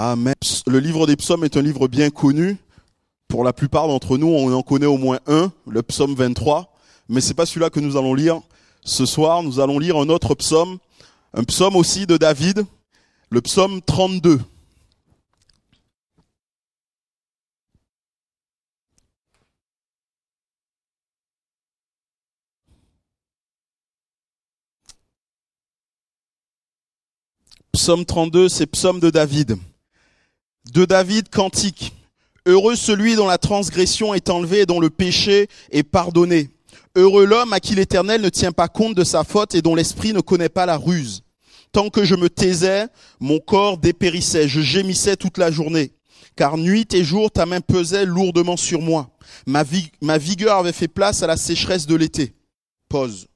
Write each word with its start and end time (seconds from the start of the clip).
Amen. 0.00 0.36
Le 0.68 0.78
livre 0.78 1.08
des 1.08 1.16
psaumes 1.16 1.42
est 1.42 1.56
un 1.56 1.60
livre 1.60 1.88
bien 1.88 2.08
connu. 2.10 2.56
Pour 3.26 3.42
la 3.42 3.52
plupart 3.52 3.88
d'entre 3.88 4.16
nous, 4.16 4.28
on 4.28 4.52
en 4.52 4.62
connaît 4.62 4.86
au 4.86 4.96
moins 4.96 5.18
un, 5.26 5.50
le 5.66 5.82
psaume 5.82 6.14
23. 6.14 6.72
Mais 7.08 7.20
c'est 7.20 7.34
pas 7.34 7.46
celui-là 7.46 7.68
que 7.68 7.80
nous 7.80 7.96
allons 7.96 8.14
lire. 8.14 8.40
Ce 8.84 9.04
soir, 9.06 9.42
nous 9.42 9.58
allons 9.58 9.80
lire 9.80 9.96
un 9.96 10.08
autre 10.08 10.36
psaume. 10.36 10.78
Un 11.34 11.42
psaume 11.42 11.74
aussi 11.74 12.06
de 12.06 12.16
David. 12.16 12.64
Le 13.30 13.40
psaume 13.40 13.82
32. 13.82 14.38
Psaume 27.72 28.04
32, 28.04 28.48
c'est 28.48 28.66
psaume 28.66 29.00
de 29.00 29.10
David. 29.10 29.58
De 30.72 30.84
David, 30.84 31.30
cantique. 31.30 31.94
Heureux 32.44 32.76
celui 32.76 33.16
dont 33.16 33.26
la 33.26 33.38
transgression 33.38 34.12
est 34.12 34.28
enlevée 34.28 34.60
et 34.60 34.66
dont 34.66 34.80
le 34.80 34.90
péché 34.90 35.48
est 35.70 35.82
pardonné. 35.82 36.50
Heureux 36.94 37.24
l'homme 37.24 37.54
à 37.54 37.60
qui 37.60 37.74
l'Éternel 37.74 38.20
ne 38.20 38.28
tient 38.28 38.52
pas 38.52 38.68
compte 38.68 38.94
de 38.94 39.04
sa 39.04 39.24
faute 39.24 39.54
et 39.54 39.62
dont 39.62 39.74
l'esprit 39.74 40.12
ne 40.12 40.20
connaît 40.20 40.50
pas 40.50 40.66
la 40.66 40.76
ruse. 40.76 41.22
Tant 41.72 41.88
que 41.88 42.04
je 42.04 42.14
me 42.14 42.28
taisais, 42.28 42.86
mon 43.18 43.38
corps 43.38 43.78
dépérissait, 43.78 44.46
je 44.46 44.60
gémissais 44.60 45.16
toute 45.16 45.38
la 45.38 45.50
journée. 45.50 45.92
Car 46.36 46.58
nuit 46.58 46.92
et 46.92 47.02
jour, 47.02 47.30
ta 47.30 47.46
main 47.46 47.60
pesait 47.60 48.04
lourdement 48.04 48.58
sur 48.58 48.82
moi. 48.82 49.10
Ma, 49.46 49.64
ma 50.02 50.18
vigueur 50.18 50.58
avait 50.58 50.72
fait 50.72 50.88
place 50.88 51.22
à 51.22 51.26
la 51.26 51.38
sécheresse 51.38 51.86
de 51.86 51.94
l'été. 51.94 52.34
Pause. 52.90 53.26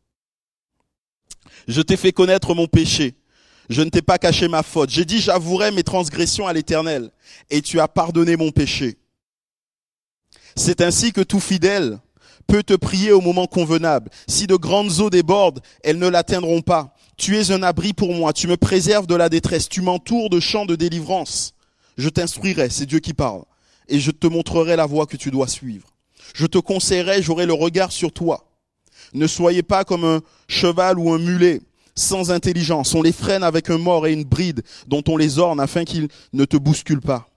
Je 1.66 1.80
t'ai 1.80 1.96
fait 1.96 2.12
connaître 2.12 2.54
mon 2.54 2.66
péché. 2.66 3.14
Je 3.68 3.82
ne 3.82 3.90
t'ai 3.90 4.02
pas 4.02 4.18
caché 4.18 4.48
ma 4.48 4.62
faute. 4.62 4.90
J'ai 4.90 5.04
dit, 5.04 5.20
j'avouerai 5.20 5.70
mes 5.70 5.82
transgressions 5.82 6.46
à 6.46 6.52
l'Éternel, 6.52 7.10
et 7.50 7.62
tu 7.62 7.80
as 7.80 7.88
pardonné 7.88 8.36
mon 8.36 8.50
péché. 8.50 8.98
C'est 10.56 10.80
ainsi 10.80 11.12
que 11.12 11.20
tout 11.20 11.40
fidèle 11.40 11.98
peut 12.46 12.62
te 12.62 12.74
prier 12.74 13.12
au 13.12 13.20
moment 13.20 13.46
convenable. 13.46 14.10
Si 14.28 14.46
de 14.46 14.56
grandes 14.56 15.00
eaux 15.00 15.10
débordent, 15.10 15.60
elles 15.82 15.98
ne 15.98 16.08
l'atteindront 16.08 16.60
pas. 16.60 16.94
Tu 17.16 17.38
es 17.38 17.50
un 17.50 17.62
abri 17.62 17.92
pour 17.92 18.12
moi, 18.14 18.32
tu 18.32 18.48
me 18.48 18.56
préserves 18.56 19.06
de 19.06 19.14
la 19.14 19.28
détresse, 19.28 19.68
tu 19.68 19.80
m'entoures 19.80 20.28
de 20.28 20.40
champs 20.40 20.66
de 20.66 20.76
délivrance. 20.76 21.54
Je 21.96 22.08
t'instruirai, 22.08 22.68
c'est 22.70 22.86
Dieu 22.86 22.98
qui 22.98 23.14
parle, 23.14 23.44
et 23.88 24.00
je 24.00 24.10
te 24.10 24.26
montrerai 24.26 24.76
la 24.76 24.86
voie 24.86 25.06
que 25.06 25.16
tu 25.16 25.30
dois 25.30 25.46
suivre. 25.46 25.88
Je 26.34 26.46
te 26.46 26.58
conseillerai, 26.58 27.22
j'aurai 27.22 27.46
le 27.46 27.52
regard 27.52 27.92
sur 27.92 28.12
toi. 28.12 28.48
Ne 29.12 29.26
soyez 29.26 29.62
pas 29.62 29.84
comme 29.84 30.04
un 30.04 30.20
cheval 30.48 30.98
ou 30.98 31.12
un 31.12 31.18
mulet 31.18 31.60
sans 31.94 32.30
intelligence. 32.30 32.94
On 32.94 33.02
les 33.02 33.12
freine 33.12 33.42
avec 33.42 33.70
un 33.70 33.78
mort 33.78 34.06
et 34.06 34.12
une 34.12 34.24
bride 34.24 34.62
dont 34.86 35.02
on 35.08 35.16
les 35.16 35.38
orne 35.38 35.60
afin 35.60 35.84
qu'ils 35.84 36.08
ne 36.32 36.44
te 36.44 36.56
bousculent 36.56 37.00
pas. 37.00 37.28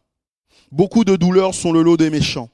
Beaucoup 0.71 1.03
de 1.03 1.15
douleurs 1.15 1.53
sont 1.53 1.71
le 1.71 1.81
lot 1.81 1.97
des 1.97 2.09
méchants, 2.09 2.49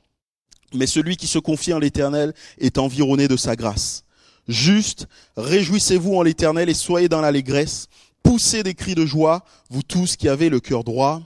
mais 0.74 0.88
celui 0.88 1.18
qui 1.18 1.28
se 1.28 1.40
confie 1.40 1.74
en 1.74 1.80
l'Éternel 1.80 2.34
est 2.60 2.78
environné 2.78 3.28
de 3.28 3.38
sa 3.38 3.56
grâce. 3.56 4.04
Juste, 4.48 5.08
réjouissez-vous 5.38 6.16
en 6.16 6.24
l'Éternel 6.24 6.70
et 6.70 6.74
soyez 6.74 7.10
dans 7.10 7.22
l'allégresse. 7.22 7.88
Poussez 8.24 8.64
des 8.64 8.74
cris 8.74 8.96
de 8.96 9.06
joie, 9.06 9.44
vous 9.70 9.84
tous 9.84 10.16
qui 10.16 10.28
avez 10.28 10.50
le 10.50 10.60
cœur 10.60 10.84
droit. 10.84 11.22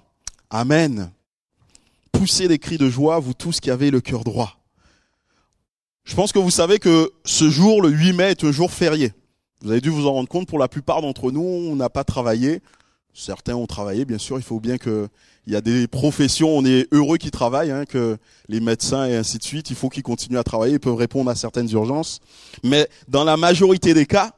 Amen. 0.49 1.11
Poussez 2.11 2.47
des 2.47 2.59
cris 2.59 2.77
de 2.77 2.89
joie, 2.89 3.19
vous 3.19 3.33
tous 3.33 3.59
qui 3.59 3.71
avez 3.71 3.91
le 3.91 3.99
cœur 3.99 4.23
droit. 4.23 4.57
Je 6.05 6.15
pense 6.15 6.31
que 6.31 6.39
vous 6.39 6.51
savez 6.51 6.79
que 6.79 7.11
ce 7.25 7.49
jour, 7.49 7.81
le 7.81 7.89
8 7.89 8.13
mai, 8.13 8.31
est 8.31 8.43
un 8.43 8.51
jour 8.51 8.71
férié. 8.71 9.11
Vous 9.65 9.71
avez 9.71 9.81
dû 9.81 9.89
vous 9.89 10.05
en 10.05 10.13
rendre 10.13 10.29
compte, 10.29 10.47
pour 10.47 10.59
la 10.59 10.67
plupart 10.67 11.01
d'entre 11.01 11.31
nous, 11.31 11.41
on 11.41 11.75
n'a 11.75 11.89
pas 11.89 12.03
travaillé. 12.03 12.61
Certains 13.15 13.55
ont 13.55 13.65
travaillé, 13.65 14.05
bien 14.05 14.19
sûr. 14.19 14.37
Il 14.37 14.43
faut 14.43 14.59
bien 14.59 14.77
que 14.77 15.09
il 15.47 15.53
y 15.53 15.55
a 15.55 15.61
des 15.61 15.87
professions, 15.87 16.55
on 16.55 16.63
est 16.63 16.87
heureux 16.91 17.17
qu'ils 17.17 17.31
travaillent, 17.31 17.71
hein, 17.71 17.85
que 17.85 18.19
les 18.47 18.59
médecins 18.59 19.07
et 19.07 19.15
ainsi 19.15 19.39
de 19.39 19.43
suite, 19.43 19.71
il 19.71 19.75
faut 19.75 19.89
qu'ils 19.89 20.03
continuent 20.03 20.37
à 20.37 20.43
travailler, 20.43 20.73
ils 20.73 20.79
peuvent 20.79 20.93
répondre 20.93 21.31
à 21.31 21.35
certaines 21.35 21.67
urgences. 21.71 22.19
Mais 22.61 22.87
dans 23.07 23.23
la 23.23 23.37
majorité 23.37 23.95
des 23.95 24.05
cas, 24.05 24.33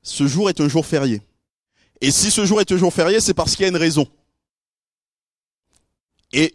ce 0.00 0.26
jour 0.26 0.48
est 0.48 0.58
un 0.62 0.68
jour 0.68 0.86
férié. 0.86 1.20
Et 2.00 2.10
si 2.10 2.30
ce 2.30 2.46
jour 2.46 2.62
est 2.62 2.72
un 2.72 2.78
jour 2.78 2.94
férié, 2.94 3.20
c'est 3.20 3.34
parce 3.34 3.54
qu'il 3.54 3.64
y 3.64 3.66
a 3.66 3.68
une 3.68 3.76
raison. 3.76 4.06
Et 6.32 6.54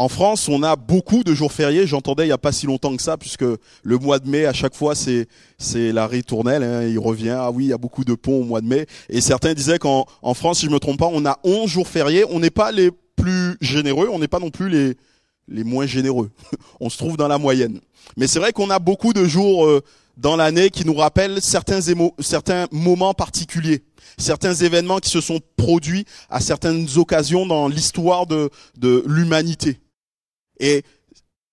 en 0.00 0.08
France, 0.08 0.48
on 0.48 0.62
a 0.62 0.76
beaucoup 0.76 1.24
de 1.24 1.34
jours 1.34 1.52
fériés. 1.52 1.86
J'entendais 1.86 2.22
il 2.22 2.28
n'y 2.28 2.32
a 2.32 2.38
pas 2.38 2.52
si 2.52 2.64
longtemps 2.64 2.96
que 2.96 3.02
ça, 3.02 3.18
puisque 3.18 3.44
le 3.44 3.98
mois 3.98 4.18
de 4.18 4.26
mai, 4.26 4.46
à 4.46 4.54
chaque 4.54 4.74
fois, 4.74 4.94
c'est 4.94 5.28
c'est 5.58 5.92
la 5.92 6.06
ritournelle. 6.06 6.62
Hein, 6.62 6.86
il 6.88 6.98
revient. 6.98 7.36
Ah 7.38 7.50
oui, 7.50 7.66
il 7.66 7.68
y 7.68 7.72
a 7.74 7.76
beaucoup 7.76 8.06
de 8.06 8.14
ponts 8.14 8.40
au 8.40 8.44
mois 8.44 8.62
de 8.62 8.66
mai. 8.66 8.86
Et 9.10 9.20
certains 9.20 9.52
disaient 9.52 9.78
qu'en 9.78 10.06
en 10.22 10.32
France, 10.32 10.60
si 10.60 10.66
je 10.66 10.70
me 10.70 10.78
trompe 10.78 10.98
pas, 10.98 11.10
on 11.12 11.26
a 11.26 11.38
11 11.44 11.68
jours 11.68 11.86
fériés. 11.86 12.24
On 12.30 12.40
n'est 12.40 12.48
pas 12.48 12.72
les 12.72 12.90
plus 13.14 13.58
généreux. 13.60 14.08
On 14.10 14.18
n'est 14.18 14.26
pas 14.26 14.38
non 14.38 14.48
plus 14.48 14.70
les 14.70 14.96
les 15.48 15.64
moins 15.64 15.84
généreux. 15.84 16.30
on 16.80 16.88
se 16.88 16.96
trouve 16.96 17.18
dans 17.18 17.28
la 17.28 17.36
moyenne. 17.36 17.78
Mais 18.16 18.26
c'est 18.26 18.38
vrai 18.38 18.52
qu'on 18.52 18.70
a 18.70 18.78
beaucoup 18.78 19.12
de 19.12 19.26
jours 19.26 19.66
euh, 19.66 19.82
dans 20.16 20.36
l'année 20.36 20.70
qui 20.70 20.86
nous 20.86 20.94
rappellent 20.94 21.42
certains 21.42 21.80
certains 22.20 22.68
moments 22.72 23.12
particuliers 23.12 23.82
certains 24.18 24.54
événements 24.54 24.98
qui 24.98 25.08
se 25.08 25.20
sont 25.20 25.40
produits 25.56 26.04
à 26.28 26.40
certaines 26.40 26.86
occasions 26.96 27.46
dans 27.46 27.68
l'histoire 27.68 28.26
de, 28.26 28.50
de 28.76 29.02
l'humanité. 29.06 29.78
Et 30.60 30.84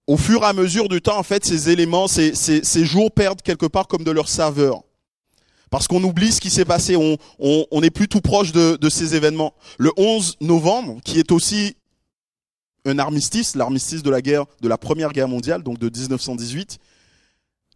au 0.06 0.18
fur 0.18 0.44
et 0.44 0.45
à 0.45 0.53
mesure 0.53 0.88
du 0.90 1.01
temps, 1.01 1.18
en 1.18 1.23
fait, 1.23 1.44
ces 1.44 1.69
éléments, 1.69 2.07
ces, 2.07 2.35
ces, 2.35 2.85
jours 2.85 3.12
perdent 3.12 3.41
quelque 3.41 3.66
part 3.66 3.88
comme 3.88 4.03
de 4.03 4.12
leur 4.12 4.29
saveur. 4.29 4.84
Parce 5.69 5.88
qu'on 5.88 6.03
oublie 6.03 6.31
ce 6.31 6.40
qui 6.40 6.50
s'est 6.50 6.66
passé, 6.66 6.95
on, 6.95 7.17
on, 7.40 7.66
on, 7.72 7.84
est 7.84 7.90
plus 7.90 8.07
tout 8.07 8.22
proche 8.22 8.53
de, 8.53 8.78
de 8.79 8.90
ces 8.90 9.16
événements. 9.16 9.53
Le 9.78 9.91
11 9.97 10.38
novembre, 10.40 11.00
qui 11.03 11.19
est 11.19 11.31
aussi 11.31 11.75
un 12.85 13.00
armistice, 13.00 13.56
l'armistice 13.56 14.01
de 14.01 14.09
la 14.09 14.22
guerre, 14.22 14.46
de 14.62 14.69
la 14.69 14.78
première 14.78 15.12
guerre 15.12 15.28
mondiale, 15.28 15.63
donc 15.63 15.78
de 15.78 15.90
1918, 15.90 16.78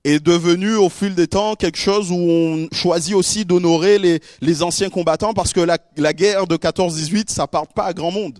est 0.03 0.23
devenu 0.23 0.75
au 0.75 0.89
fil 0.89 1.15
des 1.15 1.27
temps 1.27 1.55
quelque 1.55 1.77
chose 1.77 2.11
où 2.11 2.15
on 2.15 2.67
choisit 2.71 3.13
aussi 3.13 3.43
d'honorer 3.45 3.99
les, 3.99 4.21
les 4.39 4.63
anciens 4.63 4.89
combattants 4.89 5.33
parce 5.33 5.53
que 5.53 5.59
la, 5.59 5.77
la 5.97 6.13
guerre 6.13 6.47
de 6.47 6.55
14-18, 6.55 7.29
ça 7.29 7.45
part 7.45 7.67
pas 7.67 7.83
à 7.83 7.93
grand 7.93 8.11
monde. 8.11 8.39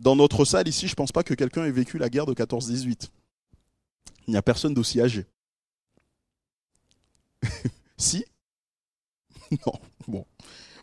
Dans 0.00 0.16
notre 0.16 0.46
salle 0.46 0.66
ici, 0.66 0.88
je 0.88 0.94
pense 0.94 1.12
pas 1.12 1.22
que 1.22 1.34
quelqu'un 1.34 1.64
ait 1.66 1.70
vécu 1.70 1.98
la 1.98 2.08
guerre 2.08 2.24
de 2.24 2.32
14-18. 2.32 3.10
Il 4.26 4.30
n'y 4.30 4.36
a 4.36 4.42
personne 4.42 4.72
d'aussi 4.72 5.00
âgé. 5.00 5.26
si? 7.96 8.24
Non, 9.66 9.72
bon, 10.06 10.24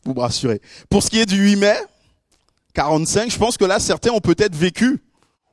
vous 0.04 0.14
me 0.14 0.20
rassurez. 0.20 0.62
Pour 0.90 1.02
ce 1.02 1.10
qui 1.10 1.20
est 1.20 1.26
du 1.26 1.38
8 1.38 1.56
mai 1.56 1.78
45, 2.74 3.32
je 3.32 3.38
pense 3.38 3.58
que 3.58 3.64
là, 3.64 3.80
certains 3.80 4.12
ont 4.12 4.20
peut-être 4.20 4.56
vécu 4.56 5.02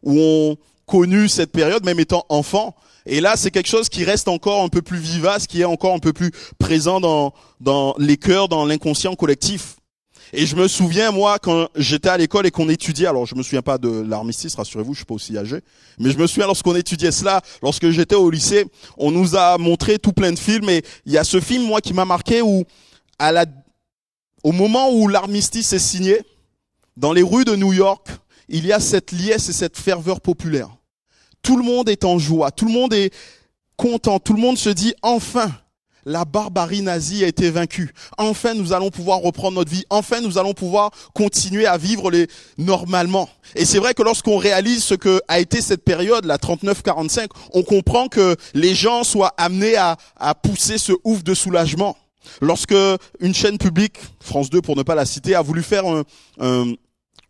ou 0.02 0.18
ont 0.18 0.56
connu 0.84 1.28
cette 1.28 1.52
période, 1.52 1.84
même 1.84 2.00
étant 2.00 2.26
enfants. 2.28 2.74
Et 3.06 3.20
là, 3.20 3.36
c'est 3.36 3.52
quelque 3.52 3.68
chose 3.68 3.88
qui 3.88 4.04
reste 4.04 4.26
encore 4.26 4.62
un 4.62 4.68
peu 4.68 4.82
plus 4.82 4.98
vivace, 4.98 5.46
qui 5.46 5.60
est 5.60 5.64
encore 5.64 5.94
un 5.94 6.00
peu 6.00 6.12
plus 6.12 6.32
présent 6.58 7.00
dans, 7.00 7.32
dans 7.60 7.94
les 7.98 8.16
cœurs, 8.16 8.48
dans 8.48 8.66
l'inconscient 8.66 9.14
collectif. 9.14 9.76
Et 10.36 10.46
je 10.46 10.56
me 10.56 10.66
souviens, 10.66 11.12
moi, 11.12 11.38
quand 11.38 11.68
j'étais 11.76 12.08
à 12.08 12.16
l'école 12.16 12.44
et 12.44 12.50
qu'on 12.50 12.68
étudiait, 12.68 13.06
alors 13.06 13.24
je 13.24 13.36
me 13.36 13.42
souviens 13.44 13.62
pas 13.62 13.78
de 13.78 14.00
l'armistice, 14.00 14.56
rassurez-vous, 14.56 14.92
je 14.92 14.98
suis 14.98 15.04
pas 15.04 15.14
aussi 15.14 15.38
âgé, 15.38 15.60
mais 16.00 16.10
je 16.10 16.18
me 16.18 16.26
souviens 16.26 16.46
lorsqu'on 16.46 16.74
étudiait 16.74 17.12
cela, 17.12 17.40
lorsque 17.62 17.88
j'étais 17.90 18.16
au 18.16 18.30
lycée, 18.30 18.66
on 18.96 19.12
nous 19.12 19.36
a 19.36 19.58
montré 19.58 20.00
tout 20.00 20.12
plein 20.12 20.32
de 20.32 20.38
films 20.38 20.68
et 20.70 20.82
il 21.06 21.12
y 21.12 21.18
a 21.18 21.22
ce 21.22 21.40
film, 21.40 21.64
moi, 21.64 21.80
qui 21.80 21.94
m'a 21.94 22.04
marqué 22.04 22.42
où, 22.42 22.64
au 24.42 24.52
moment 24.52 24.92
où 24.92 25.06
l'armistice 25.06 25.72
est 25.72 25.78
signé, 25.78 26.20
dans 26.96 27.12
les 27.12 27.22
rues 27.22 27.44
de 27.44 27.54
New 27.54 27.72
York, 27.72 28.08
il 28.48 28.66
y 28.66 28.72
a 28.72 28.80
cette 28.80 29.12
liesse 29.12 29.48
et 29.48 29.52
cette 29.52 29.78
ferveur 29.78 30.20
populaire. 30.20 30.68
Tout 31.42 31.56
le 31.56 31.62
monde 31.62 31.88
est 31.88 32.04
en 32.04 32.18
joie, 32.18 32.50
tout 32.50 32.66
le 32.66 32.72
monde 32.72 32.92
est 32.92 33.14
content, 33.76 34.18
tout 34.18 34.34
le 34.34 34.40
monde 34.40 34.58
se 34.58 34.70
dit 34.70 34.94
enfin, 35.00 35.52
la 36.04 36.24
barbarie 36.24 36.82
nazie 36.82 37.24
a 37.24 37.28
été 37.28 37.50
vaincue. 37.50 37.92
Enfin, 38.18 38.54
nous 38.54 38.72
allons 38.72 38.90
pouvoir 38.90 39.20
reprendre 39.20 39.58
notre 39.58 39.70
vie. 39.70 39.84
Enfin, 39.90 40.20
nous 40.20 40.38
allons 40.38 40.54
pouvoir 40.54 40.90
continuer 41.14 41.66
à 41.66 41.76
vivre 41.76 42.10
les 42.10 42.28
normalement. 42.58 43.28
Et 43.54 43.64
c'est 43.64 43.78
vrai 43.78 43.94
que 43.94 44.02
lorsqu'on 44.02 44.36
réalise 44.36 44.82
ce 44.82 44.94
que 44.94 45.20
a 45.28 45.40
été 45.40 45.60
cette 45.60 45.84
période, 45.84 46.24
la 46.24 46.36
39-45, 46.36 47.28
on 47.52 47.62
comprend 47.62 48.08
que 48.08 48.36
les 48.54 48.74
gens 48.74 49.04
soient 49.04 49.34
amenés 49.36 49.76
à, 49.76 49.96
à 50.16 50.34
pousser 50.34 50.78
ce 50.78 50.92
ouf 51.04 51.22
de 51.24 51.34
soulagement. 51.34 51.96
Lorsque 52.40 52.74
une 53.20 53.34
chaîne 53.34 53.58
publique, 53.58 53.98
France 54.20 54.50
2 54.50 54.60
pour 54.62 54.76
ne 54.76 54.82
pas 54.82 54.94
la 54.94 55.04
citer, 55.04 55.34
a 55.34 55.42
voulu 55.42 55.62
faire 55.62 55.86
un, 55.86 56.04
un, 56.40 56.72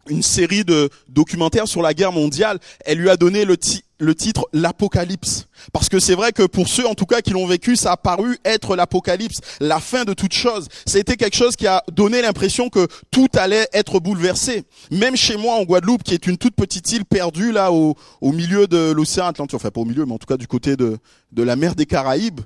une 0.08 0.22
série 0.22 0.64
de 0.64 0.90
documentaires 1.08 1.68
sur 1.68 1.82
la 1.82 1.94
guerre 1.94 2.12
mondiale, 2.12 2.58
elle 2.84 2.98
lui 2.98 3.10
a 3.10 3.16
donné 3.16 3.44
le, 3.44 3.56
titre 3.56 4.48
L'Apocalypse. 4.52 5.46
Parce 5.72 5.88
que 5.88 5.98
c'est 5.98 6.14
vrai 6.14 6.32
que 6.32 6.42
pour 6.42 6.68
ceux 6.68 6.86
en 6.86 6.94
tout 6.94 7.06
cas 7.06 7.20
qui 7.20 7.30
l'ont 7.30 7.46
vécu, 7.46 7.76
ça 7.76 7.92
a 7.92 7.96
paru 7.96 8.38
être 8.44 8.76
l'Apocalypse, 8.76 9.40
la 9.60 9.80
fin 9.80 10.04
de 10.04 10.12
toute 10.12 10.32
chose. 10.32 10.68
Été 10.94 11.16
quelque 11.16 11.36
chose 11.36 11.56
qui 11.56 11.66
a 11.66 11.82
donné 11.90 12.22
l'impression 12.22 12.68
que 12.68 12.86
tout 13.10 13.28
allait 13.34 13.66
être 13.72 14.00
bouleversé. 14.00 14.64
Même 14.90 15.16
chez 15.16 15.36
moi 15.36 15.54
en 15.54 15.64
Guadeloupe, 15.64 16.02
qui 16.02 16.14
est 16.14 16.26
une 16.26 16.38
toute 16.38 16.54
petite 16.54 16.90
île 16.92 17.04
perdue 17.04 17.52
là 17.52 17.72
au, 17.72 17.96
au 18.20 18.32
milieu 18.32 18.66
de 18.66 18.92
l'océan 18.92 19.26
Atlantique, 19.26 19.54
enfin 19.54 19.70
pas 19.70 19.80
au 19.80 19.84
milieu, 19.84 20.06
mais 20.06 20.12
en 20.12 20.18
tout 20.18 20.26
cas 20.26 20.36
du 20.36 20.46
côté 20.46 20.76
de, 20.76 20.98
de 21.32 21.42
la 21.42 21.56
mer 21.56 21.74
des 21.74 21.86
Caraïbes, 21.86 22.40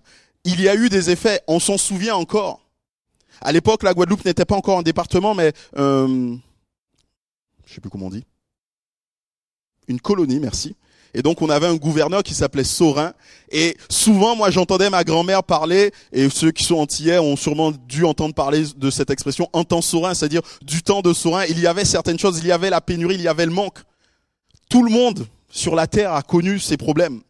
il 0.44 0.60
y 0.60 0.68
a 0.68 0.74
eu 0.74 0.88
des 0.88 1.10
effets, 1.10 1.42
on 1.46 1.60
s'en 1.60 1.76
souvient 1.76 2.14
encore. 2.14 2.60
À 3.40 3.52
l'époque, 3.52 3.82
la 3.82 3.94
Guadeloupe 3.94 4.24
n'était 4.24 4.44
pas 4.44 4.56
encore 4.56 4.78
un 4.78 4.82
département, 4.82 5.34
mais... 5.34 5.52
Euh, 5.76 6.36
je 7.68 7.74
sais 7.74 7.80
plus 7.80 7.90
comment 7.90 8.06
on 8.06 8.10
dit, 8.10 8.24
une 9.88 10.00
colonie, 10.00 10.40
merci. 10.40 10.74
Et 11.14 11.22
donc 11.22 11.40
on 11.40 11.48
avait 11.48 11.66
un 11.66 11.76
gouverneur 11.76 12.22
qui 12.22 12.34
s'appelait 12.34 12.64
Saurin. 12.64 13.14
Et 13.50 13.76
souvent, 13.88 14.36
moi, 14.36 14.50
j'entendais 14.50 14.90
ma 14.90 15.04
grand-mère 15.04 15.42
parler, 15.42 15.92
et 16.12 16.28
ceux 16.28 16.50
qui 16.50 16.64
sont 16.64 16.76
antillais 16.76 17.18
ont 17.18 17.36
sûrement 17.36 17.72
dû 17.72 18.04
entendre 18.04 18.34
parler 18.34 18.64
de 18.76 18.90
cette 18.90 19.10
expression 19.10 19.48
en 19.52 19.64
temps 19.64 19.80
Saurin, 19.80 20.14
c'est-à-dire 20.14 20.42
du 20.62 20.82
temps 20.82 21.00
de 21.00 21.12
Saurin. 21.12 21.44
Il 21.46 21.58
y 21.58 21.66
avait 21.66 21.84
certaines 21.84 22.18
choses, 22.18 22.38
il 22.38 22.46
y 22.46 22.52
avait 22.52 22.70
la 22.70 22.80
pénurie, 22.80 23.14
il 23.14 23.22
y 23.22 23.28
avait 23.28 23.46
le 23.46 23.52
manque. 23.52 23.78
Tout 24.68 24.82
le 24.82 24.90
monde 24.90 25.26
sur 25.50 25.74
la 25.74 25.86
terre 25.86 26.12
a 26.12 26.22
connu 26.22 26.58
ces 26.58 26.76
problèmes. 26.76 27.22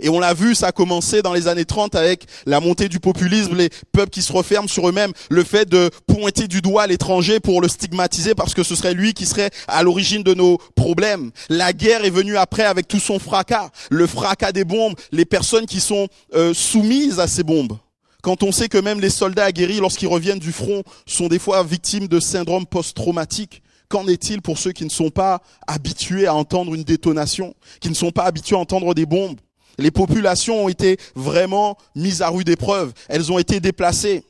Et 0.00 0.08
on 0.08 0.18
l'a 0.18 0.34
vu, 0.34 0.54
ça 0.54 0.68
a 0.68 0.72
commencé 0.72 1.22
dans 1.22 1.32
les 1.32 1.48
années 1.48 1.64
30 1.64 1.94
avec 1.94 2.26
la 2.46 2.60
montée 2.60 2.88
du 2.88 3.00
populisme, 3.00 3.56
les 3.56 3.70
peuples 3.92 4.10
qui 4.10 4.22
se 4.22 4.32
referment 4.32 4.68
sur 4.68 4.88
eux-mêmes, 4.88 5.12
le 5.30 5.44
fait 5.44 5.68
de 5.68 5.90
pointer 6.06 6.48
du 6.48 6.60
doigt 6.60 6.86
l'étranger 6.86 7.40
pour 7.40 7.60
le 7.60 7.68
stigmatiser 7.68 8.34
parce 8.34 8.54
que 8.54 8.62
ce 8.62 8.74
serait 8.74 8.94
lui 8.94 9.14
qui 9.14 9.26
serait 9.26 9.50
à 9.68 9.82
l'origine 9.82 10.22
de 10.22 10.34
nos 10.34 10.58
problèmes. 10.74 11.30
La 11.48 11.72
guerre 11.72 12.04
est 12.04 12.10
venue 12.10 12.36
après 12.36 12.64
avec 12.64 12.88
tout 12.88 13.00
son 13.00 13.18
fracas, 13.18 13.70
le 13.90 14.06
fracas 14.06 14.52
des 14.52 14.64
bombes, 14.64 14.94
les 15.12 15.24
personnes 15.24 15.66
qui 15.66 15.80
sont 15.80 16.08
euh, 16.34 16.52
soumises 16.54 17.20
à 17.20 17.26
ces 17.26 17.42
bombes. 17.42 17.76
Quand 18.22 18.42
on 18.42 18.52
sait 18.52 18.68
que 18.68 18.78
même 18.78 19.00
les 19.00 19.10
soldats 19.10 19.44
aguerris, 19.44 19.80
lorsqu'ils 19.80 20.08
reviennent 20.08 20.38
du 20.38 20.50
front, 20.50 20.82
sont 21.06 21.28
des 21.28 21.38
fois 21.38 21.62
victimes 21.62 22.08
de 22.08 22.20
syndrome 22.20 22.64
post-traumatique. 22.64 23.62
Qu'en 23.88 24.08
est-il 24.08 24.40
pour 24.40 24.56
ceux 24.56 24.72
qui 24.72 24.84
ne 24.84 24.90
sont 24.90 25.10
pas 25.10 25.42
habitués 25.66 26.26
à 26.26 26.34
entendre 26.34 26.74
une 26.74 26.84
détonation, 26.84 27.54
qui 27.80 27.90
ne 27.90 27.94
sont 27.94 28.12
pas 28.12 28.24
habitués 28.24 28.56
à 28.56 28.60
entendre 28.60 28.94
des 28.94 29.04
bombes? 29.04 29.38
Les 29.78 29.90
populations 29.90 30.64
ont 30.64 30.68
été 30.68 30.98
vraiment 31.14 31.76
mises 31.94 32.22
à 32.22 32.28
rude 32.28 32.48
épreuve. 32.48 32.92
Elles 33.08 33.32
ont 33.32 33.38
été 33.38 33.60
déplacées. 33.60 34.24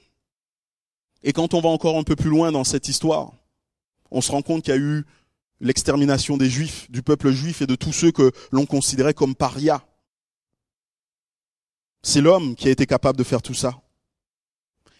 Et 1.23 1.33
quand 1.33 1.55
on 1.55 1.61
va 1.61 1.69
encore 1.69 1.99
un 1.99 2.03
peu 2.03 2.17
plus 2.17 2.31
loin 2.31 2.53
dans 2.53 2.65
cette 2.65 2.89
histoire, 2.89 3.33
on 4.11 4.21
se 4.21 4.31
rend 4.31 4.43
compte 4.43 4.63
qu'il 4.63 4.75
y 4.75 4.77
a 4.77 4.81
eu 4.81 5.05
l'extermination 5.61 6.37
des 6.37 6.51
juifs, 6.51 6.91
du 6.91 7.03
peuple 7.03 7.31
juif 7.31 7.63
et 7.63 7.67
de 7.67 7.75
tous 7.75 7.93
ceux 7.93 8.13
que 8.13 8.31
l'on 8.53 8.67
considérait 8.67 9.15
comme 9.15 9.35
parias. 9.35 9.83
C'est 12.03 12.21
l'homme 12.21 12.55
qui 12.55 12.69
a 12.69 12.71
été 12.71 12.87
capable 12.87 13.19
de 13.19 13.25
faire 13.25 13.41
tout 13.41 13.55
ça. 13.55 13.81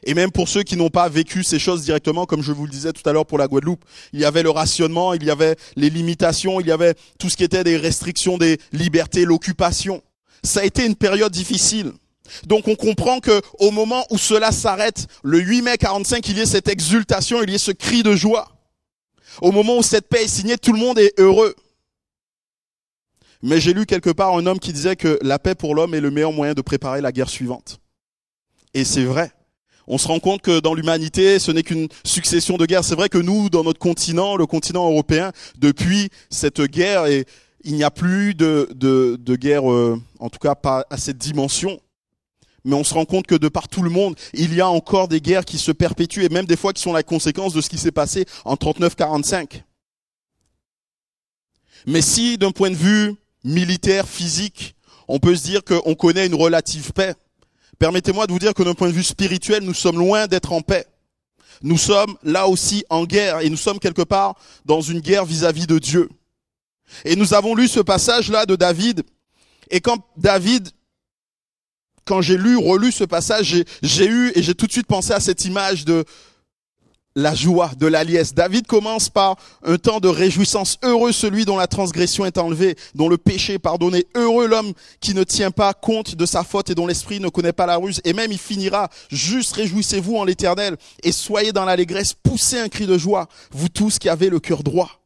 Et 0.07 0.15
même 0.15 0.31
pour 0.31 0.49
ceux 0.49 0.63
qui 0.63 0.77
n'ont 0.77 0.91
pas 0.91 1.09
vécu 1.09 1.45
ces 1.45 1.59
choses 1.59 1.83
directement, 1.83 2.27
comme 2.27 2.43
je 2.43 2.53
vous 2.53 2.65
le 2.65 2.71
disais 2.71 2.93
tout 2.93 3.07
à 3.09 3.13
l'heure 3.13 3.27
pour 3.27 3.39
la 3.39 3.49
Guadeloupe, 3.49 3.85
il 4.13 4.21
y 4.21 4.25
avait 4.25 4.43
le 4.43 4.51
rationnement, 4.51 5.15
il 5.15 5.25
y 5.25 5.31
avait 5.31 5.57
les 5.77 5.91
limitations, 5.91 6.61
il 6.61 6.67
y 6.67 6.73
avait 6.73 6.95
tout 7.19 7.31
ce 7.31 7.37
qui 7.37 7.45
était 7.45 7.65
des 7.65 7.77
restrictions 7.77 8.39
des 8.39 8.59
libertés, 8.73 9.25
l'occupation 9.25 10.03
ça 10.45 10.61
a 10.61 10.65
été 10.65 10.87
une 10.87 10.95
période 10.95 11.33
difficile. 11.33 11.93
Donc 12.47 12.69
on 12.69 12.75
comprend 12.75 13.21
que 13.21 13.41
au 13.59 13.71
moment 13.71 14.07
où 14.11 14.19
cela 14.19 14.53
s'arrête, 14.53 15.07
le 15.23 15.41
8 15.41 15.63
mai 15.63 15.77
45, 15.77 16.27
il 16.29 16.39
y 16.39 16.41
ait 16.41 16.47
cette 16.47 16.69
exultation, 16.69 17.43
il 17.43 17.51
y 17.51 17.55
ait 17.55 17.59
ce 17.59 17.73
cri 17.73 18.03
de 18.03 18.15
joie. 18.15 18.51
Au 19.43 19.53
moment 19.53 19.79
où 19.79 19.83
cette 19.83 20.09
paix 20.09 20.25
est 20.25 20.29
signée, 20.29 20.57
tout 20.57 20.73
le 20.73 20.79
monde 20.79 20.99
est 20.99 21.19
heureux. 21.19 21.55
Mais 23.43 23.61
j'ai 23.61 23.75
lu 23.75 23.85
quelque 23.85 24.11
part 24.11 24.37
un 24.37 24.47
homme 24.47 24.59
qui 24.59 24.73
disait 24.73 24.97
que 24.97 25.19
la 25.23 25.39
paix 25.39 25.55
pour 25.55 25.75
l'homme 25.75 25.95
est 25.95 26.01
le 26.01 26.11
meilleur 26.11 26.33
moyen 26.33 26.55
de 26.55 26.63
préparer 26.63 27.01
la 27.01 27.13
guerre 27.13 27.29
suivante. 27.29 27.79
Et 28.73 28.85
c'est 28.85 29.05
vrai. 29.05 29.33
On 29.87 29.99
se 29.99 30.09
rend 30.09 30.19
compte 30.19 30.41
que 30.41 30.61
dans 30.61 30.73
l'humanité, 30.73 31.39
ce 31.39 31.51
n'est 31.51 31.63
qu'une 31.63 31.89
succession 32.05 32.57
de 32.57 32.65
guerres. 32.65 32.85
C'est 32.85 32.95
vrai 32.95 33.11
que 33.11 33.19
nous, 33.19 33.51
dans 33.51 33.63
notre 33.63 33.79
continent, 33.79 34.37
le 34.37 34.47
continent 34.47 34.91
européen, 34.91 35.31
depuis 35.59 36.09
cette 36.31 36.63
guerre 36.63 37.05
et 37.07 37.27
il 37.65 37.75
n'y 37.75 37.83
a 37.83 37.91
plus 37.91 38.35
de, 38.35 38.69
de, 38.75 39.17
de 39.19 39.37
guerre, 39.37 39.71
euh, 39.71 40.01
en 40.19 40.29
tout 40.29 40.39
cas 40.39 40.55
pas 40.55 40.87
à 40.91 40.99
cette 40.99 41.19
dimension. 41.19 41.81
Mais 42.65 42.75
on 42.75 42.85
se 42.85 42.95
rend 42.95 43.05
compte 43.05 43.27
que 43.27 43.35
de 43.35 43.49
par 43.49 43.69
tout 43.69 43.83
le 43.83 43.91
monde, 43.91 44.17
il 44.33 44.55
y 44.55 44.61
a 44.61 44.69
encore 44.69 45.09
des 45.09 45.21
guerres 45.21 45.45
qui 45.45 45.59
se 45.59 45.73
perpétuent 45.73 46.25
et 46.25 46.29
même 46.29 46.47
des 46.47 46.57
fois 46.57 46.73
qui 46.73 46.81
sont 46.81 46.93
la 46.93 47.03
conséquence 47.03 47.53
de 47.53 47.61
ce 47.61 47.69
qui 47.69 47.79
s'est 47.79 47.93
passé 47.93 48.27
en 48.45 48.55
39-45. 48.55 49.63
Mais 51.87 52.01
si, 52.01 52.39
d'un 52.39 52.53
point 52.53 52.71
de 52.71 52.77
vue 52.77 53.15
militaire, 53.45 54.09
physique, 54.09 54.77
on 55.09 55.19
peut 55.19 55.37
se 55.37 55.45
dire 55.45 55.63
qu'on 55.63 55.95
connaît 55.95 56.27
une 56.27 56.35
relative 56.35 56.93
paix, 56.93 57.15
permettez-moi 57.79 58.27
de 58.27 58.33
vous 58.33 58.39
dire 58.39 58.55
que 58.55 58.63
d'un 58.63 58.73
point 58.75 58.89
de 58.89 58.95
vue 58.95 59.03
spirituel, 59.03 59.63
nous 59.63 59.75
sommes 59.75 59.99
loin 59.99 60.27
d'être 60.27 60.53
en 60.53 60.63
paix. 60.63 60.87
Nous 61.63 61.79
sommes 61.79 62.17
là 62.23 62.49
aussi 62.49 62.85
en 62.89 63.05
guerre 63.05 63.41
et 63.41 63.51
nous 63.51 63.57
sommes 63.59 63.79
quelque 63.79 64.03
part 64.03 64.37
dans 64.65 64.81
une 64.81 65.01
guerre 65.01 65.27
vis-à-vis 65.27 65.65
-vis 65.65 65.69
de 65.69 65.79
Dieu. 65.79 66.09
Et 67.05 67.17
nous 67.17 67.35
avons 67.35 67.55
lu 67.55 67.69
ce 67.69 67.81
passage-là 67.81 68.47
de 68.47 68.57
David. 68.57 69.03
Et 69.71 69.81
quand 69.81 69.99
David, 70.17 70.71
quand 72.05 72.21
j'ai 72.21 72.37
lu, 72.37 72.57
relu 72.57 72.93
ce 72.93 73.05
passage, 73.05 73.65
j'ai 73.83 74.07
eu 74.07 74.33
et 74.35 74.43
j'ai 74.43 74.55
tout 74.55 74.67
de 74.67 74.73
suite 74.73 74.87
pensé 74.87 75.13
à 75.13 75.21
cette 75.21 75.45
image 75.45 75.85
de 75.85 76.05
la 77.17 77.35
joie, 77.35 77.71
de 77.79 77.87
la 77.87 78.03
liesse. 78.03 78.35
David 78.35 78.67
commence 78.67 79.09
par 79.09 79.37
un 79.65 79.77
temps 79.77 80.01
de 80.01 80.09
réjouissance. 80.09 80.79
Heureux 80.83 81.13
celui 81.13 81.45
dont 81.45 81.57
la 81.57 81.67
transgression 81.67 82.25
est 82.25 82.39
enlevée, 82.39 82.77
dont 82.95 83.09
le 83.09 83.19
péché 83.19 83.55
est 83.55 83.59
pardonné. 83.59 84.07
Heureux 84.15 84.47
l'homme 84.47 84.73
qui 85.01 85.15
ne 85.15 85.23
tient 85.23 85.51
pas 85.51 85.75
compte 85.75 86.17
de 86.17 86.27
sa 86.27 86.43
faute 86.43 86.71
et 86.71 86.75
dont 86.75 86.87
l'esprit 86.87 87.21
ne 87.21 87.29
connaît 87.29 87.53
pas 87.53 87.67
la 87.67 87.77
ruse. 87.77 88.01
Et 88.05 88.13
même 88.13 88.33
il 88.33 88.39
finira. 88.39 88.89
Juste 89.11 89.55
réjouissez-vous 89.55 90.17
en 90.17 90.25
l'éternel 90.25 90.77
et 91.03 91.13
soyez 91.13 91.53
dans 91.53 91.65
l'allégresse. 91.65 92.15
Poussez 92.15 92.59
un 92.59 92.69
cri 92.69 92.87
de 92.87 92.99
joie, 92.99 93.29
vous 93.53 93.69
tous 93.69 93.99
qui 93.99 94.09
avez 94.09 94.29
le 94.29 94.41
cœur 94.41 94.63
droit. 94.63 95.04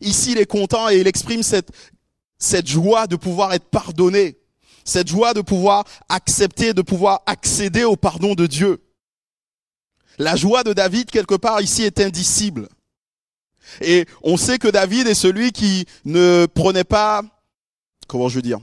Ici, 0.00 0.32
il 0.32 0.38
est 0.38 0.46
content 0.46 0.88
et 0.88 0.98
il 0.98 1.06
exprime 1.06 1.42
cette, 1.42 1.70
cette 2.38 2.66
joie 2.66 3.06
de 3.06 3.16
pouvoir 3.16 3.52
être 3.52 3.68
pardonné, 3.70 4.38
cette 4.84 5.08
joie 5.08 5.34
de 5.34 5.40
pouvoir 5.40 5.84
accepter, 6.08 6.74
de 6.74 6.82
pouvoir 6.82 7.22
accéder 7.26 7.84
au 7.84 7.96
pardon 7.96 8.34
de 8.34 8.46
Dieu. 8.46 8.82
La 10.18 10.36
joie 10.36 10.64
de 10.64 10.72
David, 10.72 11.10
quelque 11.10 11.34
part, 11.34 11.60
ici, 11.60 11.82
est 11.82 12.00
indicible. 12.00 12.68
Et 13.80 14.06
on 14.22 14.36
sait 14.36 14.58
que 14.58 14.68
David 14.68 15.06
est 15.06 15.14
celui 15.14 15.52
qui 15.52 15.86
ne 16.04 16.46
prenait 16.46 16.84
pas, 16.84 17.22
comment 18.06 18.28
je 18.28 18.36
veux 18.36 18.42
dire, 18.42 18.60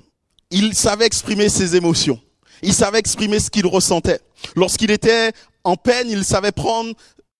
il 0.49 0.73
savait 0.75 1.05
exprimer 1.05 1.49
ses 1.49 1.75
émotions. 1.75 2.19
Il 2.61 2.73
savait 2.73 2.99
exprimer 2.99 3.39
ce 3.39 3.49
qu'il 3.49 3.67
ressentait. 3.67 4.21
Lorsqu'il 4.55 4.91
était 4.91 5.33
en 5.63 5.75
peine, 5.75 6.09
il 6.09 6.23
savait 6.23 6.51
prendre 6.51 6.93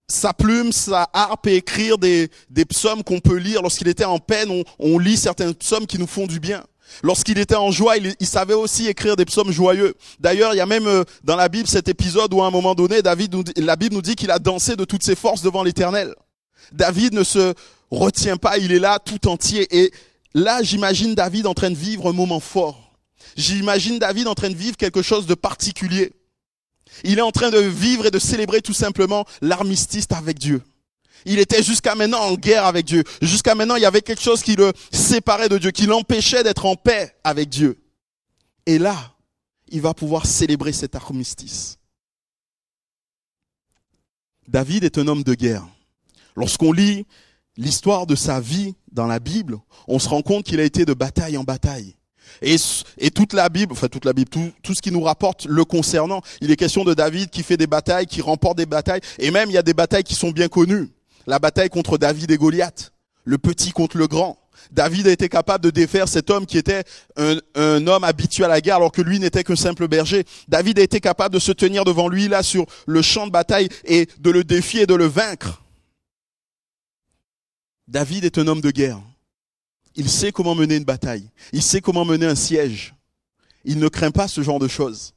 sa 0.08 0.34
plume, 0.34 0.72
sa 0.72 1.10
harpe 1.14 1.48
et 1.48 1.56
écrire 1.56 1.98
des, 1.98 2.30
psaumes 2.70 3.04
qu'on 3.04 3.20
peut 3.20 3.38
lire. 3.38 3.62
Lorsqu'il 3.62 3.88
était 3.88 4.06
en 4.06 4.20
peine, 4.20 4.64
on, 4.80 5.00
lit 5.00 5.18
certains 5.18 5.54
psaumes 5.54 5.88
qui 5.88 5.98
nous 5.98 6.08
font 6.08 6.28
du 6.28 6.40
bien. 6.40 6.64
Lorsqu'il 7.02 7.40
était 7.40 7.56
en 7.56 7.72
joie, 7.72 7.98
il, 7.98 8.14
il, 8.20 8.28
savait 8.28 8.54
aussi 8.54 8.88
écrire 8.88 9.16
des 9.16 9.26
psaumes 9.26 9.52
joyeux. 9.52 9.96
D'ailleurs, 10.20 10.54
il 10.54 10.58
y 10.58 10.62
a 10.62 10.66
même 10.66 10.86
euh, 10.86 11.04
dans 11.24 11.36
la 11.36 11.50
Bible 11.50 11.68
cet 11.68 11.88
épisode 11.88 12.34
où 12.34 12.44
à 12.44 12.48
un 12.48 12.52
moment 12.52 12.76
donné, 12.76 13.02
David, 13.02 13.52
la 13.58 13.76
Bible 13.76 13.96
nous 13.96 14.02
dit 14.02 14.16
qu'il 14.16 14.30
a 14.30 14.38
dansé 14.38 14.76
de 14.76 14.86
toutes 14.86 15.04
ses 15.04 15.16
forces 15.16 15.42
devant 15.42 15.64
l'Éternel. 15.64 16.14
David 16.72 17.14
ne 17.14 17.24
se 17.24 17.54
retient 17.90 18.38
pas, 18.38 18.58
il 18.58 18.72
est 18.72 18.80
là 18.80 19.00
tout 19.00 19.28
entier. 19.28 19.68
Et 19.76 19.92
là, 20.36 20.62
j'imagine 20.62 21.16
David 21.16 21.48
en 21.48 21.54
train 21.54 21.72
de 21.72 21.76
vivre 21.76 22.10
un 22.10 22.14
moment 22.14 22.40
fort. 22.40 22.94
J'imagine 23.36 23.98
David 23.98 24.28
en 24.28 24.36
train 24.36 24.50
de 24.50 24.56
vivre 24.56 24.78
quelque 24.78 25.02
chose 25.02 25.26
de 25.26 25.34
particulier. 25.34 26.12
Il 27.04 27.18
est 27.18 27.22
en 27.24 27.32
train 27.32 27.50
de 27.50 27.60
vivre 27.60 28.06
et 28.06 28.12
de 28.12 28.20
célébrer 28.20 28.62
tout 28.62 28.74
simplement 28.74 29.26
l'armistice 29.42 30.08
avec 30.12 30.40
Dieu. 30.40 30.62
Il 31.26 31.40
était 31.40 31.64
jusqu'à 31.64 31.96
maintenant 31.96 32.20
en 32.20 32.36
guerre 32.36 32.66
avec 32.66 32.86
Dieu. 32.86 33.04
Jusqu'à 33.22 33.56
maintenant, 33.56 33.76
il 33.76 33.82
y 33.82 33.86
avait 33.86 34.02
quelque 34.02 34.22
chose 34.22 34.42
qui 34.42 34.56
le 34.56 34.74
séparait 34.92 35.50
de 35.50 35.58
Dieu, 35.58 35.72
qui 35.72 35.86
l'empêchait 35.86 36.44
d'être 36.44 36.66
en 36.66 36.76
paix 36.76 37.16
avec 37.24 37.50
Dieu. 37.50 37.80
Et 38.66 38.78
là, 38.78 39.14
il 39.70 39.82
va 39.82 39.94
pouvoir 39.94 40.26
célébrer 40.26 40.74
cet 40.74 40.96
armistice. 40.96 41.78
David 44.48 44.84
est 44.84 44.98
un 44.98 45.08
homme 45.08 45.24
de 45.24 45.34
guerre. 45.34 45.66
Lorsqu'on 46.36 46.72
lit 46.72 47.06
l'histoire 47.58 48.06
de 48.06 48.16
sa 48.16 48.40
vie 48.40 48.76
dans 48.92 49.08
la 49.08 49.20
Bible, 49.20 49.58
on 49.88 50.00
se 50.00 50.10
rend 50.10 50.22
compte 50.22 50.46
qu'il 50.46 50.60
a 50.60 50.64
été 50.64 50.86
de 50.86 50.94
bataille 50.94 51.38
en 51.38 51.44
bataille. 51.44 51.96
Et, 52.42 52.58
toute 53.12 53.34
la 53.34 53.50
Bible, 53.50 53.74
enfin 53.74 53.88
toute 53.88 54.06
la 54.06 54.14
Bible, 54.14 54.30
tout, 54.30 54.52
tout, 54.62 54.74
ce 54.74 54.82
qui 54.82 54.92
nous 54.92 55.02
rapporte 55.02 55.46
le 55.46 55.66
concernant, 55.66 56.22
il 56.42 56.52
est 56.52 56.56
question 56.56 56.84
de 56.84 56.94
David 56.94 57.30
qui 57.30 57.44
fait 57.44 57.58
des 57.58 57.68
batailles, 57.68 58.08
qui 58.08 58.22
remporte 58.22 58.58
des 58.58 58.66
batailles, 58.66 59.02
et 59.20 59.32
même 59.32 59.50
il 59.50 59.54
y 59.54 59.58
a 59.58 59.64
des 59.64 59.74
batailles 59.74 60.04
qui 60.04 60.16
sont 60.16 60.32
bien 60.32 60.48
connues. 60.48 60.90
La 61.28 61.40
bataille 61.40 61.70
contre 61.70 61.98
David 61.98 62.32
et 62.32 62.38
Goliath, 62.38 62.92
le 63.24 63.38
petit 63.38 63.72
contre 63.72 63.98
le 63.98 64.08
grand. 64.08 64.38
David 64.72 65.08
a 65.08 65.12
été 65.12 65.30
capable 65.30 65.64
de 65.64 65.70
défaire 65.70 66.08
cet 66.08 66.30
homme 66.30 66.46
qui 66.46 66.58
était 66.58 66.84
un, 67.18 67.38
un 67.56 67.86
homme 67.88 68.04
habitué 68.04 68.44
à 68.44 68.48
la 68.48 68.62
guerre 68.62 68.78
alors 68.78 68.92
que 68.92 69.02
lui 69.02 69.20
n'était 69.20 69.44
qu'un 69.44 69.56
simple 69.56 69.88
berger. 69.88 70.26
David 70.48 70.80
a 70.80 70.84
été 70.84 71.00
capable 71.00 71.34
de 71.34 71.40
se 71.40 71.52
tenir 71.52 71.86
devant 71.86 72.08
lui 72.08 72.28
là 72.28 72.44
sur 72.44 72.66
le 72.86 73.02
champ 73.02 73.28
de 73.28 73.32
bataille 73.32 73.70
et 73.86 74.08
de 74.20 74.32
le 74.32 74.44
défier 74.44 74.82
et 74.82 74.88
de 74.88 74.96
le 74.96 75.06
vaincre. 75.06 75.62
David 77.88 78.26
est 78.26 78.38
un 78.38 78.48
homme 78.48 78.62
de 78.62 78.72
guerre. 78.72 79.02
Il 79.96 80.10
sait 80.10 80.32
comment 80.32 80.56
mener 80.56 80.76
une 80.76 80.84
bataille. 80.84 81.30
Il 81.52 81.62
sait 81.62 81.82
comment 81.82 82.06
mener 82.06 82.26
un 82.26 82.36
siège. 82.36 82.96
Il 83.66 83.80
ne 83.80 83.88
craint 83.88 84.12
pas 84.12 84.28
ce 84.28 84.42
genre 84.42 84.60
de 84.60 84.68
choses. 84.68 85.14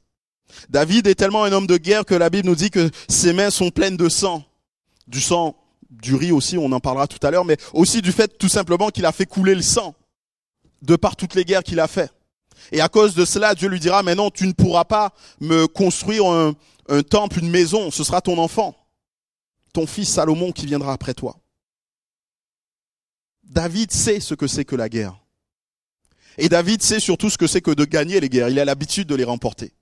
David 0.69 1.07
est 1.07 1.15
tellement 1.15 1.43
un 1.43 1.51
homme 1.51 1.67
de 1.67 1.77
guerre 1.77 2.05
que 2.05 2.15
la 2.15 2.29
Bible 2.29 2.47
nous 2.47 2.55
dit 2.55 2.69
que 2.69 2.89
ses 3.09 3.33
mains 3.33 3.49
sont 3.49 3.69
pleines 3.69 3.97
de 3.97 4.09
sang. 4.09 4.43
Du 5.07 5.19
sang, 5.19 5.55
du 5.89 6.15
riz 6.15 6.31
aussi, 6.31 6.57
on 6.57 6.71
en 6.71 6.79
parlera 6.79 7.07
tout 7.07 7.25
à 7.25 7.31
l'heure, 7.31 7.45
mais 7.45 7.57
aussi 7.73 8.01
du 8.01 8.11
fait 8.11 8.37
tout 8.37 8.49
simplement 8.49 8.89
qu'il 8.89 9.05
a 9.05 9.11
fait 9.11 9.25
couler 9.25 9.55
le 9.55 9.61
sang 9.61 9.95
de 10.81 10.95
par 10.95 11.15
toutes 11.15 11.35
les 11.35 11.43
guerres 11.43 11.63
qu'il 11.63 11.79
a 11.79 11.87
fait. 11.87 12.11
Et 12.71 12.81
à 12.81 12.89
cause 12.89 13.15
de 13.15 13.25
cela, 13.25 13.55
Dieu 13.55 13.69
lui 13.69 13.79
dira, 13.79 14.03
mais 14.03 14.15
non, 14.15 14.29
tu 14.29 14.47
ne 14.47 14.51
pourras 14.51 14.85
pas 14.85 15.13
me 15.39 15.67
construire 15.67 16.25
un, 16.25 16.53
un 16.89 17.01
temple, 17.01 17.39
une 17.39 17.49
maison, 17.49 17.91
ce 17.91 18.03
sera 18.03 18.21
ton 18.21 18.37
enfant, 18.37 18.75
ton 19.73 19.87
fils 19.87 20.09
Salomon 20.09 20.51
qui 20.51 20.65
viendra 20.65 20.93
après 20.93 21.13
toi. 21.13 21.37
David 23.49 23.91
sait 23.91 24.19
ce 24.19 24.33
que 24.33 24.47
c'est 24.47 24.65
que 24.65 24.75
la 24.75 24.89
guerre. 24.89 25.17
Et 26.37 26.49
David 26.49 26.83
sait 26.83 26.99
surtout 26.99 27.29
ce 27.29 27.37
que 27.37 27.47
c'est 27.47 27.61
que 27.61 27.71
de 27.71 27.85
gagner 27.85 28.19
les 28.19 28.29
guerres. 28.29 28.49
Il 28.49 28.59
a 28.59 28.65
l'habitude 28.65 29.07
de 29.07 29.15
les 29.15 29.23
remporter. 29.23 29.73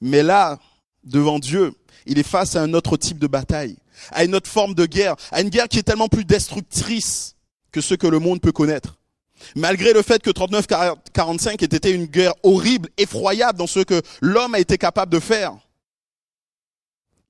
Mais 0.00 0.22
là, 0.22 0.58
devant 1.04 1.38
Dieu, 1.38 1.72
il 2.06 2.18
est 2.18 2.26
face 2.26 2.54
à 2.56 2.62
un 2.62 2.74
autre 2.74 2.96
type 2.96 3.18
de 3.18 3.26
bataille, 3.26 3.76
à 4.12 4.24
une 4.24 4.34
autre 4.34 4.48
forme 4.48 4.74
de 4.74 4.86
guerre, 4.86 5.16
à 5.32 5.40
une 5.40 5.48
guerre 5.48 5.68
qui 5.68 5.78
est 5.78 5.82
tellement 5.82 6.08
plus 6.08 6.24
destructrice 6.24 7.34
que 7.72 7.80
ce 7.80 7.94
que 7.94 8.06
le 8.06 8.18
monde 8.18 8.40
peut 8.40 8.52
connaître. 8.52 8.98
Malgré 9.54 9.92
le 9.92 10.02
fait 10.02 10.22
que 10.22 10.30
39-45 10.30 11.62
ait 11.62 11.76
été 11.76 11.90
une 11.90 12.06
guerre 12.06 12.34
horrible, 12.42 12.88
effroyable 12.96 13.58
dans 13.58 13.66
ce 13.66 13.80
que 13.80 14.02
l'homme 14.20 14.54
a 14.54 14.60
été 14.60 14.78
capable 14.78 15.12
de 15.12 15.20
faire, 15.20 15.56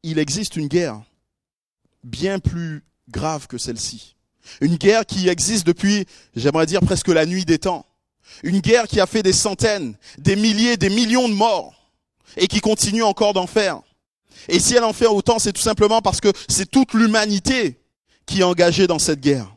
il 0.02 0.18
existe 0.18 0.56
une 0.56 0.68
guerre 0.68 1.02
bien 2.04 2.38
plus 2.38 2.84
grave 3.10 3.46
que 3.46 3.58
celle-ci. 3.58 4.16
Une 4.60 4.76
guerre 4.76 5.06
qui 5.06 5.28
existe 5.28 5.66
depuis, 5.66 6.06
j'aimerais 6.36 6.66
dire, 6.66 6.80
presque 6.80 7.08
la 7.08 7.26
nuit 7.26 7.44
des 7.44 7.58
temps. 7.58 7.86
Une 8.42 8.60
guerre 8.60 8.86
qui 8.86 9.00
a 9.00 9.06
fait 9.06 9.22
des 9.22 9.32
centaines, 9.32 9.96
des 10.18 10.36
milliers, 10.36 10.76
des 10.76 10.90
millions 10.90 11.28
de 11.28 11.34
morts 11.34 11.74
et 12.36 12.46
qui 12.46 12.60
continue 12.60 13.02
encore 13.02 13.32
d'en 13.32 13.46
faire. 13.46 13.80
Et 14.48 14.60
si 14.60 14.74
elle 14.74 14.84
en 14.84 14.92
fait 14.92 15.06
autant, 15.06 15.38
c'est 15.38 15.52
tout 15.52 15.62
simplement 15.62 16.02
parce 16.02 16.20
que 16.20 16.32
c'est 16.48 16.70
toute 16.70 16.94
l'humanité 16.94 17.80
qui 18.26 18.40
est 18.40 18.44
engagée 18.44 18.86
dans 18.86 18.98
cette 18.98 19.20
guerre. 19.20 19.54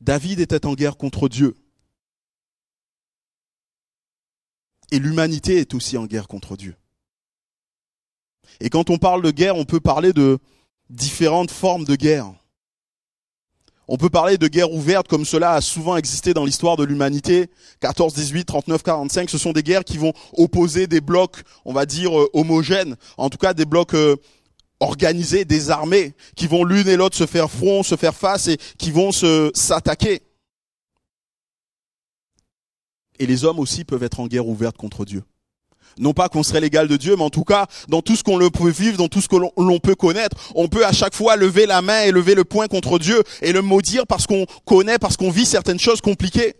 David 0.00 0.40
était 0.40 0.66
en 0.66 0.74
guerre 0.74 0.96
contre 0.96 1.28
Dieu. 1.28 1.56
Et 4.92 4.98
l'humanité 4.98 5.56
est 5.58 5.74
aussi 5.74 5.96
en 5.96 6.06
guerre 6.06 6.28
contre 6.28 6.56
Dieu. 6.56 6.76
Et 8.60 8.70
quand 8.70 8.88
on 8.90 8.98
parle 8.98 9.22
de 9.22 9.30
guerre, 9.30 9.56
on 9.56 9.64
peut 9.64 9.80
parler 9.80 10.12
de 10.12 10.38
différentes 10.90 11.50
formes 11.50 11.84
de 11.84 11.96
guerre. 11.96 12.32
On 13.88 13.96
peut 13.96 14.10
parler 14.10 14.36
de 14.36 14.48
guerre 14.48 14.72
ouverte 14.72 15.06
comme 15.06 15.24
cela 15.24 15.52
a 15.52 15.60
souvent 15.60 15.96
existé 15.96 16.34
dans 16.34 16.44
l'histoire 16.44 16.76
de 16.76 16.82
l'humanité. 16.82 17.48
14, 17.80 18.14
18, 18.14 18.44
39, 18.44 18.82
45, 18.82 19.30
ce 19.30 19.38
sont 19.38 19.52
des 19.52 19.62
guerres 19.62 19.84
qui 19.84 19.96
vont 19.96 20.12
opposer 20.36 20.88
des 20.88 21.00
blocs, 21.00 21.42
on 21.64 21.72
va 21.72 21.86
dire, 21.86 22.18
euh, 22.18 22.28
homogènes. 22.32 22.96
En 23.16 23.30
tout 23.30 23.38
cas, 23.38 23.54
des 23.54 23.64
blocs 23.64 23.94
euh, 23.94 24.16
organisés, 24.80 25.44
des 25.44 25.70
armées, 25.70 26.14
qui 26.34 26.48
vont 26.48 26.64
l'une 26.64 26.88
et 26.88 26.96
l'autre 26.96 27.16
se 27.16 27.26
faire 27.26 27.48
front, 27.48 27.84
se 27.84 27.94
faire 27.96 28.14
face 28.14 28.48
et 28.48 28.58
qui 28.76 28.90
vont 28.90 29.12
se, 29.12 29.52
s'attaquer. 29.54 30.22
Et 33.18 33.26
les 33.26 33.44
hommes 33.44 33.60
aussi 33.60 33.84
peuvent 33.84 34.02
être 34.02 34.18
en 34.18 34.26
guerre 34.26 34.48
ouverte 34.48 34.76
contre 34.76 35.04
Dieu. 35.04 35.22
Non 35.98 36.12
pas 36.12 36.28
qu'on 36.28 36.42
serait 36.42 36.60
l'égal 36.60 36.88
de 36.88 36.96
Dieu, 36.96 37.16
mais 37.16 37.22
en 37.22 37.30
tout 37.30 37.44
cas, 37.44 37.66
dans 37.88 38.02
tout 38.02 38.16
ce 38.16 38.22
qu'on 38.22 38.38
peut 38.50 38.68
vivre, 38.70 38.98
dans 38.98 39.08
tout 39.08 39.22
ce 39.22 39.28
que 39.28 39.36
l'on 39.36 39.78
peut 39.78 39.94
connaître, 39.94 40.36
on 40.54 40.68
peut 40.68 40.84
à 40.84 40.92
chaque 40.92 41.14
fois 41.14 41.36
lever 41.36 41.64
la 41.64 41.80
main 41.80 42.02
et 42.02 42.12
lever 42.12 42.34
le 42.34 42.44
poing 42.44 42.66
contre 42.66 42.98
Dieu 42.98 43.22
et 43.40 43.52
le 43.52 43.62
maudire 43.62 44.06
parce 44.06 44.26
qu'on 44.26 44.46
connaît, 44.66 44.98
parce 44.98 45.16
qu'on 45.16 45.30
vit 45.30 45.46
certaines 45.46 45.80
choses 45.80 46.02
compliquées. 46.02 46.54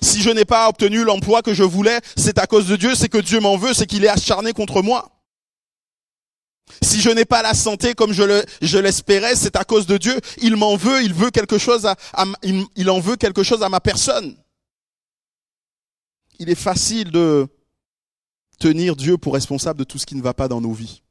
Si 0.00 0.20
je 0.20 0.30
n'ai 0.30 0.44
pas 0.44 0.68
obtenu 0.68 1.04
l'emploi 1.04 1.42
que 1.42 1.54
je 1.54 1.62
voulais, 1.62 2.00
c'est 2.16 2.38
à 2.38 2.46
cause 2.46 2.66
de 2.66 2.76
Dieu, 2.76 2.94
c'est 2.94 3.08
que 3.08 3.18
Dieu 3.18 3.40
m'en 3.40 3.56
veut, 3.56 3.74
c'est 3.74 3.86
qu'il 3.86 4.04
est 4.04 4.08
acharné 4.08 4.52
contre 4.52 4.82
moi. 4.82 5.08
Si 6.80 7.00
je 7.00 7.10
n'ai 7.10 7.24
pas 7.24 7.42
la 7.42 7.54
santé 7.54 7.94
comme 7.94 8.12
je 8.12 8.22
le, 8.22 8.44
je 8.62 8.78
l'espérais, 8.78 9.36
c'est 9.36 9.56
à 9.56 9.64
cause 9.64 9.86
de 9.86 9.98
Dieu. 9.98 10.18
Il 10.40 10.56
m'en 10.56 10.76
veut, 10.76 11.02
il 11.02 11.12
en 11.12 11.16
veut 11.18 11.30
quelque 11.30 11.58
chose 13.42 13.62
à 13.62 13.68
ma 13.68 13.80
personne. 13.80 14.36
Il 16.38 16.48
est 16.50 16.56
facile 16.56 17.10
de, 17.10 17.46
tenir 18.62 18.94
Dieu 18.94 19.18
pour 19.18 19.34
responsable 19.34 19.80
de 19.80 19.84
tout 19.84 19.98
ce 19.98 20.06
qui 20.06 20.14
ne 20.14 20.22
va 20.22 20.34
pas 20.34 20.46
dans 20.46 20.60
nos 20.60 20.72
vies. 20.72 21.02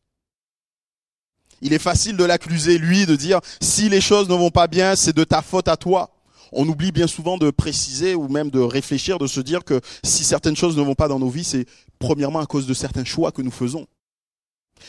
Il 1.62 1.74
est 1.74 1.79
facile 1.79 2.15
de 2.15 2.24
l'accuser, 2.24 2.77
lui, 2.77 3.05
de 3.05 3.17
dire, 3.17 3.41
si 3.60 3.89
les 3.89 4.00
choses 4.00 4.29
ne 4.29 4.36
vont 4.36 4.51
pas 4.51 4.67
bien, 4.67 4.96
c'est 4.96 5.15
de 5.15 5.25
ta 5.25 5.41
faute 5.41 5.67
à 5.67 5.75
toi. 5.75 6.12
On 6.53 6.67
oublie 6.67 6.93
bien 6.93 7.08
souvent 7.08 7.38
de 7.38 7.51
préciser 7.51 8.15
ou 8.15 8.29
même 8.29 8.51
de 8.51 8.60
réfléchir, 8.60 9.20
de 9.20 9.27
se 9.27 9.41
dire 9.41 9.65
que 9.65 9.81
si 10.01 10.24
certaines 10.24 10.55
choses 10.55 10.77
ne 10.77 10.81
vont 10.81 10.96
pas 10.96 11.10
dans 11.10 11.20
nos 11.20 11.29
vies, 11.29 11.43
c'est 11.43 11.65
premièrement 12.00 12.39
à 12.39 12.46
cause 12.46 12.67
de 12.67 12.74
certains 12.74 13.03
choix 13.03 13.34
que 13.34 13.41
nous 13.41 13.51
faisons. 13.51 13.86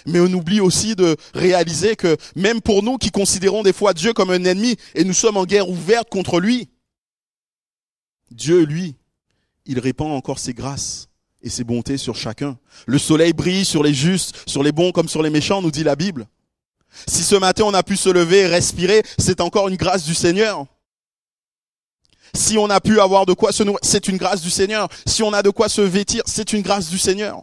Mais 0.06 0.20
on 0.20 0.32
oublie 0.32 0.60
aussi 0.60 0.94
de 0.94 1.16
réaliser 1.34 1.96
que 1.96 2.16
même 2.36 2.60
pour 2.60 2.84
nous 2.84 2.96
qui 2.96 3.10
considérons 3.10 3.64
des 3.64 3.72
fois 3.72 3.92
Dieu 3.92 4.12
comme 4.12 4.30
un 4.30 4.44
ennemi 4.44 4.76
et 4.94 5.04
nous 5.04 5.12
sommes 5.12 5.36
en 5.36 5.44
guerre 5.44 5.68
ouverte 5.68 6.08
contre 6.08 6.38
lui, 6.38 6.68
Dieu, 8.30 8.62
lui, 8.62 8.94
il 9.66 9.80
répand 9.80 10.12
encore 10.12 10.38
ses 10.38 10.54
grâces 10.54 11.08
et 11.42 11.50
ses 11.50 11.64
bontés 11.64 11.98
sur 11.98 12.16
chacun. 12.16 12.56
Le 12.86 12.98
soleil 12.98 13.32
brille 13.32 13.64
sur 13.64 13.82
les 13.82 13.94
justes, 13.94 14.42
sur 14.46 14.62
les 14.62 14.72
bons 14.72 14.92
comme 14.92 15.08
sur 15.08 15.22
les 15.22 15.30
méchants, 15.30 15.62
nous 15.62 15.70
dit 15.70 15.84
la 15.84 15.96
Bible. 15.96 16.26
Si 17.06 17.22
ce 17.22 17.34
matin 17.34 17.64
on 17.64 17.74
a 17.74 17.82
pu 17.82 17.96
se 17.96 18.08
lever 18.08 18.40
et 18.40 18.46
respirer, 18.46 19.02
c'est 19.18 19.40
encore 19.40 19.68
une 19.68 19.76
grâce 19.76 20.04
du 20.04 20.14
Seigneur. 20.14 20.66
Si 22.34 22.56
on 22.56 22.70
a 22.70 22.80
pu 22.80 23.00
avoir 23.00 23.26
de 23.26 23.34
quoi 23.34 23.52
se 23.52 23.62
nourrir, 23.62 23.80
c'est 23.82 24.08
une 24.08 24.16
grâce 24.16 24.40
du 24.40 24.50
Seigneur. 24.50 24.88
Si 25.06 25.22
on 25.22 25.32
a 25.32 25.42
de 25.42 25.50
quoi 25.50 25.68
se 25.68 25.82
vêtir, 25.82 26.22
c'est 26.26 26.52
une 26.52 26.62
grâce 26.62 26.88
du 26.88 26.98
Seigneur. 26.98 27.42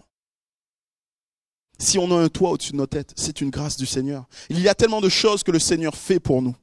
Si 1.77 1.97
on 1.97 2.11
a 2.11 2.15
un 2.15 2.27
toit 2.27 2.51
au-dessus 2.51 2.71
de 2.71 2.77
nos 2.77 2.87
têtes, 2.87 3.13
c'est 3.15 3.39
une 3.41 3.51
grâce 3.51 3.77
du 3.77 3.85
Seigneur. 3.85 4.25
Il 4.49 4.59
y 4.59 4.67
a 4.67 4.75
tellement 4.75 5.01
de 5.01 5.09
choses 5.09 5.43
que 5.43 5.51
le 5.51 5.59
Seigneur 5.59 5.95
fait 5.95 6.19
pour 6.19 6.41
nous. 6.41 6.55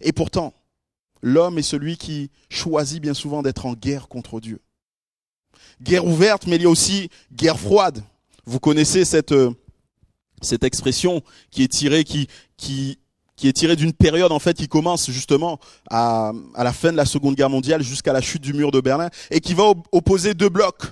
Et 0.00 0.12
pourtant, 0.12 0.52
l'homme 1.22 1.58
est 1.58 1.62
celui 1.62 1.96
qui 1.96 2.30
choisit 2.50 3.00
bien 3.00 3.14
souvent 3.14 3.42
d'être 3.42 3.66
en 3.66 3.74
guerre 3.74 4.08
contre 4.08 4.40
Dieu 4.40 4.60
guerre 5.84 6.06
ouverte, 6.06 6.46
mais 6.46 6.56
il 6.56 6.62
y 6.62 6.66
a 6.66 6.70
aussi 6.70 7.10
guerre 7.32 7.60
froide. 7.60 8.02
Vous 8.46 8.58
connaissez 8.58 9.04
cette 9.04 9.32
euh, 9.32 9.50
cette 10.42 10.64
expression 10.64 11.22
qui 11.50 11.62
est 11.62 11.68
tirée 11.68 12.04
qui 12.04 12.26
qui 12.56 12.98
qui 13.36 13.48
est 13.48 13.52
tirée 13.52 13.76
d'une 13.76 13.92
période 13.92 14.32
en 14.32 14.38
fait 14.38 14.54
qui 14.54 14.68
commence 14.68 15.10
justement 15.10 15.58
à, 15.90 16.32
à 16.54 16.64
la 16.64 16.72
fin 16.72 16.92
de 16.92 16.96
la 16.96 17.04
Seconde 17.04 17.34
Guerre 17.34 17.50
mondiale 17.50 17.82
jusqu'à 17.82 18.12
la 18.12 18.20
chute 18.20 18.42
du 18.42 18.52
mur 18.52 18.70
de 18.70 18.80
Berlin 18.80 19.10
et 19.30 19.40
qui 19.40 19.54
va 19.54 19.72
opposer 19.92 20.34
deux 20.34 20.48
blocs 20.48 20.84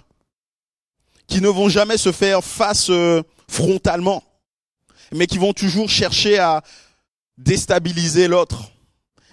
qui 1.27 1.41
ne 1.41 1.49
vont 1.49 1.69
jamais 1.69 1.97
se 1.97 2.13
faire 2.13 2.45
face 2.45 2.91
euh, 2.91 3.23
frontalement, 3.49 4.23
mais 5.13 5.27
qui 5.27 5.39
vont 5.39 5.53
toujours 5.53 5.89
chercher 5.89 6.39
à 6.39 6.63
déstabiliser 7.39 8.29
l'autre. 8.29 8.71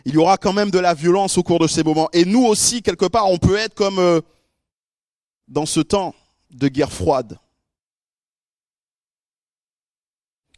Il 0.05 0.13
y 0.13 0.17
aura 0.17 0.37
quand 0.37 0.53
même 0.53 0.71
de 0.71 0.79
la 0.79 0.93
violence 0.93 1.37
au 1.37 1.43
cours 1.43 1.59
de 1.59 1.67
ces 1.67 1.83
moments. 1.83 2.09
Et 2.13 2.23
nous 2.23 2.45
aussi, 2.45 2.81
quelque 2.81 3.05
part, 3.05 3.29
on 3.29 3.37
peut 3.37 3.57
être 3.57 3.75
comme 3.75 3.99
euh, 3.99 4.21
dans 5.49 5.65
ce 5.65 5.79
temps 5.79 6.15
de 6.51 6.67
guerre 6.67 6.91
froide, 6.91 7.37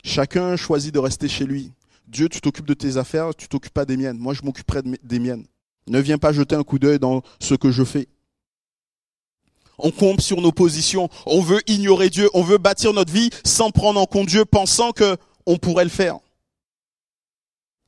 chacun 0.04 0.56
choisit 0.56 0.94
de 0.94 1.00
rester 1.00 1.28
chez 1.28 1.46
lui. 1.46 1.72
Dieu, 2.08 2.28
tu 2.28 2.42
t'occupes 2.42 2.68
de 2.68 2.74
tes 2.74 2.98
affaires, 2.98 3.34
tu 3.34 3.48
t'occupes 3.48 3.74
pas 3.74 3.86
des 3.86 3.98
miennes. 3.98 4.18
Moi, 4.18 4.34
je 4.34 4.44
m'occuperai 4.44 4.82
des 5.02 5.20
miennes. 5.20 5.46
Ne 5.88 6.00
viens 6.00 6.18
pas 6.18 6.34
jeter 6.34 6.56
un 6.56 6.64
coup 6.64 6.78
d'œil 6.78 7.00
dans 7.00 7.22
ce 7.40 7.56
que 7.56 7.72
je 7.72 7.84
fais. 7.84 8.08
On 9.78 9.92
compte 9.92 10.22
sur 10.22 10.42
nos 10.42 10.52
positions. 10.52 11.10
On 11.26 11.42
veut 11.42 11.62
ignorer 11.68 12.10
Dieu. 12.10 12.30
On 12.34 12.44
veut 12.44 12.58
bâtir 12.58 12.94
notre 12.94 13.12
vie 13.12 13.30
sans 13.44 13.72
prendre 13.72 14.00
en 14.00 14.06
compte 14.06 14.28
Dieu, 14.28 14.46
pensant 14.46 14.92
que 14.92 15.18
on 15.46 15.58
pourrait 15.58 15.86
le 15.86 15.90
faire. 15.90 16.20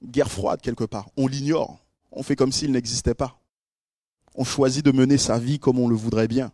Guerre 0.04 0.32
froide 0.32 0.62
quelque 0.62 0.86
part. 0.86 1.10
On 1.18 1.28
l'ignore. 1.28 1.78
On 2.12 2.24
fait 2.24 2.36
comme 2.36 2.52
s'il 2.52 2.72
n'existait 2.72 3.14
pas. 3.14 3.40
On 4.36 4.44
choisit 4.44 4.84
de 4.84 4.92
mener 4.92 5.18
sa 5.18 5.38
vie 5.38 5.60
comme 5.60 5.78
on 5.78 5.88
le 5.88 5.96
voudrait 5.96 6.28
bien. 6.28 6.52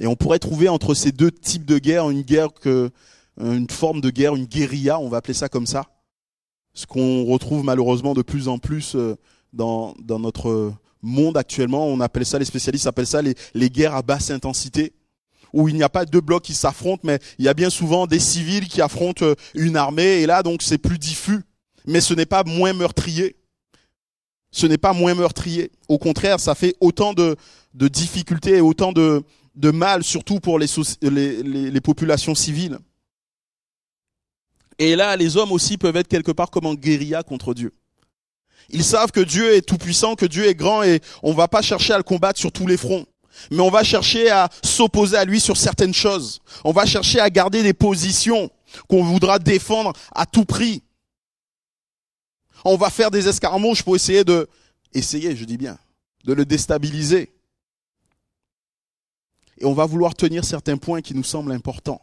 Et 0.00 0.06
on 0.06 0.16
pourrait 0.16 0.38
trouver 0.38 0.68
entre 0.68 0.94
ces 0.94 1.12
deux 1.12 1.30
types 1.30 1.66
de 1.66 1.78
guerre 1.78 2.08
une 2.10 2.22
guerre 2.22 2.52
que, 2.52 2.90
une 3.38 3.70
forme 3.70 4.00
de 4.00 4.10
guerre, 4.10 4.34
une 4.34 4.46
guérilla, 4.46 4.98
on 4.98 5.08
va 5.08 5.18
appeler 5.18 5.34
ça 5.34 5.48
comme 5.48 5.66
ça. 5.66 5.86
Ce 6.72 6.86
qu'on 6.86 7.24
retrouve 7.24 7.64
malheureusement 7.64 8.14
de 8.14 8.22
plus 8.22 8.48
en 8.48 8.58
plus 8.58 8.94
euh, 8.94 9.16
dans, 9.52 9.94
dans 9.98 10.18
notre 10.18 10.72
monde 11.02 11.36
actuellement. 11.36 11.86
On 11.86 12.00
appelle 12.00 12.24
ça, 12.24 12.38
les 12.38 12.44
spécialistes 12.44 12.86
appellent 12.86 13.06
ça 13.06 13.22
les, 13.22 13.34
les 13.54 13.70
guerres 13.70 13.94
à 13.94 14.02
basse 14.02 14.30
intensité 14.30 14.92
où 15.52 15.68
il 15.68 15.74
n'y 15.74 15.82
a 15.82 15.88
pas 15.88 16.04
deux 16.04 16.20
blocs 16.20 16.44
qui 16.44 16.54
s'affrontent, 16.54 17.02
mais 17.04 17.18
il 17.38 17.44
y 17.44 17.48
a 17.48 17.54
bien 17.54 17.70
souvent 17.70 18.06
des 18.06 18.20
civils 18.20 18.68
qui 18.68 18.80
affrontent 18.80 19.24
euh, 19.24 19.34
une 19.54 19.76
armée, 19.76 20.20
et 20.20 20.26
là 20.26 20.44
donc 20.44 20.62
c'est 20.62 20.78
plus 20.78 20.98
diffus, 20.98 21.40
mais 21.86 22.00
ce 22.00 22.14
n'est 22.14 22.26
pas 22.26 22.44
moins 22.44 22.72
meurtrier. 22.72 23.36
Ce 24.52 24.66
n'est 24.66 24.78
pas 24.78 24.92
moins 24.92 25.14
meurtrier. 25.14 25.70
Au 25.88 25.98
contraire, 25.98 26.40
ça 26.40 26.56
fait 26.56 26.74
autant 26.80 27.14
de, 27.14 27.36
de 27.74 27.88
difficultés 27.88 28.56
et 28.56 28.60
autant 28.60 28.92
de, 28.92 29.22
de 29.60 29.70
mal, 29.70 30.02
surtout 30.02 30.40
pour 30.40 30.58
les, 30.58 31.80
populations 31.80 32.34
civiles. 32.34 32.78
Et 34.78 34.96
là, 34.96 35.16
les 35.16 35.36
hommes 35.36 35.52
aussi 35.52 35.76
peuvent 35.76 35.96
être 35.96 36.08
quelque 36.08 36.32
part 36.32 36.50
comme 36.50 36.66
en 36.66 36.74
guérilla 36.74 37.22
contre 37.22 37.52
Dieu. 37.52 37.74
Ils 38.70 38.84
savent 38.84 39.10
que 39.10 39.20
Dieu 39.20 39.54
est 39.54 39.62
tout 39.62 39.76
puissant, 39.76 40.14
que 40.14 40.26
Dieu 40.26 40.46
est 40.46 40.54
grand 40.54 40.82
et 40.82 41.00
on 41.22 41.34
va 41.34 41.48
pas 41.48 41.60
chercher 41.60 41.92
à 41.92 41.98
le 41.98 42.02
combattre 42.02 42.40
sur 42.40 42.52
tous 42.52 42.66
les 42.66 42.76
fronts. 42.76 43.04
Mais 43.50 43.60
on 43.60 43.70
va 43.70 43.84
chercher 43.84 44.30
à 44.30 44.48
s'opposer 44.62 45.16
à 45.16 45.24
lui 45.24 45.40
sur 45.40 45.56
certaines 45.56 45.94
choses. 45.94 46.40
On 46.64 46.72
va 46.72 46.86
chercher 46.86 47.20
à 47.20 47.30
garder 47.30 47.62
des 47.62 47.74
positions 47.74 48.50
qu'on 48.88 49.04
voudra 49.04 49.38
défendre 49.38 49.92
à 50.14 50.24
tout 50.24 50.44
prix. 50.44 50.82
On 52.64 52.76
va 52.76 52.90
faire 52.90 53.10
des 53.10 53.28
escarmouches 53.28 53.82
pour 53.82 53.96
essayer 53.96 54.24
de, 54.24 54.48
essayer, 54.92 55.36
je 55.36 55.44
dis 55.44 55.56
bien, 55.56 55.78
de 56.24 56.32
le 56.32 56.44
déstabiliser 56.44 57.32
et 59.60 59.64
on 59.66 59.72
va 59.72 59.86
vouloir 59.86 60.14
tenir 60.14 60.44
certains 60.44 60.76
points 60.76 61.02
qui 61.02 61.14
nous 61.14 61.24
semblent 61.24 61.52
importants. 61.52 62.00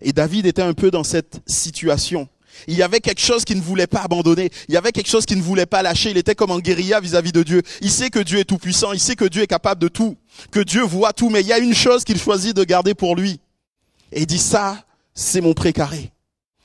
Et 0.00 0.12
David 0.12 0.46
était 0.46 0.62
un 0.62 0.74
peu 0.74 0.90
dans 0.90 1.04
cette 1.04 1.40
situation. 1.46 2.28
Il 2.66 2.74
y 2.74 2.82
avait 2.82 3.00
quelque 3.00 3.20
chose 3.20 3.44
qui 3.44 3.54
ne 3.54 3.60
voulait 3.60 3.86
pas 3.86 4.02
abandonner. 4.02 4.50
Il 4.68 4.74
y 4.74 4.76
avait 4.76 4.92
quelque 4.92 5.08
chose 5.08 5.26
qui 5.26 5.36
ne 5.36 5.42
voulait 5.42 5.66
pas 5.66 5.82
lâcher. 5.82 6.10
Il 6.10 6.16
était 6.16 6.34
comme 6.34 6.50
en 6.50 6.60
guérilla 6.60 7.00
vis-à-vis 7.00 7.32
de 7.32 7.42
Dieu. 7.42 7.62
Il 7.80 7.90
sait 7.90 8.10
que 8.10 8.20
Dieu 8.20 8.38
est 8.38 8.44
tout 8.44 8.58
puissant. 8.58 8.92
Il 8.92 9.00
sait 9.00 9.16
que 9.16 9.24
Dieu 9.24 9.42
est 9.42 9.48
capable 9.48 9.80
de 9.80 9.88
tout. 9.88 10.16
Que 10.50 10.60
Dieu 10.60 10.82
voit 10.82 11.12
tout. 11.12 11.30
Mais 11.30 11.40
il 11.40 11.46
y 11.46 11.52
a 11.52 11.58
une 11.58 11.74
chose 11.74 12.04
qu'il 12.04 12.18
choisit 12.18 12.54
de 12.54 12.64
garder 12.64 12.94
pour 12.94 13.16
lui. 13.16 13.40
Et 14.12 14.20
il 14.20 14.26
dit 14.26 14.38
ça, 14.38 14.84
c'est 15.14 15.40
mon 15.40 15.52
précaré. 15.54 16.12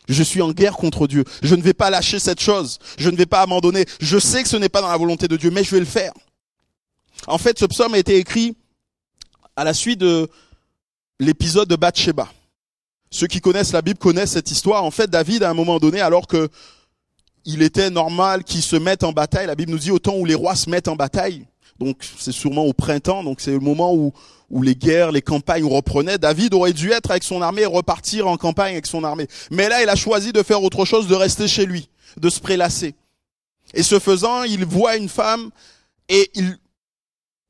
Je 0.08 0.24
suis 0.24 0.41
en 0.41 0.51
guerre 0.51 0.77
contre 0.77 1.08
Dieu. 1.08 1.24
Je 1.43 1.55
ne 1.55 1.62
vais 1.62 1.74
pas 1.74 1.89
lâcher 1.89 2.19
cette 2.19 2.39
chose. 2.39 2.79
Je 2.98 3.10
ne 3.10 3.15
vais 3.15 3.25
pas 3.25 3.41
abandonner. 3.41 3.86
Je 4.00 4.17
sais 4.17 4.43
que 4.43 4.50
ce 4.50 4.58
n'est 4.58 4.69
pas 4.69 4.81
dans 4.81 4.89
la 4.89 4.98
volonté 4.98 5.27
de 5.27 5.38
Dieu, 5.38 5.51
mais 5.51 5.63
je 5.63 5.72
vais 5.72 5.79
le 5.79 5.86
faire. 5.86 6.13
En 7.27 7.38
fait, 7.38 7.60
ce 7.60 7.65
psaume 7.65 7.93
a 7.93 7.98
été 7.98 8.17
écrit 8.17 8.55
à 9.59 9.65
la 9.65 9.73
suite 9.73 9.99
de 9.99 10.29
l'épisode 11.19 11.67
de 11.67 11.75
Bathsheba. 11.75 12.31
Ceux 13.11 13.27
qui 13.27 13.41
connaissent 13.41 13.73
la 13.73 13.81
Bible 13.81 13.99
connaissent 13.99 14.31
cette 14.31 14.51
histoire. 14.51 14.85
En 14.85 14.91
fait, 14.91 15.09
David, 15.09 15.43
à 15.43 15.49
un 15.49 15.53
moment 15.53 15.79
donné, 15.79 15.99
alors 15.99 16.27
que 16.27 16.47
il 17.43 17.61
était 17.61 17.89
normal 17.89 18.45
qu'il 18.45 18.61
se 18.61 18.77
mette 18.77 19.03
en 19.03 19.11
bataille, 19.11 19.47
la 19.47 19.55
Bible 19.55 19.71
nous 19.71 19.79
dit 19.79 19.91
au 19.91 19.99
temps 19.99 20.15
où 20.15 20.23
les 20.23 20.33
rois 20.33 20.55
se 20.55 20.69
mettent 20.69 20.87
en 20.87 20.95
bataille, 20.95 21.45
donc 21.77 21.97
c'est 22.17 22.31
sûrement 22.31 22.63
au 22.63 22.71
printemps, 22.71 23.21
donc 23.21 23.41
c'est 23.41 23.51
le 23.51 23.59
moment 23.59 23.93
où, 23.93 24.13
où 24.49 24.61
les 24.61 24.75
guerres, 24.75 25.11
les 25.11 25.21
campagnes 25.21 25.65
reprenaient. 25.65 26.17
David 26.17 26.53
aurait 26.53 26.71
dû 26.71 26.91
être 26.91 27.11
avec 27.11 27.23
son 27.23 27.41
armée 27.41 27.63
et 27.63 27.65
repartir 27.65 28.27
en 28.27 28.37
campagne 28.37 28.73
avec 28.73 28.85
son 28.85 29.03
armée. 29.03 29.27
Mais 29.51 29.67
là, 29.67 29.83
il 29.83 29.89
a 29.89 29.95
choisi 29.95 30.31
de 30.31 30.41
faire 30.41 30.63
autre 30.63 30.85
chose, 30.85 31.07
de 31.07 31.15
rester 31.15 31.49
chez 31.49 31.65
lui, 31.65 31.89
de 32.15 32.29
se 32.29 32.39
prélasser. 32.39 32.95
Et 33.73 33.83
ce 33.83 33.99
faisant, 33.99 34.43
il 34.43 34.63
voit 34.63 34.95
une 34.95 35.09
femme 35.09 35.49
et 36.07 36.31
il, 36.33 36.57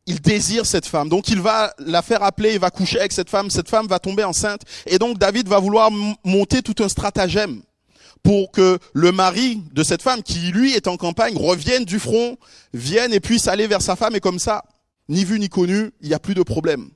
il 0.10 0.20
désire 0.20 0.66
cette 0.66 0.88
femme. 0.88 1.08
Donc 1.08 1.30
il 1.30 1.40
va 1.40 1.72
la 1.78 2.02
faire 2.02 2.24
appeler, 2.24 2.54
il 2.54 2.60
va 2.60 2.72
coucher 2.72 3.00
avec 3.00 3.12
cette 3.12 3.30
femme, 3.30 3.50
cette 3.52 3.70
femme 3.70 3.88
va 3.88 4.00
tomber 4.00 4.24
enceinte. 4.24 4.62
Et 4.88 4.98
donc 4.98 5.20
David 5.20 5.48
va 5.48 5.60
vouloir 5.60 5.92
monter 6.26 6.62
tout 6.64 6.84
un 6.84 6.90
stratagème 6.90 7.62
pour 8.24 8.52
que 8.52 8.80
le 8.94 9.12
mari 9.12 9.62
de 9.72 9.84
cette 9.84 10.02
femme, 10.02 10.24
qui 10.24 10.52
lui 10.52 10.74
est 10.74 10.88
en 10.88 10.98
campagne, 10.98 11.38
revienne 11.38 11.86
du 11.86 12.00
front, 12.00 12.38
vienne 12.74 13.14
et 13.14 13.20
puisse 13.20 13.48
aller 13.48 13.68
vers 13.68 13.84
sa 13.84 13.96
femme. 13.96 14.16
Et 14.16 14.20
comme 14.20 14.40
ça, 14.40 14.64
ni 15.08 15.24
vu 15.24 15.40
ni 15.40 15.48
connu, 15.48 15.92
il 16.02 16.10
n'y 16.10 16.16
a 16.16 16.20
plus 16.20 16.34
de 16.34 16.44
problème. 16.44 16.90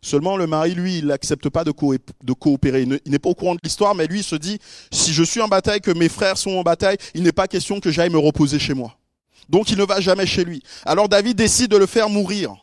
Seulement 0.00 0.36
le 0.36 0.46
mari, 0.46 0.74
lui, 0.74 0.98
il 0.98 1.06
n'accepte 1.06 1.48
pas 1.48 1.64
de, 1.64 1.72
coopérer. 1.72 2.82
Il 2.82 3.10
n'est 3.10 3.18
pas 3.18 3.30
au 3.30 3.34
courant 3.34 3.54
de 3.54 3.60
l'histoire, 3.62 3.94
mais 3.94 4.06
lui, 4.06 4.20
il 4.20 4.24
se 4.24 4.36
dit, 4.36 4.58
si 4.92 5.12
je 5.12 5.24
suis 5.24 5.40
en 5.40 5.48
bataille, 5.48 5.80
que 5.80 5.90
mes 5.90 6.10
frères 6.10 6.38
sont 6.38 6.52
en 6.52 6.62
bataille, 6.62 6.98
il 7.14 7.22
n'est 7.22 7.32
pas 7.32 7.48
question 7.48 7.80
que 7.80 7.90
j'aille 7.90 8.10
me 8.10 8.18
reposer 8.18 8.58
chez 8.58 8.74
moi. 8.74 8.96
Donc 9.48 9.70
il 9.70 9.78
ne 9.78 9.84
va 9.84 10.00
jamais 10.00 10.26
chez 10.26 10.44
lui. 10.44 10.62
Alors 10.84 11.08
David 11.08 11.36
décide 11.36 11.70
de 11.70 11.76
le 11.76 11.86
faire 11.86 12.08
mourir. 12.08 12.56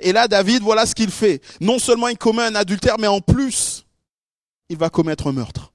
Et 0.00 0.12
là, 0.12 0.28
David, 0.28 0.62
voilà 0.62 0.86
ce 0.86 0.94
qu'il 0.94 1.10
fait. 1.10 1.42
Non 1.60 1.78
seulement 1.78 2.08
il 2.08 2.18
commet 2.18 2.42
un 2.42 2.54
adultère, 2.54 2.98
mais 2.98 3.06
en 3.06 3.20
plus, 3.20 3.84
il 4.68 4.76
va 4.76 4.90
commettre 4.90 5.26
un 5.26 5.32
meurtre. 5.32 5.72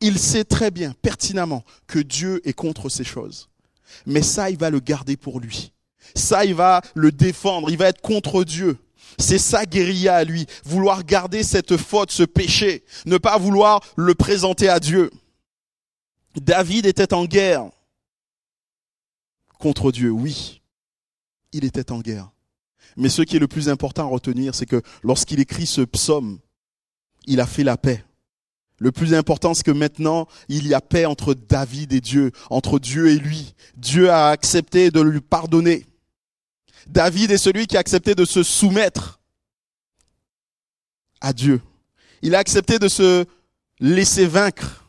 Il 0.00 0.18
sait 0.18 0.44
très 0.44 0.70
bien, 0.70 0.94
pertinemment, 1.02 1.64
que 1.86 1.98
Dieu 1.98 2.40
est 2.48 2.52
contre 2.52 2.88
ces 2.88 3.04
choses. 3.04 3.48
Mais 4.06 4.22
ça, 4.22 4.50
il 4.50 4.56
va 4.56 4.70
le 4.70 4.80
garder 4.80 5.16
pour 5.16 5.40
lui. 5.40 5.72
Ça, 6.14 6.44
il 6.44 6.54
va 6.54 6.80
le 6.94 7.12
défendre. 7.12 7.70
Il 7.70 7.76
va 7.76 7.88
être 7.88 8.00
contre 8.00 8.44
Dieu. 8.44 8.78
C'est 9.18 9.38
sa 9.38 9.66
guérilla 9.66 10.16
à 10.16 10.24
lui. 10.24 10.46
Vouloir 10.64 11.04
garder 11.04 11.42
cette 11.42 11.76
faute, 11.76 12.12
ce 12.12 12.22
péché. 12.22 12.84
Ne 13.06 13.18
pas 13.18 13.36
vouloir 13.38 13.80
le 13.96 14.14
présenter 14.14 14.68
à 14.68 14.78
Dieu. 14.78 15.10
David 16.36 16.86
était 16.86 17.12
en 17.12 17.24
guerre 17.24 17.68
contre 19.58 19.92
Dieu, 19.92 20.10
oui, 20.10 20.62
il 21.52 21.64
était 21.64 21.92
en 21.92 22.00
guerre. 22.00 22.30
Mais 22.96 23.08
ce 23.08 23.22
qui 23.22 23.36
est 23.36 23.40
le 23.40 23.48
plus 23.48 23.68
important 23.68 24.04
à 24.04 24.10
retenir, 24.10 24.54
c'est 24.54 24.66
que 24.66 24.82
lorsqu'il 25.02 25.40
écrit 25.40 25.66
ce 25.66 25.82
psaume, 25.82 26.38
il 27.26 27.40
a 27.40 27.46
fait 27.46 27.64
la 27.64 27.76
paix. 27.76 28.04
Le 28.78 28.92
plus 28.92 29.12
important, 29.12 29.54
c'est 29.54 29.64
que 29.64 29.72
maintenant, 29.72 30.28
il 30.48 30.66
y 30.66 30.74
a 30.74 30.80
paix 30.80 31.04
entre 31.04 31.34
David 31.34 31.92
et 31.92 32.00
Dieu, 32.00 32.30
entre 32.48 32.78
Dieu 32.78 33.08
et 33.08 33.18
lui. 33.18 33.54
Dieu 33.76 34.10
a 34.10 34.28
accepté 34.28 34.90
de 34.90 35.00
lui 35.00 35.20
pardonner. 35.20 35.84
David 36.86 37.32
est 37.32 37.38
celui 37.38 37.66
qui 37.66 37.76
a 37.76 37.80
accepté 37.80 38.14
de 38.14 38.24
se 38.24 38.42
soumettre 38.42 39.20
à 41.20 41.32
Dieu. 41.32 41.60
Il 42.22 42.34
a 42.34 42.38
accepté 42.38 42.78
de 42.78 42.88
se 42.88 43.26
laisser 43.80 44.26
vaincre. 44.26 44.84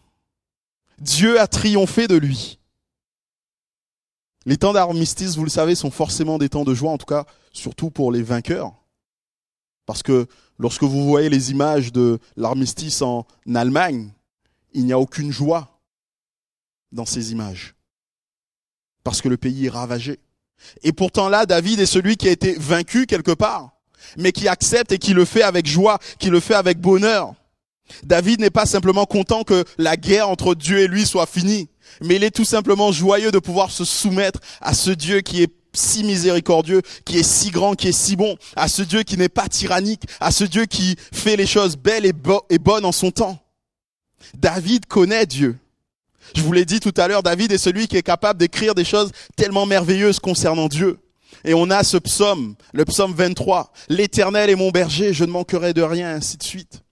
Dieu 1.00 1.40
a 1.40 1.48
triomphé 1.48 2.08
de 2.08 2.16
lui. 2.16 2.59
Les 4.46 4.58
temps 4.58 4.74
d'armistice, 4.74 5.36
vous 5.36 5.44
le 5.44 5.50
savez, 5.50 5.76
sont 5.76 5.92
forcément 5.92 6.38
des 6.38 6.50
temps 6.50 6.64
de 6.64 6.74
joie, 6.74 6.92
en 6.92 6.98
tout 6.98 7.06
cas, 7.06 7.26
surtout 7.52 7.90
pour 7.90 8.12
les 8.12 8.24
vainqueurs. 8.24 8.74
Parce 9.86 10.04
que 10.04 10.28
lorsque 10.58 10.84
vous 10.84 11.06
voyez 11.06 11.30
les 11.30 11.52
images 11.52 11.92
de 11.92 12.20
l'armistice 12.38 13.02
en 13.02 13.26
Allemagne, 13.54 14.12
il 14.74 14.86
n'y 14.86 14.94
a 14.94 15.00
aucune 15.00 15.32
joie 15.32 15.80
dans 16.92 17.06
ces 17.06 17.32
images. 17.32 17.76
Parce 19.04 19.22
que 19.22 19.30
le 19.30 19.38
pays 19.38 19.66
est 19.66 19.70
ravagé. 19.70 20.20
Et 20.84 20.92
pourtant 20.92 21.30
là, 21.30 21.46
David 21.46 21.80
est 21.80 21.86
celui 21.86 22.18
qui 22.18 22.28
a 22.28 22.32
été 22.32 22.54
vaincu 22.54 23.06
quelque 23.06 23.32
part, 23.32 23.72
mais 24.18 24.32
qui 24.32 24.48
accepte 24.48 24.92
et 24.92 25.00
qui 25.00 25.14
le 25.14 25.26
fait 25.26 25.44
avec 25.44 25.66
joie, 25.66 26.00
qui 26.20 26.30
le 26.30 26.40
fait 26.40 26.56
avec 26.56 26.80
bonheur. 26.80 27.34
David 28.04 28.42
n'est 28.42 28.50
pas 28.50 28.66
simplement 28.66 29.06
content 29.06 29.44
que 29.44 29.66
la 29.78 29.98
guerre 29.98 30.30
entre 30.30 30.54
Dieu 30.56 30.80
et 30.80 30.88
lui 30.88 31.06
soit 31.06 31.26
finie, 31.26 31.70
mais 32.02 32.16
il 32.16 32.24
est 32.24 32.32
tout 32.32 32.46
simplement 32.46 32.92
joyeux 32.92 33.32
de 33.32 33.40
pouvoir 33.40 33.72
se 33.72 33.86
soumettre 33.86 34.40
à 34.62 34.74
ce 34.74 34.92
Dieu 34.92 35.22
qui 35.22 35.44
est 35.44 35.52
si 35.74 36.04
miséricordieux, 36.04 36.82
qui 37.06 37.20
est 37.20 37.24
si 37.24 37.52
grand, 37.52 37.76
qui 37.76 37.90
est 37.90 37.94
si 37.94 38.16
bon, 38.16 38.36
à 38.56 38.68
ce 38.68 38.82
Dieu 38.82 39.04
qui 39.04 39.18
n'est 39.18 39.30
pas 39.30 39.48
tyrannique, 39.48 40.04
à 40.20 40.32
ce 40.32 40.44
Dieu 40.44 40.66
qui 40.66 40.96
fait 41.14 41.36
les 41.36 41.46
choses 41.46 41.78
belles 41.78 42.06
et, 42.06 42.58
bonnes 42.60 42.86
en 42.86 42.92
son 42.92 43.12
temps. 43.12 43.40
David 44.38 44.86
connaît 44.86 45.26
Dieu. 45.26 45.58
Je 46.36 46.42
vous 46.42 46.54
l'ai 46.54 46.66
dit 46.66 46.80
tout 46.80 46.94
à 46.98 47.08
l'heure, 47.08 47.24
David 47.24 47.52
est 47.52 47.58
celui 47.58 47.88
qui 47.88 47.98
est 47.98 48.04
capable 48.04 48.40
d'écrire 48.40 48.76
des 48.76 48.86
choses 48.86 49.12
tellement 49.36 49.66
merveilleuses 49.66 50.20
concernant 50.20 50.68
Dieu. 50.68 51.00
Et 51.46 51.54
on 51.54 51.70
a 51.70 51.84
ce 51.84 51.98
psaume, 51.98 52.56
le 52.74 52.86
psaume 52.86 53.14
23, 53.14 53.72
L'Éternel 53.88 54.50
est 54.50 54.56
mon 54.56 54.72
berger, 54.72 55.14
je 55.14 55.24
ne 55.24 55.32
manquerai 55.32 55.74
de 55.74 55.82
rien, 55.82 56.14
ainsi 56.14 56.38
de 56.38 56.44
suite. 56.44 56.84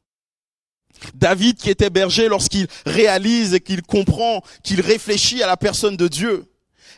David 1.14 1.58
qui 1.58 1.70
était 1.70 1.90
berger 1.90 2.28
lorsqu'il 2.28 2.68
réalise 2.86 3.54
et 3.54 3.60
qu'il 3.60 3.82
comprend, 3.82 4.42
qu'il 4.64 4.82
réfléchit 4.82 5.44
à 5.44 5.48
la 5.48 5.58
personne 5.58 5.98
de 5.98 6.08
Dieu, 6.08 6.46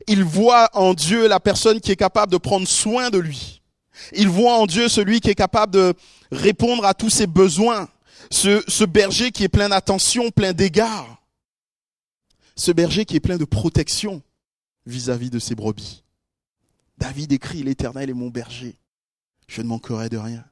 il 0.07 0.23
voit 0.23 0.69
en 0.73 0.93
Dieu 0.93 1.27
la 1.27 1.39
personne 1.39 1.79
qui 1.81 1.91
est 1.91 1.97
capable 1.97 2.31
de 2.31 2.37
prendre 2.37 2.67
soin 2.67 3.09
de 3.09 3.17
lui. 3.17 3.61
Il 4.13 4.29
voit 4.29 4.57
en 4.57 4.65
Dieu 4.65 4.87
celui 4.87 5.19
qui 5.19 5.29
est 5.29 5.35
capable 5.35 5.73
de 5.73 5.93
répondre 6.31 6.85
à 6.85 6.93
tous 6.93 7.09
ses 7.09 7.27
besoins. 7.27 7.89
Ce, 8.31 8.63
ce 8.67 8.83
berger 8.83 9.31
qui 9.31 9.43
est 9.43 9.49
plein 9.49 9.69
d'attention, 9.69 10.29
plein 10.31 10.53
d'égards. 10.53 11.21
Ce 12.55 12.71
berger 12.71 13.05
qui 13.05 13.15
est 13.15 13.21
plein 13.21 13.37
de 13.37 13.45
protection 13.45 14.21
vis-à-vis 14.85 15.29
de 15.29 15.39
ses 15.39 15.55
brebis. 15.55 16.03
David 16.97 17.31
écrit, 17.31 17.63
l'Éternel 17.63 18.09
est 18.09 18.13
mon 18.13 18.29
berger. 18.29 18.77
Je 19.47 19.61
ne 19.61 19.67
manquerai 19.67 20.09
de 20.09 20.17
rien. 20.17 20.43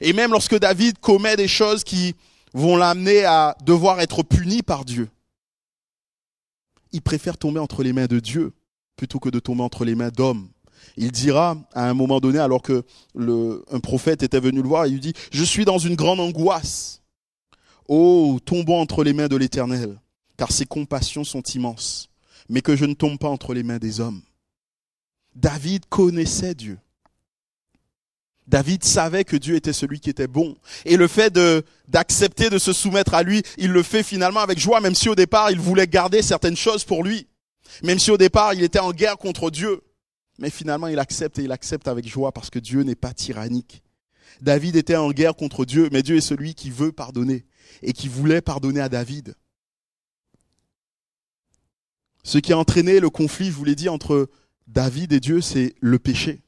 Et 0.00 0.12
même 0.12 0.32
lorsque 0.32 0.58
David 0.58 0.98
commet 0.98 1.36
des 1.36 1.48
choses 1.48 1.84
qui 1.84 2.14
vont 2.54 2.76
l'amener 2.76 3.24
à 3.24 3.56
devoir 3.64 4.00
être 4.00 4.22
puni 4.22 4.62
par 4.62 4.84
Dieu. 4.84 5.08
Il 6.92 7.02
préfère 7.02 7.38
tomber 7.38 7.60
entre 7.60 7.82
les 7.82 7.92
mains 7.92 8.06
de 8.06 8.20
Dieu 8.20 8.52
plutôt 8.96 9.18
que 9.18 9.30
de 9.30 9.38
tomber 9.38 9.62
entre 9.62 9.84
les 9.84 9.94
mains 9.94 10.10
d'hommes. 10.10 10.48
Il 10.96 11.10
dira 11.10 11.56
à 11.72 11.88
un 11.88 11.94
moment 11.94 12.20
donné, 12.20 12.38
alors 12.38 12.62
que 12.62 12.84
le, 13.14 13.64
un 13.70 13.80
prophète 13.80 14.22
était 14.22 14.40
venu 14.40 14.62
le 14.62 14.68
voir, 14.68 14.86
il 14.86 14.94
lui 14.94 15.00
dit, 15.00 15.14
je 15.32 15.44
suis 15.44 15.64
dans 15.64 15.78
une 15.78 15.94
grande 15.94 16.20
angoisse. 16.20 17.02
Oh, 17.88 18.38
tombons 18.44 18.80
entre 18.80 19.02
les 19.02 19.12
mains 19.12 19.28
de 19.28 19.36
l'Éternel, 19.36 19.98
car 20.36 20.52
ses 20.52 20.66
compassions 20.66 21.24
sont 21.24 21.42
immenses, 21.42 22.08
mais 22.48 22.60
que 22.62 22.76
je 22.76 22.84
ne 22.84 22.94
tombe 22.94 23.18
pas 23.18 23.28
entre 23.28 23.54
les 23.54 23.62
mains 23.62 23.78
des 23.78 24.00
hommes. 24.00 24.22
David 25.34 25.86
connaissait 25.88 26.54
Dieu. 26.54 26.78
David 28.48 28.84
savait 28.84 29.24
que 29.24 29.36
Dieu 29.36 29.54
était 29.54 29.72
celui 29.72 30.00
qui 30.00 30.10
était 30.10 30.26
bon. 30.26 30.56
Et 30.84 30.96
le 30.96 31.06
fait 31.06 31.32
de, 31.32 31.64
d'accepter 31.88 32.50
de 32.50 32.58
se 32.58 32.72
soumettre 32.72 33.14
à 33.14 33.22
lui, 33.22 33.42
il 33.56 33.70
le 33.70 33.82
fait 33.82 34.02
finalement 34.02 34.40
avec 34.40 34.58
joie, 34.58 34.80
même 34.80 34.94
si 34.94 35.08
au 35.08 35.14
départ 35.14 35.50
il 35.50 35.60
voulait 35.60 35.86
garder 35.86 36.22
certaines 36.22 36.56
choses 36.56 36.84
pour 36.84 37.04
lui. 37.04 37.28
Même 37.82 37.98
si 37.98 38.10
au 38.10 38.18
départ 38.18 38.54
il 38.54 38.62
était 38.62 38.80
en 38.80 38.92
guerre 38.92 39.16
contre 39.16 39.50
Dieu. 39.50 39.80
Mais 40.38 40.50
finalement 40.50 40.88
il 40.88 40.98
accepte 40.98 41.38
et 41.38 41.44
il 41.44 41.52
accepte 41.52 41.88
avec 41.88 42.08
joie 42.08 42.32
parce 42.32 42.50
que 42.50 42.58
Dieu 42.58 42.82
n'est 42.82 42.96
pas 42.96 43.14
tyrannique. 43.14 43.82
David 44.40 44.74
était 44.76 44.96
en 44.96 45.12
guerre 45.12 45.36
contre 45.36 45.64
Dieu, 45.64 45.88
mais 45.92 46.02
Dieu 46.02 46.16
est 46.16 46.20
celui 46.20 46.54
qui 46.54 46.70
veut 46.70 46.90
pardonner 46.90 47.44
et 47.82 47.92
qui 47.92 48.08
voulait 48.08 48.40
pardonner 48.40 48.80
à 48.80 48.88
David. 48.88 49.34
Ce 52.24 52.38
qui 52.38 52.52
a 52.52 52.58
entraîné 52.58 52.98
le 52.98 53.10
conflit, 53.10 53.46
je 53.46 53.52
vous 53.52 53.64
l'ai 53.64 53.74
dit, 53.74 53.88
entre 53.88 54.28
David 54.66 55.12
et 55.12 55.20
Dieu, 55.20 55.40
c'est 55.40 55.74
le 55.80 55.98
péché 55.98 56.40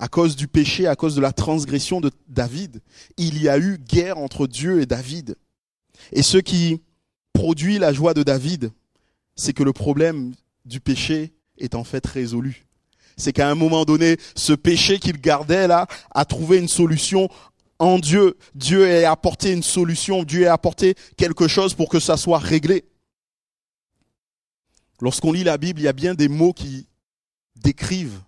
à 0.00 0.08
cause 0.08 0.34
du 0.34 0.48
péché, 0.48 0.86
à 0.86 0.96
cause 0.96 1.14
de 1.14 1.20
la 1.20 1.32
transgression 1.32 2.00
de 2.00 2.10
David, 2.26 2.80
il 3.18 3.40
y 3.40 3.50
a 3.50 3.58
eu 3.58 3.76
guerre 3.76 4.16
entre 4.16 4.46
Dieu 4.46 4.80
et 4.80 4.86
David. 4.86 5.36
Et 6.12 6.22
ce 6.22 6.38
qui 6.38 6.80
produit 7.34 7.78
la 7.78 7.92
joie 7.92 8.14
de 8.14 8.22
David, 8.22 8.72
c'est 9.36 9.52
que 9.52 9.62
le 9.62 9.74
problème 9.74 10.32
du 10.64 10.80
péché 10.80 11.34
est 11.58 11.74
en 11.74 11.84
fait 11.84 12.04
résolu. 12.06 12.66
C'est 13.18 13.34
qu'à 13.34 13.50
un 13.50 13.54
moment 13.54 13.84
donné, 13.84 14.16
ce 14.34 14.54
péché 14.54 14.98
qu'il 14.98 15.20
gardait 15.20 15.68
là 15.68 15.86
a 16.12 16.24
trouvé 16.24 16.56
une 16.56 16.68
solution 16.68 17.28
en 17.78 17.98
Dieu, 17.98 18.38
Dieu 18.54 18.86
ait 18.86 19.04
apporté 19.04 19.52
une 19.52 19.62
solution, 19.62 20.22
Dieu 20.22 20.42
ait 20.42 20.46
apporté 20.46 20.94
quelque 21.18 21.46
chose 21.46 21.74
pour 21.74 21.90
que 21.90 22.00
ça 22.00 22.16
soit 22.16 22.38
réglé. 22.38 22.86
Lorsqu'on 25.02 25.32
lit 25.32 25.44
la 25.44 25.58
Bible, 25.58 25.80
il 25.80 25.84
y 25.84 25.88
a 25.88 25.92
bien 25.92 26.14
des 26.14 26.28
mots 26.28 26.54
qui 26.54 26.86
décrivent 27.56 28.20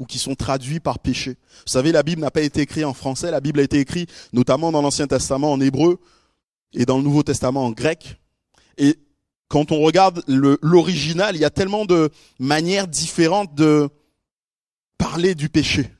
ou 0.00 0.06
qui 0.06 0.18
sont 0.18 0.34
traduits 0.34 0.80
par 0.80 0.98
péché. 0.98 1.36
Vous 1.66 1.72
savez, 1.72 1.92
la 1.92 2.02
Bible 2.02 2.22
n'a 2.22 2.30
pas 2.30 2.40
été 2.40 2.62
écrite 2.62 2.84
en 2.84 2.94
français, 2.94 3.30
la 3.30 3.40
Bible 3.40 3.60
a 3.60 3.62
été 3.62 3.78
écrite 3.78 4.10
notamment 4.32 4.72
dans 4.72 4.82
l'Ancien 4.82 5.06
Testament 5.06 5.52
en 5.52 5.60
hébreu 5.60 6.00
et 6.72 6.86
dans 6.86 6.96
le 6.96 7.04
Nouveau 7.04 7.22
Testament 7.22 7.64
en 7.66 7.70
grec. 7.70 8.16
Et 8.78 8.98
quand 9.48 9.72
on 9.72 9.80
regarde 9.80 10.24
l'original, 10.26 11.36
il 11.36 11.42
y 11.42 11.44
a 11.44 11.50
tellement 11.50 11.84
de 11.84 12.10
manières 12.38 12.88
différentes 12.88 13.54
de 13.54 13.90
parler 14.96 15.34
du 15.34 15.48
péché. 15.48 15.90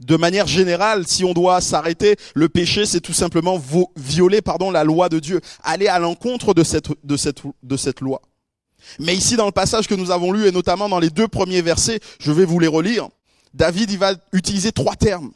De 0.00 0.16
manière 0.16 0.46
générale, 0.46 1.06
si 1.06 1.24
on 1.24 1.32
doit 1.32 1.60
s'arrêter, 1.60 2.16
le 2.34 2.48
péché, 2.48 2.86
c'est 2.86 3.00
tout 3.00 3.12
simplement 3.12 3.62
violer, 3.96 4.42
pardon, 4.42 4.70
la 4.70 4.84
loi 4.84 5.08
de 5.08 5.18
Dieu, 5.18 5.40
aller 5.62 5.86
à 5.86 5.98
l'encontre 5.98 6.54
de 6.54 6.64
cette, 6.64 6.88
de 7.04 7.16
cette, 7.16 7.42
de 7.62 7.76
cette 7.76 8.00
loi. 8.00 8.20
Mais 8.98 9.14
ici, 9.14 9.36
dans 9.36 9.46
le 9.46 9.52
passage 9.52 9.86
que 9.86 9.94
nous 9.94 10.10
avons 10.10 10.32
lu, 10.32 10.46
et 10.46 10.52
notamment 10.52 10.88
dans 10.88 11.00
les 11.00 11.10
deux 11.10 11.28
premiers 11.28 11.62
versets, 11.62 12.00
je 12.20 12.32
vais 12.32 12.44
vous 12.44 12.58
les 12.58 12.68
relire, 12.68 13.08
David, 13.54 13.90
il 13.90 13.98
va 13.98 14.14
utiliser 14.32 14.72
trois 14.72 14.96
termes. 14.96 15.32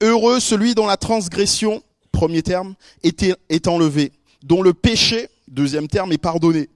Heureux 0.00 0.40
celui 0.40 0.74
dont 0.74 0.86
la 0.86 0.96
transgression, 0.96 1.82
premier 2.12 2.42
terme, 2.42 2.74
est, 3.02 3.24
est 3.48 3.68
enlevée, 3.68 4.12
dont 4.42 4.62
le 4.62 4.74
péché, 4.74 5.28
deuxième 5.48 5.88
terme, 5.88 6.12
est 6.12 6.18
pardonné. 6.18 6.68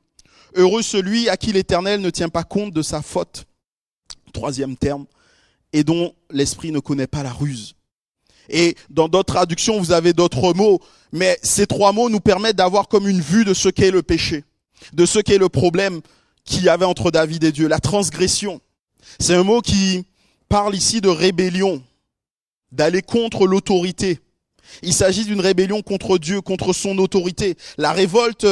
Heureux 0.54 0.82
celui 0.82 1.28
à 1.28 1.36
qui 1.36 1.52
l'Éternel 1.52 2.00
ne 2.00 2.10
tient 2.10 2.28
pas 2.28 2.44
compte 2.44 2.72
de 2.72 2.82
sa 2.82 3.02
faute, 3.02 3.44
troisième 4.32 4.76
terme, 4.76 5.06
et 5.72 5.84
dont 5.84 6.14
l'esprit 6.30 6.72
ne 6.72 6.80
connaît 6.80 7.06
pas 7.06 7.22
la 7.22 7.32
ruse. 7.32 7.74
Et 8.48 8.76
dans 8.88 9.08
d'autres 9.08 9.34
traductions, 9.34 9.78
vous 9.78 9.92
avez 9.92 10.12
d'autres 10.12 10.54
mots, 10.54 10.80
mais 11.12 11.38
ces 11.42 11.66
trois 11.66 11.92
mots 11.92 12.08
nous 12.08 12.20
permettent 12.20 12.56
d'avoir 12.56 12.88
comme 12.88 13.06
une 13.06 13.20
vue 13.20 13.44
de 13.44 13.52
ce 13.52 13.68
qu'est 13.68 13.90
le 13.90 14.02
péché, 14.02 14.44
de 14.94 15.04
ce 15.04 15.18
qu'est 15.18 15.38
le 15.38 15.50
problème 15.50 16.00
qu'il 16.44 16.64
y 16.64 16.68
avait 16.70 16.86
entre 16.86 17.10
David 17.10 17.44
et 17.44 17.52
Dieu, 17.52 17.68
la 17.68 17.80
transgression. 17.80 18.60
C'est 19.18 19.34
un 19.34 19.42
mot 19.42 19.60
qui 19.60 20.06
parle 20.48 20.74
ici 20.74 21.00
de 21.00 21.08
rébellion, 21.08 21.82
d'aller 22.72 23.02
contre 23.02 23.46
l'autorité. 23.46 24.20
Il 24.82 24.92
s'agit 24.92 25.24
d'une 25.24 25.40
rébellion 25.40 25.82
contre 25.82 26.18
Dieu, 26.18 26.40
contre 26.40 26.72
son 26.72 26.98
autorité, 26.98 27.56
la 27.78 27.92
révolte 27.92 28.46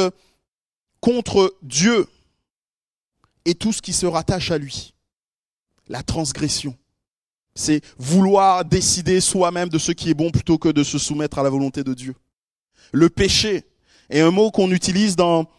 contre 0.99 1.55
Dieu 1.61 2.07
et 3.45 3.55
tout 3.55 3.71
ce 3.71 3.81
qui 3.81 3.93
se 3.93 4.05
rattache 4.05 4.51
à 4.51 4.57
lui, 4.57 4.93
la 5.87 6.03
transgression. 6.03 6.75
C'est 7.55 7.81
vouloir 7.97 8.65
décider 8.65 9.21
soi-même 9.21 9.69
de 9.69 9.79
ce 9.79 9.91
qui 9.91 10.09
est 10.09 10.13
bon 10.13 10.31
plutôt 10.31 10.57
que 10.57 10.69
de 10.69 10.83
se 10.83 10.97
soumettre 10.99 11.39
à 11.39 11.43
la 11.43 11.49
volonté 11.49 11.83
de 11.83 11.93
Dieu. 11.93 12.15
Le 12.91 13.09
péché 13.09 13.63
est 14.09 14.19
un 14.19 14.31
mot 14.31 14.51
qu'on 14.51 14.71
utilise 14.71 15.15
dans 15.15 15.49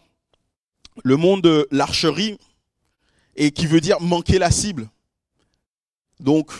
le 1.02 1.16
monde 1.16 1.42
de 1.42 1.66
l'archerie 1.70 2.38
et 3.36 3.50
qui 3.50 3.66
veut 3.66 3.80
dire 3.80 4.00
manquer 4.00 4.38
la 4.38 4.50
cible. 4.50 4.88
Donc, 6.20 6.52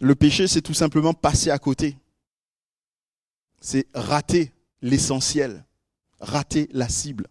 le 0.00 0.14
péché, 0.14 0.46
c'est 0.46 0.62
tout 0.62 0.74
simplement 0.74 1.14
passer 1.14 1.50
à 1.50 1.58
côté. 1.58 1.96
C'est 3.60 3.86
rater 3.94 4.52
l'essentiel, 4.82 5.64
rater 6.20 6.68
la 6.72 6.88
cible. 6.88 7.26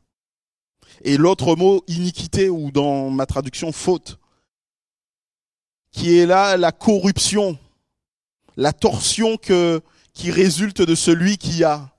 Et 1.03 1.17
l'autre 1.17 1.55
mot, 1.55 1.83
iniquité, 1.87 2.49
ou 2.49 2.71
dans 2.71 3.09
ma 3.09 3.25
traduction, 3.25 3.71
faute, 3.71 4.19
qui 5.91 6.17
est 6.17 6.25
là 6.25 6.57
la 6.57 6.71
corruption, 6.71 7.57
la 8.57 8.73
torsion 8.73 9.37
que, 9.37 9.81
qui 10.13 10.31
résulte 10.31 10.81
de 10.81 10.95
celui 10.95 11.37
qui 11.37 11.63
a 11.63 11.95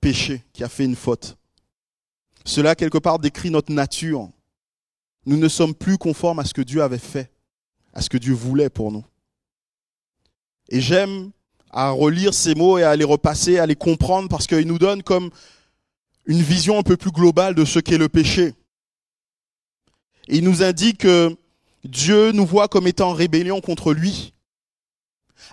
péché, 0.00 0.44
qui 0.52 0.64
a 0.64 0.68
fait 0.68 0.84
une 0.84 0.96
faute. 0.96 1.38
Cela, 2.44 2.74
quelque 2.74 2.98
part, 2.98 3.18
décrit 3.18 3.50
notre 3.50 3.72
nature. 3.72 4.28
Nous 5.24 5.38
ne 5.38 5.48
sommes 5.48 5.74
plus 5.74 5.96
conformes 5.96 6.40
à 6.40 6.44
ce 6.44 6.52
que 6.52 6.60
Dieu 6.60 6.82
avait 6.82 6.98
fait, 6.98 7.32
à 7.94 8.02
ce 8.02 8.10
que 8.10 8.18
Dieu 8.18 8.34
voulait 8.34 8.68
pour 8.68 8.92
nous. 8.92 9.04
Et 10.68 10.80
j'aime 10.80 11.30
à 11.70 11.90
relire 11.90 12.34
ces 12.34 12.54
mots 12.54 12.78
et 12.78 12.82
à 12.82 12.94
les 12.96 13.04
repasser, 13.04 13.58
à 13.58 13.66
les 13.66 13.76
comprendre, 13.76 14.28
parce 14.28 14.46
qu'ils 14.46 14.66
nous 14.66 14.78
donnent 14.78 15.02
comme 15.02 15.30
une 16.26 16.42
vision 16.42 16.78
un 16.78 16.82
peu 16.82 16.96
plus 16.96 17.10
globale 17.10 17.54
de 17.54 17.64
ce 17.64 17.78
qu'est 17.78 17.98
le 17.98 18.08
péché. 18.08 18.54
Et 20.28 20.38
il 20.38 20.44
nous 20.44 20.62
indique 20.62 20.98
que 20.98 21.36
Dieu 21.84 22.32
nous 22.32 22.46
voit 22.46 22.68
comme 22.68 22.86
étant 22.86 23.10
en 23.10 23.14
rébellion 23.14 23.60
contre 23.60 23.92
lui. 23.92 24.32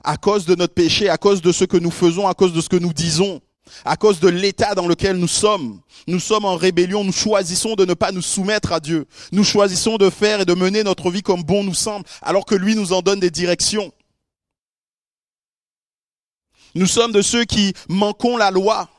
À 0.03 0.17
cause 0.17 0.45
de 0.45 0.55
notre 0.55 0.73
péché, 0.73 1.09
à 1.09 1.17
cause 1.17 1.41
de 1.41 1.51
ce 1.51 1.65
que 1.65 1.77
nous 1.77 1.91
faisons, 1.91 2.27
à 2.27 2.33
cause 2.33 2.53
de 2.53 2.61
ce 2.61 2.69
que 2.69 2.77
nous 2.77 2.93
disons, 2.93 3.41
à 3.85 3.95
cause 3.97 4.19
de 4.19 4.27
l'état 4.27 4.75
dans 4.75 4.87
lequel 4.87 5.17
nous 5.17 5.27
sommes. 5.27 5.81
Nous 6.07 6.19
sommes 6.19 6.45
en 6.45 6.55
rébellion, 6.55 7.03
nous 7.03 7.11
choisissons 7.11 7.75
de 7.75 7.85
ne 7.85 7.93
pas 7.93 8.11
nous 8.11 8.21
soumettre 8.21 8.71
à 8.71 8.79
Dieu. 8.79 9.05
Nous 9.31 9.43
choisissons 9.43 9.97
de 9.97 10.09
faire 10.09 10.41
et 10.41 10.45
de 10.45 10.53
mener 10.53 10.83
notre 10.83 11.11
vie 11.11 11.21
comme 11.21 11.43
bon 11.43 11.63
nous 11.63 11.73
semble, 11.73 12.05
alors 12.21 12.45
que 12.45 12.55
lui 12.55 12.75
nous 12.75 12.93
en 12.93 13.01
donne 13.01 13.19
des 13.19 13.31
directions. 13.31 13.91
Nous 16.73 16.87
sommes 16.87 17.11
de 17.11 17.21
ceux 17.21 17.43
qui 17.43 17.73
manquons 17.89 18.37
la 18.37 18.49
loi, 18.49 18.89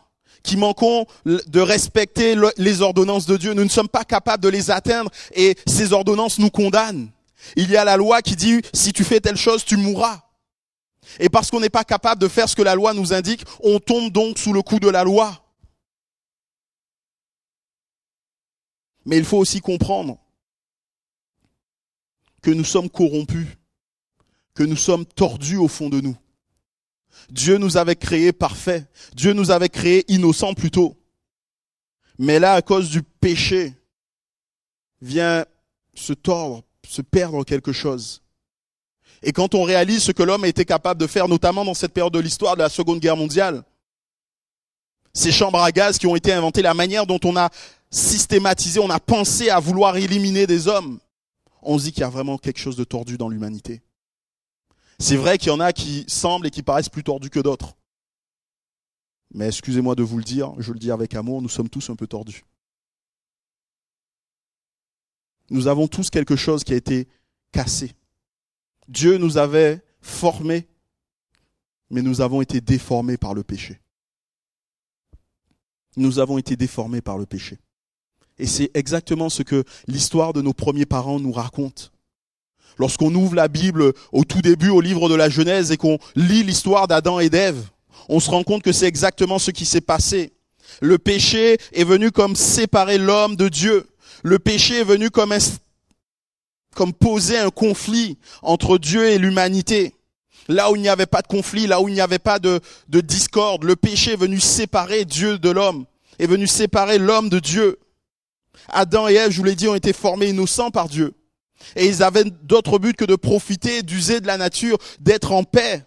qui 0.43 0.57
manquons 0.57 1.07
de 1.25 1.61
respecter 1.61 2.37
les 2.57 2.83
ordonnances 2.83 3.27
de 3.27 3.37
Dieu. 3.37 3.55
Nous 3.55 3.65
ne 3.65 3.69
sommes 3.69 3.89
pas 3.89 4.05
capables 4.05 4.43
de 4.43 4.49
les 4.49 4.71
atteindre 4.71 5.11
et 5.35 5.57
ces 5.67 5.93
ordonnances 5.93 6.39
nous 6.39 6.51
condamnent. 6.51 7.11
Il 7.57 7.71
y 7.71 7.77
a 7.77 7.85
la 7.85 7.97
loi 7.97 8.23
qui 8.23 8.37
dit, 8.37 8.61
si 8.73 8.93
tu 8.93 9.05
fais 9.05 9.21
telle 9.21 9.37
chose, 9.37 9.65
tu 9.65 9.77
mourras. 9.77 10.21
Et 11.19 11.29
parce 11.29 11.51
qu'on 11.51 11.61
n'est 11.61 11.71
pas 11.71 11.85
capable 11.85 12.21
de 12.21 12.29
faire 12.29 12.49
ce 12.49 12.57
que 12.57 12.63
la 12.63 12.75
loi 12.75 12.95
nous 12.95 13.13
indique, 13.13 13.45
on 13.63 13.79
tombe 13.79 14.11
donc 14.13 14.39
sous 14.39 14.53
le 14.53 14.63
coup 14.63 14.81
de 14.81 14.89
la 14.89 15.05
loi. 15.05 15.39
Mais 19.05 19.19
il 19.19 19.25
faut 19.25 19.39
aussi 19.39 19.61
comprendre 19.61 20.19
que 22.41 22.51
nous 22.51 22.65
sommes 22.65 22.89
corrompus, 22.89 23.49
que 24.55 24.63
nous 24.63 24.77
sommes 24.77 25.07
tordus 25.07 25.57
au 25.57 25.69
fond 25.69 25.89
de 25.89 26.01
nous. 26.01 26.17
Dieu 27.31 27.59
nous 27.59 27.77
avait 27.77 27.97
créés 27.97 28.33
parfaits, 28.33 28.87
Dieu 29.15 29.33
nous 29.33 29.51
avait 29.51 29.69
créés 29.69 30.05
innocents 30.13 30.55
plutôt. 30.55 30.97
Mais 32.19 32.39
là, 32.39 32.55
à 32.55 32.63
cause 32.63 32.91
du 32.91 33.03
péché, 33.03 33.75
vient 35.01 35.45
se 35.95 36.13
tordre 36.13 36.65
se 36.87 37.03
perdre 37.03 37.45
quelque 37.45 37.73
chose. 37.73 38.22
Et 39.23 39.33
quand 39.33 39.55
on 39.55 39.63
réalise 39.63 40.03
ce 40.03 40.13
que 40.13 40.23
l'homme 40.23 40.45
a 40.45 40.49
été 40.49 40.65
capable 40.65 41.01
de 41.01 41.07
faire, 41.07 41.29
notamment 41.29 41.65
dans 41.65 41.75
cette 41.75 41.93
période 41.93 42.13
de 42.13 42.19
l'histoire 42.19 42.57
de 42.57 42.63
la 42.63 42.69
Seconde 42.69 42.99
Guerre 42.99 43.17
mondiale, 43.17 43.63
ces 45.15 45.31
chambres 45.31 45.61
à 45.61 45.71
gaz 45.71 45.99
qui 45.99 46.07
ont 46.07 46.17
été 46.17 46.33
inventées, 46.33 46.63
la 46.63 46.75
manière 46.75 47.07
dont 47.07 47.21
on 47.25 47.37
a 47.37 47.51
systématisé, 47.91 48.81
on 48.81 48.91
a 48.91 48.99
pensé 48.99 49.51
à 49.51 49.61
vouloir 49.61 49.97
éliminer 49.97 50.47
des 50.47 50.67
hommes, 50.67 50.99
on 51.61 51.79
se 51.79 51.85
dit 51.85 51.93
qu'il 51.93 52.01
y 52.01 52.05
a 52.05 52.09
vraiment 52.09 52.39
quelque 52.39 52.59
chose 52.59 52.77
de 52.77 52.85
tordu 52.85 53.17
dans 53.17 53.29
l'humanité. 53.29 53.83
C'est 54.99 55.17
vrai 55.17 55.39
qu'il 55.39 55.49
y 55.49 55.55
en 55.55 55.61
a 55.61 55.73
qui 55.73 56.05
semblent 56.09 56.47
et 56.47 56.51
qui 56.51 56.63
paraissent 56.63 56.89
plus 56.89 57.05
tordus 57.05 57.31
que 57.31 57.41
d'autres. 57.41 57.77
Mais 59.35 59.47
excusez-moi 59.47 59.95
de 59.95 60.03
vous 60.03 60.19
le 60.19 60.25
dire, 60.25 60.53
je 60.59 60.73
le 60.73 60.79
dis 60.79 60.91
avec 60.91 61.15
amour, 61.15 61.43
nous 61.43 61.49
sommes 61.49 61.69
tous 61.69 61.91
un 61.91 61.97
peu 61.97 62.07
tordus. 62.07 62.45
Nous 65.51 65.67
avons 65.67 65.87
tous 65.87 66.11
quelque 66.11 66.37
chose 66.37 66.65
qui 66.65 66.73
a 66.73 66.77
été 66.77 67.09
cassé. 67.53 67.93
Dieu 68.93 69.17
nous 69.17 69.39
avait 69.39 69.81
formés, 70.03 70.69
mais 71.91 72.03
nous 72.03 72.21
avons 72.21 72.43
été 72.43 72.61
déformés 72.61 73.17
par 73.17 73.35
le 73.35 73.43
péché. 73.43 73.81
Nous 75.97 76.19
avons 76.19 76.39
été 76.39 76.57
déformés 76.57 77.01
par 77.01 77.19
le 77.19 77.27
péché. 77.27 77.59
Et 78.39 78.47
c'est 78.47 78.71
exactement 78.75 79.31
ce 79.31 79.43
que 79.43 79.65
l'histoire 79.87 80.33
de 80.33 80.43
nos 80.43 80.53
premiers 80.53 80.87
parents 80.87 81.19
nous 81.19 81.33
raconte. 81.33 81.93
Lorsqu'on 82.79 83.15
ouvre 83.15 83.35
la 83.35 83.49
Bible 83.49 83.93
au 84.13 84.25
tout 84.25 84.41
début, 84.41 84.71
au 84.71 84.81
livre 84.81 85.09
de 85.09 85.15
la 85.15 85.29
Genèse, 85.29 85.71
et 85.73 85.77
qu'on 85.77 85.99
lit 86.15 86.43
l'histoire 86.43 86.87
d'Adam 86.87 87.19
et 87.19 87.31
d'Ève, 87.31 87.69
on 88.09 88.21
se 88.21 88.31
rend 88.31 88.43
compte 88.43 88.63
que 88.63 88.73
c'est 88.73 88.87
exactement 88.87 89.39
ce 89.39 89.51
qui 89.51 89.65
s'est 89.65 89.81
passé. 89.81 90.33
Le 90.81 90.99
péché 90.99 91.59
est 91.73 91.85
venu 91.85 92.11
comme 92.11 92.37
séparer 92.37 92.99
l'homme 92.99 93.37
de 93.37 93.49
Dieu 93.49 93.87
le 94.23 94.39
péché 94.39 94.81
est 94.81 94.85
venu 94.85 95.11
comme, 95.11 95.35
comme 96.75 96.93
poser 96.93 97.39
un 97.39 97.51
conflit 97.51 98.19
entre 98.43 98.79
Dieu 98.79 99.09
et 99.09 99.19
l'humanité. 99.19 99.95
Là 100.49 100.71
où 100.71 100.77
il 100.77 100.83
n'y 100.83 100.89
avait 100.89 101.07
pas 101.07 101.23
de 101.23 101.27
conflit, 101.27 101.67
là 101.67 101.81
où 101.81 101.89
il 101.89 101.95
n'y 101.95 102.01
avait 102.01 102.19
pas 102.19 102.39
de, 102.39 102.61
de 102.89 103.01
discorde, 103.01 103.65
le 103.65 103.77
péché 103.77 104.13
est 104.13 104.17
venu 104.17 104.41
séparer 104.41 105.05
Dieu 105.05 105.39
de 105.39 105.51
l'homme, 105.51 105.87
est 106.19 106.27
venu 106.27 106.47
séparer 106.47 106.99
l'homme 106.99 107.29
de 107.29 107.39
Dieu. 107.39 107.79
Adam 108.69 109.09
et 109.09 109.15
Ève, 109.15 109.31
je 109.31 109.39
vous 109.39 109.45
l'ai 109.45 109.55
dit, 109.55 109.69
ont 109.69 109.75
été 109.75 109.93
formés 109.93 110.29
innocents 110.29 110.71
par 110.71 110.89
Dieu. 110.89 111.15
Et 111.77 111.87
ils 111.87 112.03
avaient 112.03 112.25
d'autres 112.25 112.79
buts 112.79 112.95
que 112.95 113.05
de 113.05 113.15
profiter, 113.15 113.83
d'user 113.83 114.21
de 114.21 114.27
la 114.27 114.37
nature, 114.37 114.79
d'être 114.99 115.31
en 115.33 115.45
paix, 115.45 115.85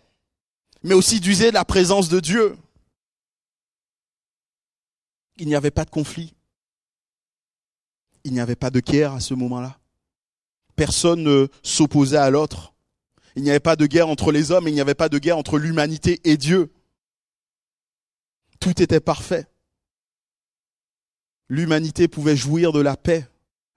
mais 0.84 0.93
aussi 0.93 1.19
d'user 1.19 1.50
de 1.50 1.54
la 1.54 1.65
présence 1.65 2.08
de 2.08 2.19
Dieu. 2.19 2.56
Il 5.38 5.48
n'y 5.48 5.56
avait 5.56 5.71
pas 5.71 5.84
de 5.84 5.89
conflit 5.89 6.36
il 8.26 8.34
n'y 8.34 8.39
avait 8.39 8.56
pas 8.56 8.71
de 8.71 8.80
guerre 8.82 9.13
à 9.13 9.19
ce 9.19 9.34
moment-là. 9.36 9.78
Personne 10.76 11.24
ne 11.24 11.48
s'opposait 11.64 12.18
à 12.18 12.30
l'autre. 12.30 12.74
Il 13.36 13.44
n'y 13.44 13.50
avait 13.50 13.60
pas 13.60 13.76
de 13.76 13.86
guerre 13.86 14.10
entre 14.10 14.32
les 14.32 14.52
hommes, 14.52 14.68
il 14.68 14.74
n'y 14.74 14.82
avait 14.82 14.96
pas 14.96 15.10
de 15.10 15.18
guerre 15.18 15.38
entre 15.38 15.58
l'humanité 15.58 16.22
et 16.24 16.38
Dieu. 16.38 16.72
Tout 18.60 18.82
était 18.82 19.00
parfait. 19.00 19.48
L'humanité 21.50 22.08
pouvait 22.08 22.36
jouir 22.36 22.72
de 22.72 22.80
la 22.80 22.98
paix. 22.98 23.28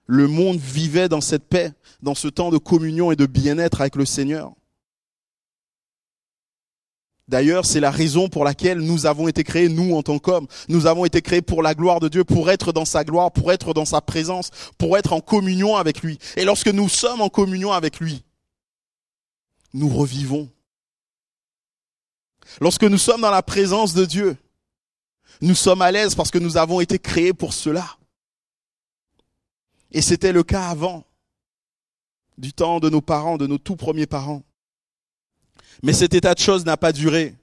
Le 0.06 0.26
monde 0.26 0.58
vivait 0.58 1.08
dans 1.08 1.20
cette 1.20 1.44
paix, 1.44 1.72
dans 2.02 2.14
ce 2.14 2.28
temps 2.28 2.50
de 2.50 2.58
communion 2.58 3.12
et 3.12 3.16
de 3.16 3.26
bien-être 3.26 3.80
avec 3.80 3.96
le 3.96 4.06
Seigneur. 4.06 4.52
D'ailleurs, 7.28 7.66
c'est 7.66 7.80
la 7.80 7.90
raison 7.90 8.28
pour 8.28 8.44
laquelle 8.44 8.78
nous 8.78 9.04
avons 9.04 9.28
été 9.28 9.44
créés, 9.44 9.68
nous 9.68 9.94
en 9.94 10.02
tant 10.02 10.18
qu'hommes. 10.18 10.46
Nous 10.68 10.86
avons 10.86 11.04
été 11.04 11.20
créés 11.20 11.42
pour 11.42 11.62
la 11.62 11.74
gloire 11.74 12.00
de 12.00 12.08
Dieu, 12.08 12.24
pour 12.24 12.50
être 12.50 12.72
dans 12.72 12.86
sa 12.86 13.04
gloire, 13.04 13.30
pour 13.30 13.52
être 13.52 13.74
dans 13.74 13.84
sa 13.84 14.00
présence, 14.00 14.50
pour 14.78 14.96
être 14.96 15.12
en 15.12 15.20
communion 15.20 15.76
avec 15.76 16.02
lui. 16.02 16.18
Et 16.36 16.44
lorsque 16.46 16.68
nous 16.68 16.88
sommes 16.88 17.20
en 17.20 17.28
communion 17.28 17.70
avec 17.70 18.00
lui, 18.00 18.24
nous 19.74 19.90
revivons. 19.90 20.48
Lorsque 22.62 22.84
nous 22.84 22.98
sommes 22.98 23.20
dans 23.20 23.30
la 23.30 23.42
présence 23.42 23.92
de 23.92 24.06
Dieu, 24.06 24.38
nous 25.42 25.54
sommes 25.54 25.82
à 25.82 25.92
l'aise 25.92 26.14
parce 26.14 26.30
que 26.30 26.38
nous 26.38 26.56
avons 26.56 26.80
été 26.80 26.98
créés 26.98 27.34
pour 27.34 27.52
cela. 27.52 27.98
Et 29.92 30.00
c'était 30.00 30.32
le 30.32 30.42
cas 30.42 30.68
avant, 30.68 31.04
du 32.38 32.54
temps 32.54 32.80
de 32.80 32.88
nos 32.88 33.02
parents, 33.02 33.36
de 33.36 33.46
nos 33.46 33.58
tout 33.58 33.76
premiers 33.76 34.06
parents. 34.06 34.42
Mais 35.82 35.92
cet 35.92 36.14
état 36.14 36.34
de 36.34 36.40
choses 36.40 36.64
n'a 36.64 36.76
pas 36.76 36.92
duré. 36.92 37.34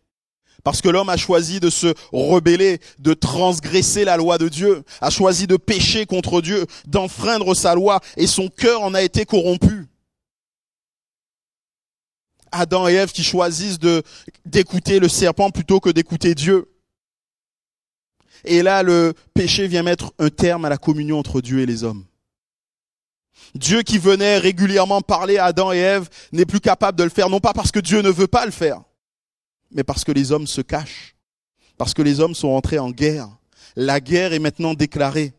Parce 0.63 0.81
que 0.81 0.89
l'homme 0.89 1.09
a 1.09 1.17
choisi 1.17 1.59
de 1.59 1.69
se 1.69 1.93
rebeller, 2.11 2.79
de 2.97 3.13
transgresser 3.13 4.03
la 4.03 4.17
loi 4.17 4.37
de 4.37 4.49
Dieu, 4.49 4.83
a 4.99 5.11
choisi 5.11 5.45
de 5.45 5.57
pécher 5.57 6.05
contre 6.07 6.41
Dieu, 6.41 6.65
d'enfreindre 6.87 7.53
sa 7.53 7.75
loi, 7.75 7.99
et 8.17 8.25
son 8.25 8.49
cœur 8.49 8.81
en 8.81 8.95
a 8.95 9.03
été 9.03 9.25
corrompu. 9.25 9.85
Adam 12.51 12.87
et 12.87 12.93
Ève 12.93 13.11
qui 13.11 13.23
choisissent 13.23 13.79
de, 13.79 14.01
d'écouter 14.45 14.99
le 14.99 15.07
serpent 15.07 15.51
plutôt 15.51 15.79
que 15.79 15.89
d'écouter 15.89 16.33
Dieu. 16.33 16.71
Et 18.43 18.63
là, 18.63 18.81
le 18.81 19.13
péché 19.33 19.67
vient 19.67 19.83
mettre 19.83 20.13
un 20.19 20.29
terme 20.29 20.65
à 20.65 20.69
la 20.69 20.77
communion 20.77 21.19
entre 21.19 21.41
Dieu 21.41 21.59
et 21.59 21.65
les 21.65 21.83
hommes. 21.83 22.05
Dieu 23.55 23.83
qui 23.83 23.97
venait 23.97 24.37
régulièrement 24.37 25.01
parler 25.01 25.37
à 25.37 25.45
Adam 25.45 25.71
et 25.71 25.77
Ève 25.77 26.09
n'est 26.33 26.45
plus 26.45 26.59
capable 26.59 26.97
de 26.97 27.03
le 27.05 27.09
faire, 27.09 27.29
non 27.29 27.39
pas 27.39 27.53
parce 27.53 27.71
que 27.71 27.79
Dieu 27.79 28.01
ne 28.01 28.09
veut 28.09 28.27
pas 28.27 28.45
le 28.45 28.51
faire, 28.51 28.81
mais 29.71 29.83
parce 29.83 30.03
que 30.03 30.11
les 30.11 30.33
hommes 30.33 30.45
se 30.45 30.61
cachent, 30.61 31.15
parce 31.77 31.93
que 31.93 32.01
les 32.01 32.19
hommes 32.19 32.35
sont 32.35 32.49
entrés 32.49 32.79
en 32.79 32.91
guerre. 32.91 33.29
La 33.77 34.01
guerre 34.01 34.33
est 34.33 34.39
maintenant 34.39 34.73
déclarée. 34.73 35.33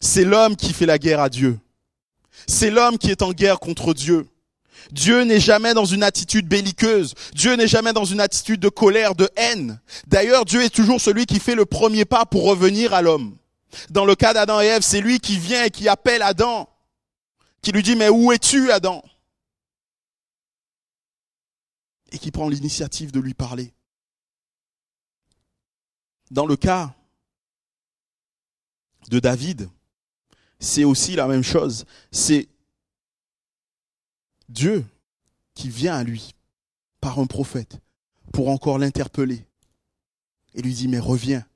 C'est 0.00 0.24
l'homme 0.24 0.56
qui 0.56 0.72
fait 0.72 0.86
la 0.86 0.98
guerre 0.98 1.20
à 1.20 1.28
Dieu. 1.28 1.58
C'est 2.48 2.70
l'homme 2.70 2.98
qui 2.98 3.10
est 3.10 3.22
en 3.22 3.32
guerre 3.32 3.60
contre 3.60 3.94
Dieu. 3.94 4.26
Dieu 4.92 5.22
n'est 5.22 5.40
jamais 5.40 5.74
dans 5.74 5.84
une 5.84 6.02
attitude 6.02 6.48
belliqueuse. 6.48 7.14
Dieu 7.34 7.54
n'est 7.54 7.68
jamais 7.68 7.92
dans 7.92 8.04
une 8.04 8.20
attitude 8.20 8.60
de 8.60 8.68
colère, 8.68 9.14
de 9.14 9.28
haine. 9.36 9.78
D'ailleurs, 10.06 10.44
Dieu 10.44 10.62
est 10.62 10.74
toujours 10.74 11.00
celui 11.00 11.26
qui 11.26 11.38
fait 11.38 11.54
le 11.54 11.66
premier 11.66 12.04
pas 12.04 12.24
pour 12.24 12.44
revenir 12.44 12.94
à 12.94 13.02
l'homme. 13.02 13.36
Dans 13.90 14.04
le 14.04 14.14
cas 14.14 14.32
d'Adam 14.32 14.60
et 14.60 14.66
Ève, 14.66 14.82
c'est 14.82 15.00
lui 15.00 15.20
qui 15.20 15.38
vient 15.38 15.64
et 15.64 15.70
qui 15.70 15.88
appelle 15.88 16.22
Adam 16.22 16.69
qui 17.62 17.72
lui 17.72 17.82
dit, 17.82 17.96
mais 17.96 18.08
où 18.08 18.32
es-tu, 18.32 18.70
Adam? 18.70 19.02
Et 22.12 22.18
qui 22.18 22.30
prend 22.30 22.48
l'initiative 22.48 23.12
de 23.12 23.20
lui 23.20 23.34
parler. 23.34 23.72
Dans 26.30 26.46
le 26.46 26.56
cas 26.56 26.94
de 29.08 29.18
David, 29.18 29.68
c'est 30.58 30.84
aussi 30.84 31.16
la 31.16 31.26
même 31.26 31.42
chose. 31.42 31.84
C'est 32.12 32.48
Dieu 34.48 34.84
qui 35.54 35.68
vient 35.68 35.94
à 35.94 36.04
lui 36.04 36.34
par 37.00 37.18
un 37.18 37.26
prophète 37.26 37.78
pour 38.32 38.48
encore 38.48 38.78
l'interpeller 38.78 39.44
et 40.54 40.62
lui 40.62 40.74
dit, 40.74 40.88
mais 40.88 40.98
reviens. 40.98 41.46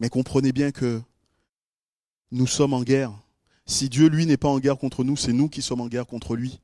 Mais 0.00 0.08
comprenez 0.08 0.52
bien 0.52 0.70
que 0.70 1.02
nous 2.30 2.46
sommes 2.46 2.74
en 2.74 2.82
guerre 2.82 3.12
si 3.68 3.90
Dieu, 3.90 4.08
lui, 4.08 4.26
n'est 4.26 4.38
pas 4.38 4.48
en 4.48 4.58
guerre 4.58 4.78
contre 4.78 5.04
nous, 5.04 5.16
c'est 5.16 5.34
nous 5.34 5.48
qui 5.48 5.60
sommes 5.60 5.82
en 5.82 5.88
guerre 5.88 6.06
contre 6.06 6.34
lui. 6.34 6.58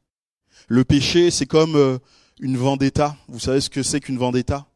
Le 0.68 0.84
péché, 0.84 1.30
c'est 1.30 1.46
comme 1.46 1.76
euh, 1.76 1.98
une 2.40 2.56
vendetta. 2.56 3.14
Vous 3.28 3.38
savez 3.38 3.60
ce 3.60 3.68
que 3.68 3.82
c'est 3.82 4.00
qu'une 4.00 4.16
vendetta? 4.16 4.66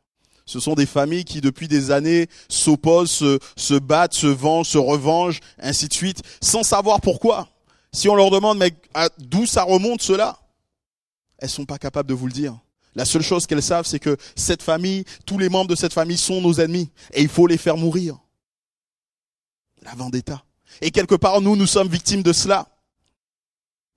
Ce 0.44 0.60
sont 0.60 0.74
des 0.74 0.86
familles 0.86 1.24
qui, 1.24 1.40
depuis 1.40 1.68
des 1.68 1.90
années, 1.90 2.28
s'opposent, 2.48 3.38
se, 3.56 3.78
battent, 3.78 4.14
se 4.14 4.26
vendent, 4.26 4.66
se 4.66 4.78
revengent, 4.78 5.40
ainsi 5.58 5.88
de 5.88 5.94
suite, 5.94 6.22
sans 6.42 6.62
savoir 6.62 7.00
pourquoi. 7.00 7.48
Si 7.92 8.08
on 8.08 8.14
leur 8.14 8.30
demande, 8.30 8.58
mais 8.58 8.72
d'où 9.18 9.46
ça 9.46 9.62
remonte 9.62 10.02
cela? 10.02 10.38
Elles 11.38 11.48
sont 11.48 11.64
pas 11.64 11.78
capables 11.78 12.08
de 12.08 12.14
vous 12.14 12.26
le 12.26 12.32
dire. 12.32 12.58
La 12.94 13.06
seule 13.06 13.22
chose 13.22 13.46
qu'elles 13.46 13.62
savent, 13.62 13.86
c'est 13.86 14.00
que 14.00 14.16
cette 14.36 14.62
famille, 14.62 15.04
tous 15.24 15.38
les 15.38 15.48
membres 15.48 15.70
de 15.70 15.76
cette 15.76 15.94
famille 15.94 16.18
sont 16.18 16.42
nos 16.42 16.54
ennemis, 16.60 16.90
et 17.12 17.22
il 17.22 17.28
faut 17.28 17.46
les 17.46 17.58
faire 17.58 17.76
mourir. 17.76 18.18
La 19.82 19.94
vendetta. 19.94 20.42
Et 20.80 20.90
quelque 20.90 21.14
part, 21.14 21.40
nous, 21.40 21.56
nous 21.56 21.66
sommes 21.66 21.88
victimes 21.88 22.22
de 22.22 22.32
cela. 22.32 22.68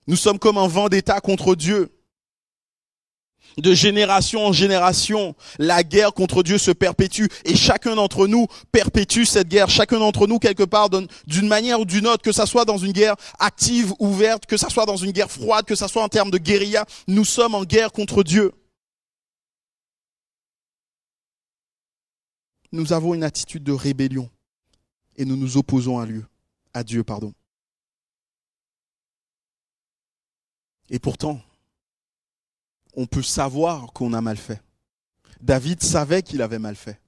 Nous 0.07 0.15
sommes 0.15 0.39
comme 0.39 0.57
un 0.57 0.67
vendetta 0.67 1.19
contre 1.21 1.55
Dieu. 1.55 1.89
De 3.57 3.73
génération 3.73 4.45
en 4.45 4.53
génération, 4.53 5.35
la 5.59 5.83
guerre 5.83 6.13
contre 6.13 6.41
Dieu 6.41 6.57
se 6.57 6.71
perpétue 6.71 7.25
et 7.43 7.55
chacun 7.55 7.95
d'entre 7.95 8.27
nous 8.27 8.47
perpétue 8.71 9.25
cette 9.25 9.49
guerre. 9.49 9.69
Chacun 9.69 9.99
d'entre 9.99 10.25
nous, 10.25 10.39
quelque 10.39 10.63
part, 10.63 10.89
d'une 10.89 11.47
manière 11.47 11.81
ou 11.81 11.85
d'une 11.85 12.07
autre, 12.07 12.23
que 12.23 12.31
ça 12.31 12.45
soit 12.45 12.63
dans 12.63 12.77
une 12.77 12.93
guerre 12.93 13.15
active, 13.39 13.93
ouverte, 13.99 14.45
que 14.45 14.55
ça 14.55 14.69
soit 14.69 14.85
dans 14.85 14.95
une 14.95 15.11
guerre 15.11 15.29
froide, 15.29 15.65
que 15.65 15.75
ça 15.75 15.89
soit 15.89 16.03
en 16.03 16.07
termes 16.07 16.31
de 16.31 16.37
guérilla, 16.37 16.85
nous 17.07 17.25
sommes 17.25 17.55
en 17.55 17.65
guerre 17.65 17.91
contre 17.91 18.23
Dieu. 18.23 18.53
Nous 22.71 22.93
avons 22.93 23.13
une 23.13 23.23
attitude 23.23 23.63
de 23.63 23.73
rébellion 23.73 24.29
et 25.17 25.25
nous 25.25 25.35
nous 25.35 25.57
opposons 25.57 25.99
à 25.99 26.05
Dieu 26.05 26.25
à 26.73 26.83
Dieu, 26.83 27.03
pardon. 27.03 27.33
Et 30.89 30.99
pourtant, 30.99 31.39
on 32.95 33.05
peut 33.05 33.23
savoir 33.23 33.93
qu'on 33.93 34.13
a 34.13 34.21
mal 34.21 34.37
fait. 34.37 34.61
David 35.39 35.81
savait 35.81 36.21
qu'il 36.21 36.41
avait 36.41 36.59
mal 36.59 36.75
fait. 36.75 36.99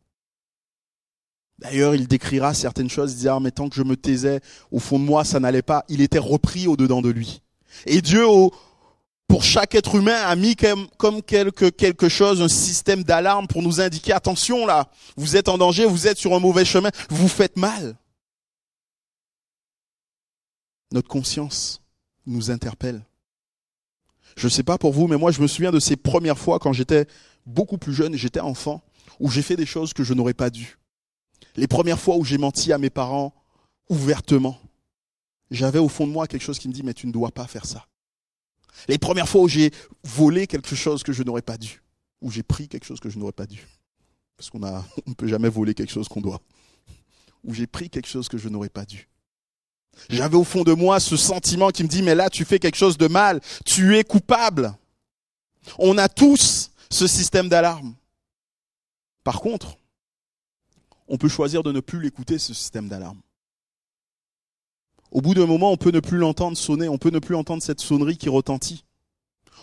D'ailleurs, 1.60 1.93
il 1.93 2.08
décrira 2.08 2.54
certaines 2.54 2.89
choses, 2.89 3.12
il 3.12 3.17
disait, 3.17 3.30
ah, 3.30 3.39
mais 3.39 3.52
tant 3.52 3.69
que 3.69 3.76
je 3.76 3.84
me 3.84 3.95
taisais, 3.95 4.41
au 4.71 4.80
fond 4.80 4.99
de 4.99 5.04
moi, 5.04 5.23
ça 5.23 5.39
n'allait 5.39 5.62
pas. 5.62 5.86
Il 5.88 6.02
était 6.02 6.19
repris 6.19 6.67
au-dedans 6.67 7.02
de 7.02 7.10
lui. 7.10 7.41
Et 7.86 8.02
Dieu, 8.02 8.26
pour 9.28 9.43
chaque 9.43 9.76
être 9.76 9.95
humain, 9.95 10.21
a 10.26 10.36
mis 10.36 10.56
comme, 10.56 11.21
quelque 11.21 12.10
chose, 12.10 12.41
un 12.41 12.47
système 12.47 13.04
d'alarme 13.04 13.47
pour 13.47 13.62
nous 13.62 13.82
indiquer, 13.82 14.13
attention 14.13 14.65
là, 14.65 14.89
vous 15.15 15.36
êtes 15.36 15.47
en 15.47 15.58
danger, 15.58 15.86
vous 15.86 16.08
êtes 16.08 16.17
sur 16.17 16.34
un 16.34 16.39
mauvais 16.39 16.65
chemin, 16.65 16.89
vous 17.10 17.28
faites 17.28 17.58
mal 17.58 17.95
notre 20.93 21.10
conscience 21.10 21.82
nous 22.25 22.51
interpelle. 22.51 23.03
Je 24.38 24.47
ne 24.47 24.49
sais 24.49 24.63
pas 24.63 24.77
pour 24.77 24.93
vous, 24.93 25.08
mais 25.08 25.17
moi 25.17 25.32
je 25.32 25.41
me 25.41 25.47
souviens 25.47 25.71
de 25.71 25.79
ces 25.79 25.95
premières 25.97 26.38
fois 26.38 26.60
quand 26.60 26.71
j'étais 26.71 27.08
beaucoup 27.45 27.77
plus 27.77 27.93
jeune, 27.93 28.15
j'étais 28.15 28.39
enfant, 28.39 28.82
où 29.19 29.29
j'ai 29.29 29.41
fait 29.41 29.56
des 29.58 29.65
choses 29.65 29.93
que 29.93 30.03
je 30.03 30.13
n'aurais 30.13 30.34
pas 30.34 30.49
dû. 30.49 30.77
Les 31.56 31.67
premières 31.67 31.99
fois 31.99 32.15
où 32.15 32.23
j'ai 32.23 32.38
menti 32.38 32.71
à 32.71 32.77
mes 32.77 32.89
parents 32.89 33.34
ouvertement, 33.89 34.60
j'avais 35.51 35.79
au 35.79 35.89
fond 35.89 36.08
de 36.08 36.12
moi 36.12 36.27
quelque 36.27 36.41
chose 36.41 36.58
qui 36.58 36.67
me 36.67 36.73
dit 36.73 36.84
mais 36.84 36.93
tu 36.93 37.06
ne 37.08 37.12
dois 37.12 37.32
pas 37.32 37.47
faire 37.47 37.65
ça. 37.65 37.86
Les 38.88 38.97
premières 38.97 39.27
fois 39.27 39.41
où 39.41 39.47
j'ai 39.47 39.71
volé 40.03 40.47
quelque 40.47 40.75
chose 40.75 41.03
que 41.03 41.13
je 41.13 41.21
n'aurais 41.23 41.41
pas 41.41 41.58
dû, 41.58 41.82
où 42.21 42.32
j'ai 42.32 42.43
pris 42.43 42.67
quelque 42.67 42.86
chose 42.86 42.99
que 42.99 43.10
je 43.10 43.19
n'aurais 43.19 43.34
pas 43.34 43.45
dû, 43.45 43.67
parce 44.38 44.49
qu'on 44.49 44.60
ne 45.08 45.13
peut 45.15 45.27
jamais 45.27 45.49
voler 45.49 45.73
quelque 45.73 45.91
chose 45.91 46.08
qu'on 46.08 46.21
doit, 46.21 46.41
où 47.43 47.53
j'ai 47.53 47.67
pris 47.67 47.89
quelque 47.89 48.08
chose 48.08 48.29
que 48.29 48.38
je 48.38 48.49
n'aurais 48.49 48.69
pas 48.69 48.86
dû. 48.86 49.10
J'avais 50.10 50.36
au 50.36 50.43
fond 50.43 50.63
de 50.63 50.73
moi 50.73 50.99
ce 50.99 51.17
sentiment 51.17 51.69
qui 51.69 51.84
me 51.84 51.88
dit, 51.88 52.01
mais 52.01 52.15
là, 52.15 52.29
tu 52.29 52.45
fais 52.45 52.60
quelque 52.60 52.75
chose 52.75 52.97
de 52.97 53.08
mal, 53.08 53.41
tu 53.65 53.97
es 53.97 54.03
coupable. 54.03 54.75
On 55.77 55.97
a 55.97 56.10
tous 56.10 56.71
ce 56.89 57.08
système 57.08 57.49
d'alarme. 57.49 57.95
Par 59.23 59.39
contre, 59.39 59.77
on 61.08 61.17
peut 61.17 61.29
choisir 61.29 61.63
de 61.63 61.71
ne 61.71 61.79
plus 61.79 62.01
l'écouter, 62.01 62.38
ce 62.38 62.53
système 62.53 62.89
d'alarme. 62.89 63.21
Au 65.12 65.21
bout 65.21 65.34
d'un 65.34 65.45
moment, 65.45 65.71
on 65.71 65.77
peut 65.77 65.91
ne 65.91 65.99
plus 65.99 66.17
l'entendre 66.17 66.58
sonner, 66.58 66.89
on 66.89 66.97
peut 66.97 67.12
ne 67.12 67.19
plus 67.19 67.36
entendre 67.36 67.62
cette 67.62 67.82
sonnerie 67.82 68.17
qui 68.17 68.29
retentit. 68.29 68.84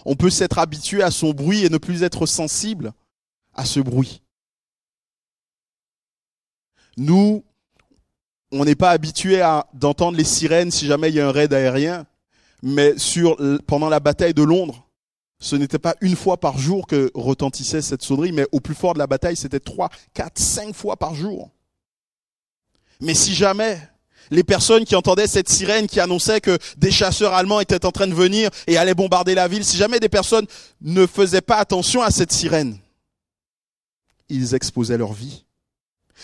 On 0.04 0.14
peut 0.14 0.30
s'être 0.30 0.58
habitué 0.58 1.02
à 1.02 1.10
son 1.10 1.32
bruit 1.32 1.64
et 1.64 1.68
ne 1.68 1.78
plus 1.78 2.02
être 2.02 2.24
sensible 2.24 2.92
à 3.54 3.64
ce 3.64 3.80
bruit. 3.80 4.22
Nous 6.96 7.44
on 8.52 8.64
n'est 8.64 8.74
pas 8.74 8.90
habitué 8.90 9.40
à 9.40 9.66
d'entendre 9.74 10.16
les 10.16 10.24
sirènes 10.24 10.70
si 10.70 10.86
jamais 10.86 11.08
il 11.08 11.16
y 11.16 11.20
a 11.20 11.28
un 11.28 11.32
raid 11.32 11.52
aérien, 11.52 12.06
mais 12.62 12.94
pendant 13.66 13.88
la 13.88 14.00
bataille 14.00 14.34
de 14.34 14.42
Londres, 14.42 14.86
ce 15.38 15.56
n'était 15.56 15.78
pas 15.78 15.94
une 16.00 16.16
fois 16.16 16.38
par 16.38 16.58
jour 16.58 16.86
que 16.86 17.10
retentissait 17.14 17.80
cette 17.80 18.02
sonnerie, 18.02 18.32
mais 18.32 18.46
au 18.52 18.60
plus 18.60 18.74
fort 18.74 18.92
de 18.92 18.98
la 18.98 19.06
bataille, 19.06 19.36
c'était 19.36 19.60
trois, 19.60 19.88
quatre, 20.12 20.38
cinq 20.38 20.74
fois 20.74 20.96
par 20.96 21.14
jour. 21.14 21.50
Mais 23.00 23.14
si 23.14 23.34
jamais 23.34 23.80
les 24.30 24.44
personnes 24.44 24.84
qui 24.84 24.94
entendaient 24.94 25.26
cette 25.26 25.48
sirène 25.48 25.86
qui 25.86 25.98
annonçait 25.98 26.42
que 26.42 26.58
des 26.76 26.90
chasseurs 26.90 27.32
allemands 27.32 27.60
étaient 27.60 27.86
en 27.86 27.90
train 27.90 28.06
de 28.06 28.14
venir 28.14 28.50
et 28.66 28.76
allaient 28.76 28.94
bombarder 28.94 29.34
la 29.34 29.48
ville, 29.48 29.64
si 29.64 29.78
jamais 29.78 29.98
des 29.98 30.10
personnes 30.10 30.46
ne 30.82 31.06
faisaient 31.06 31.40
pas 31.40 31.56
attention 31.56 32.02
à 32.02 32.10
cette 32.10 32.32
sirène, 32.32 32.78
ils 34.28 34.54
exposaient 34.54 34.98
leur 34.98 35.14
vie. 35.14 35.44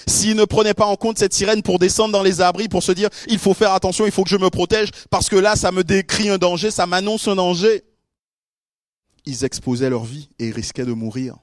S'ils 0.06 0.36
ne 0.36 0.44
prenaient 0.44 0.74
pas 0.74 0.86
en 0.86 0.96
compte 0.96 1.18
cette 1.18 1.32
sirène 1.32 1.62
pour 1.62 1.78
descendre 1.78 2.12
dans 2.12 2.22
les 2.22 2.40
abris, 2.40 2.68
pour 2.68 2.82
se 2.82 2.92
dire, 2.92 3.08
il 3.28 3.38
faut 3.38 3.54
faire 3.54 3.72
attention, 3.72 4.06
il 4.06 4.12
faut 4.12 4.24
que 4.24 4.30
je 4.30 4.36
me 4.36 4.50
protège, 4.50 4.90
parce 5.10 5.28
que 5.28 5.36
là, 5.36 5.56
ça 5.56 5.72
me 5.72 5.84
décrit 5.84 6.28
un 6.28 6.38
danger, 6.38 6.70
ça 6.70 6.86
m'annonce 6.86 7.28
un 7.28 7.36
danger, 7.36 7.82
ils 9.24 9.44
exposaient 9.44 9.90
leur 9.90 10.04
vie 10.04 10.28
et 10.38 10.50
risquaient 10.50 10.84
de 10.84 10.92
mourir. 10.92 11.36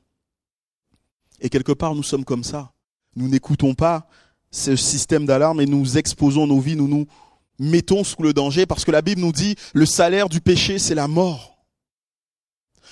Et 1.42 1.50
quelque 1.50 1.74
part, 1.74 1.96
nous 1.96 2.04
sommes 2.04 2.26
comme 2.26 2.44
ça. 2.44 2.72
Nous 3.16 3.28
n'écoutons 3.28 3.74
pas 3.74 4.08
ce 4.52 4.76
système 4.76 5.26
d'alarme 5.26 5.62
et 5.62 5.66
nous 5.66 5.98
exposons 5.98 6.48
nos 6.48 6.60
vies, 6.60 6.76
nous 6.76 6.88
nous 6.88 7.06
mettons 7.60 8.04
sous 8.04 8.22
le 8.22 8.34
danger 8.34 8.66
parce 8.66 8.86
que 8.86 8.92
la 8.92 9.02
Bible 9.02 9.22
nous 9.22 9.32
dit 9.32 9.56
le 9.74 9.86
salaire 9.86 10.30
du 10.30 10.42
péché, 10.42 10.80
c'est 10.80 10.96
la 10.96 11.08
mort. 11.08 11.53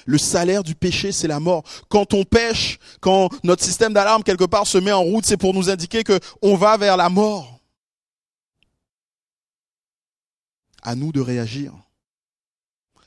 Le 0.05 0.17
salaire 0.17 0.63
du 0.63 0.75
péché, 0.75 1.11
c'est 1.11 1.27
la 1.27 1.39
mort. 1.39 1.63
Quand 1.89 2.13
on 2.13 2.23
pêche, 2.23 2.79
quand 2.99 3.29
notre 3.43 3.63
système 3.63 3.93
d'alarme 3.93 4.23
quelque 4.23 4.45
part 4.45 4.67
se 4.67 4.77
met 4.77 4.91
en 4.91 5.01
route, 5.01 5.25
c'est 5.25 5.37
pour 5.37 5.53
nous 5.53 5.69
indiquer 5.69 6.03
que 6.03 6.19
on 6.41 6.55
va 6.55 6.77
vers 6.77 6.97
la 6.97 7.09
mort. 7.09 7.59
À 10.83 10.95
nous 10.95 11.11
de 11.11 11.21
réagir. 11.21 11.73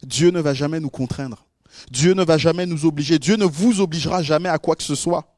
Dieu 0.03 0.31
ne 0.31 0.41
va 0.41 0.55
jamais 0.55 0.81
nous 0.81 0.91
contraindre. 0.91 1.47
Dieu 1.91 2.15
ne 2.15 2.25
va 2.25 2.39
jamais 2.39 2.67
nous 2.67 2.85
obliger. 2.85 3.19
Dieu 3.19 3.37
ne 3.37 3.45
vous 3.45 3.81
obligera 3.81 4.23
jamais 4.23 4.49
à 4.49 4.59
quoi 4.59 4.77
que 4.77 4.83
ce 4.83 4.95
soit. 4.95 5.37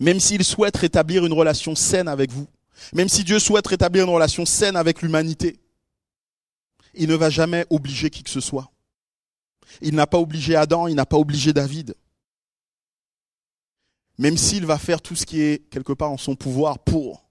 Même 0.00 0.20
s'il 0.20 0.44
souhaite 0.44 0.76
rétablir 0.76 1.24
une 1.24 1.32
relation 1.32 1.74
saine 1.74 2.08
avec 2.08 2.30
vous, 2.30 2.46
même 2.92 3.08
si 3.08 3.24
Dieu 3.24 3.38
souhaite 3.38 3.66
rétablir 3.66 4.04
une 4.04 4.10
relation 4.10 4.44
saine 4.44 4.76
avec 4.76 5.00
l'humanité, 5.00 5.58
il 6.94 7.08
ne 7.08 7.14
va 7.14 7.30
jamais 7.30 7.66
obliger 7.70 8.10
qui 8.10 8.22
que 8.22 8.30
ce 8.30 8.40
soit. 8.40 8.70
Il 9.80 9.94
n'a 9.94 10.06
pas 10.06 10.18
obligé 10.18 10.56
Adam, 10.56 10.88
il 10.88 10.94
n'a 10.94 11.06
pas 11.06 11.16
obligé 11.16 11.52
David. 11.52 11.94
Même 14.18 14.36
s'il 14.36 14.64
va 14.64 14.78
faire 14.78 15.02
tout 15.02 15.14
ce 15.14 15.26
qui 15.26 15.40
est 15.40 15.68
quelque 15.70 15.92
part 15.92 16.10
en 16.10 16.16
son 16.16 16.36
pouvoir 16.36 16.78
pour. 16.78 17.26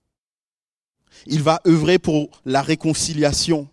Il 1.25 1.41
va 1.41 1.61
œuvrer 1.65 1.97
pour 1.97 2.41
la 2.45 2.61
réconciliation. 2.61 3.67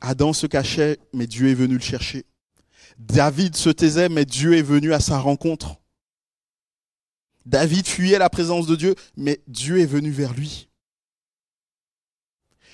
Adam 0.00 0.32
se 0.32 0.46
cachait, 0.46 0.98
mais 1.12 1.26
Dieu 1.26 1.48
est 1.48 1.54
venu 1.54 1.74
le 1.74 1.80
chercher. 1.80 2.24
David 2.98 3.56
se 3.56 3.70
taisait, 3.70 4.08
mais 4.08 4.24
Dieu 4.24 4.56
est 4.56 4.62
venu 4.62 4.92
à 4.92 5.00
sa 5.00 5.18
rencontre. 5.18 5.76
David 7.46 7.86
fuyait 7.86 8.18
la 8.18 8.30
présence 8.30 8.66
de 8.66 8.76
Dieu, 8.76 8.94
mais 9.16 9.40
Dieu 9.46 9.80
est 9.80 9.86
venu 9.86 10.10
vers 10.10 10.34
lui. 10.34 10.68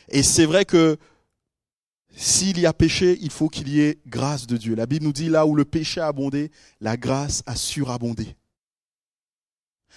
Et 0.09 0.23
c'est 0.23 0.47
vrai 0.47 0.65
que 0.65 0.99
s'il 2.19 2.59
y 2.59 2.65
a 2.65 2.73
péché, 2.73 3.19
il 3.21 3.31
faut 3.31 3.51
qu'il 3.51 3.69
y 3.69 3.83
ait 3.83 3.99
grâce 4.07 4.47
de 4.47 4.57
Dieu. 4.57 4.75
La 4.75 4.87
Bible 4.87 5.05
nous 5.05 5.13
dit 5.13 5.29
là 5.29 5.45
où 5.45 5.55
le 5.55 5.67
péché 5.67 6.01
a 6.01 6.07
abondé, 6.07 6.51
la 6.81 6.97
grâce 6.97 7.43
a 7.45 7.55
surabondé. 7.55 8.37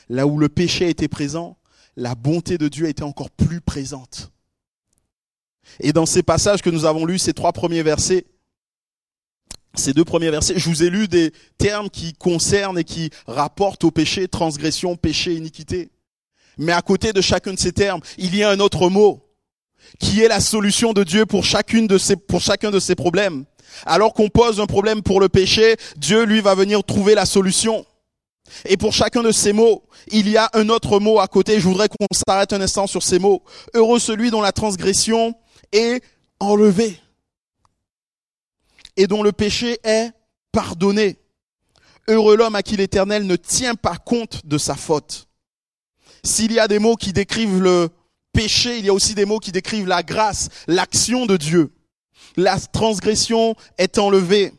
Là 0.10 0.28
où 0.28 0.38
le 0.38 0.50
péché 0.50 0.90
était 0.90 1.08
présent, 1.08 1.58
la 1.96 2.16
bonté 2.16 2.58
de 2.58 2.68
Dieu 2.68 2.88
était 2.88 3.04
encore 3.04 3.32
plus 3.32 3.62
présente. 3.62 4.32
Et 5.80 5.94
dans 5.94 6.06
ces 6.06 6.22
passages 6.22 6.62
que 6.62 6.70
nous 6.70 6.84
avons 6.84 7.06
lus, 7.06 7.20
ces 7.20 7.34
trois 7.34 7.54
premiers 7.54 7.84
versets, 7.84 8.26
ces 9.76 9.94
deux 9.94 10.06
premiers 10.06 10.32
versets, 10.32 10.60
je 10.60 10.68
vous 10.68 10.84
ai 10.84 10.90
lu 10.90 11.08
des 11.08 11.32
termes 11.58 11.90
qui 11.90 12.14
concernent 12.14 12.80
et 12.80 12.84
qui 12.84 13.12
rapportent 13.28 13.86
au 13.86 13.92
péché, 13.92 14.28
transgression, 14.28 14.98
péché, 14.98 15.36
iniquité. 15.36 15.90
Mais 16.58 16.74
à 16.74 16.82
côté 16.82 17.14
de 17.14 17.22
chacun 17.22 17.54
de 17.54 17.60
ces 17.60 17.72
termes, 17.72 18.02
il 18.18 18.36
y 18.36 18.44
a 18.44 18.50
un 18.50 18.60
autre 18.60 18.90
mot 18.90 19.29
qui 20.00 20.22
est 20.22 20.28
la 20.28 20.39
solution 20.39 20.94
de 20.94 21.04
Dieu 21.04 21.26
pour 21.26 21.44
chacune 21.44 21.88
de 21.88 21.98
ces, 21.98 22.15
pour 22.15 22.42
chacun 22.42 22.72
de 22.72 22.80
ces 22.80 22.96
problèmes. 22.96 23.46
Alors 23.86 24.13
qu'on 24.13 24.30
pose 24.30 24.60
un 24.60 24.65
problème 24.65 25.02
pour 25.02 25.20
le 25.20 25.30
péché, 25.30 25.76
Dieu 25.98 26.24
lui 26.24 26.42
va 26.42 26.56
venir 26.56 26.84
trouver 26.84 27.15
la 27.15 27.26
solution. 27.26 27.86
Et 28.65 28.78
pour 28.78 28.94
chacun 28.94 29.22
de 29.22 29.32
ces 29.32 29.54
mots, 29.54 29.84
il 30.12 30.28
y 30.28 30.38
a 30.38 30.50
un 30.54 30.70
autre 30.70 31.00
mot 31.00 31.20
à 31.20 31.28
côté. 31.28 31.60
Je 31.60 31.68
voudrais 31.68 31.88
qu'on 31.88 32.08
s'arrête 32.28 32.54
un 32.54 32.62
instant 32.62 32.88
sur 32.88 33.04
ces 33.04 33.20
mots. 33.20 33.44
Heureux 33.74 34.00
celui 34.00 34.32
dont 34.32 34.42
la 34.42 34.52
transgression 34.52 35.36
est 35.72 36.04
enlevée 36.39 37.00
et 38.98 39.08
dont 39.08 39.24
le 39.24 39.32
péché 39.32 39.80
est 39.84 40.12
pardonné. 40.52 41.18
Heureux 42.08 42.36
l'homme 42.36 42.56
à 42.56 42.63
qui 42.63 42.76
l'Éternel 42.76 43.28
ne 43.28 43.36
tient 43.36 43.76
pas 43.76 43.98
compte 43.98 44.46
de 44.46 44.58
sa 44.58 44.76
faute. 44.76 45.28
S'il 46.24 46.52
y 46.52 46.60
a 46.60 46.68
des 46.68 46.80
mots 46.80 46.96
qui 46.96 47.13
décrivent 47.13 47.62
le 47.62 47.89
péché, 48.34 48.78
il 48.78 48.86
y 48.86 48.89
a 48.89 48.94
aussi 48.94 49.15
des 49.15 49.26
mots 49.26 49.39
qui 49.39 49.52
décrivent 49.52 49.88
la 49.88 50.04
grâce, 50.04 50.50
l'action 50.68 51.26
de 51.26 51.38
Dieu. 51.38 51.72
La 52.38 52.60
transgression 52.60 53.56
est 53.78 53.98
enlevée. 53.98 54.54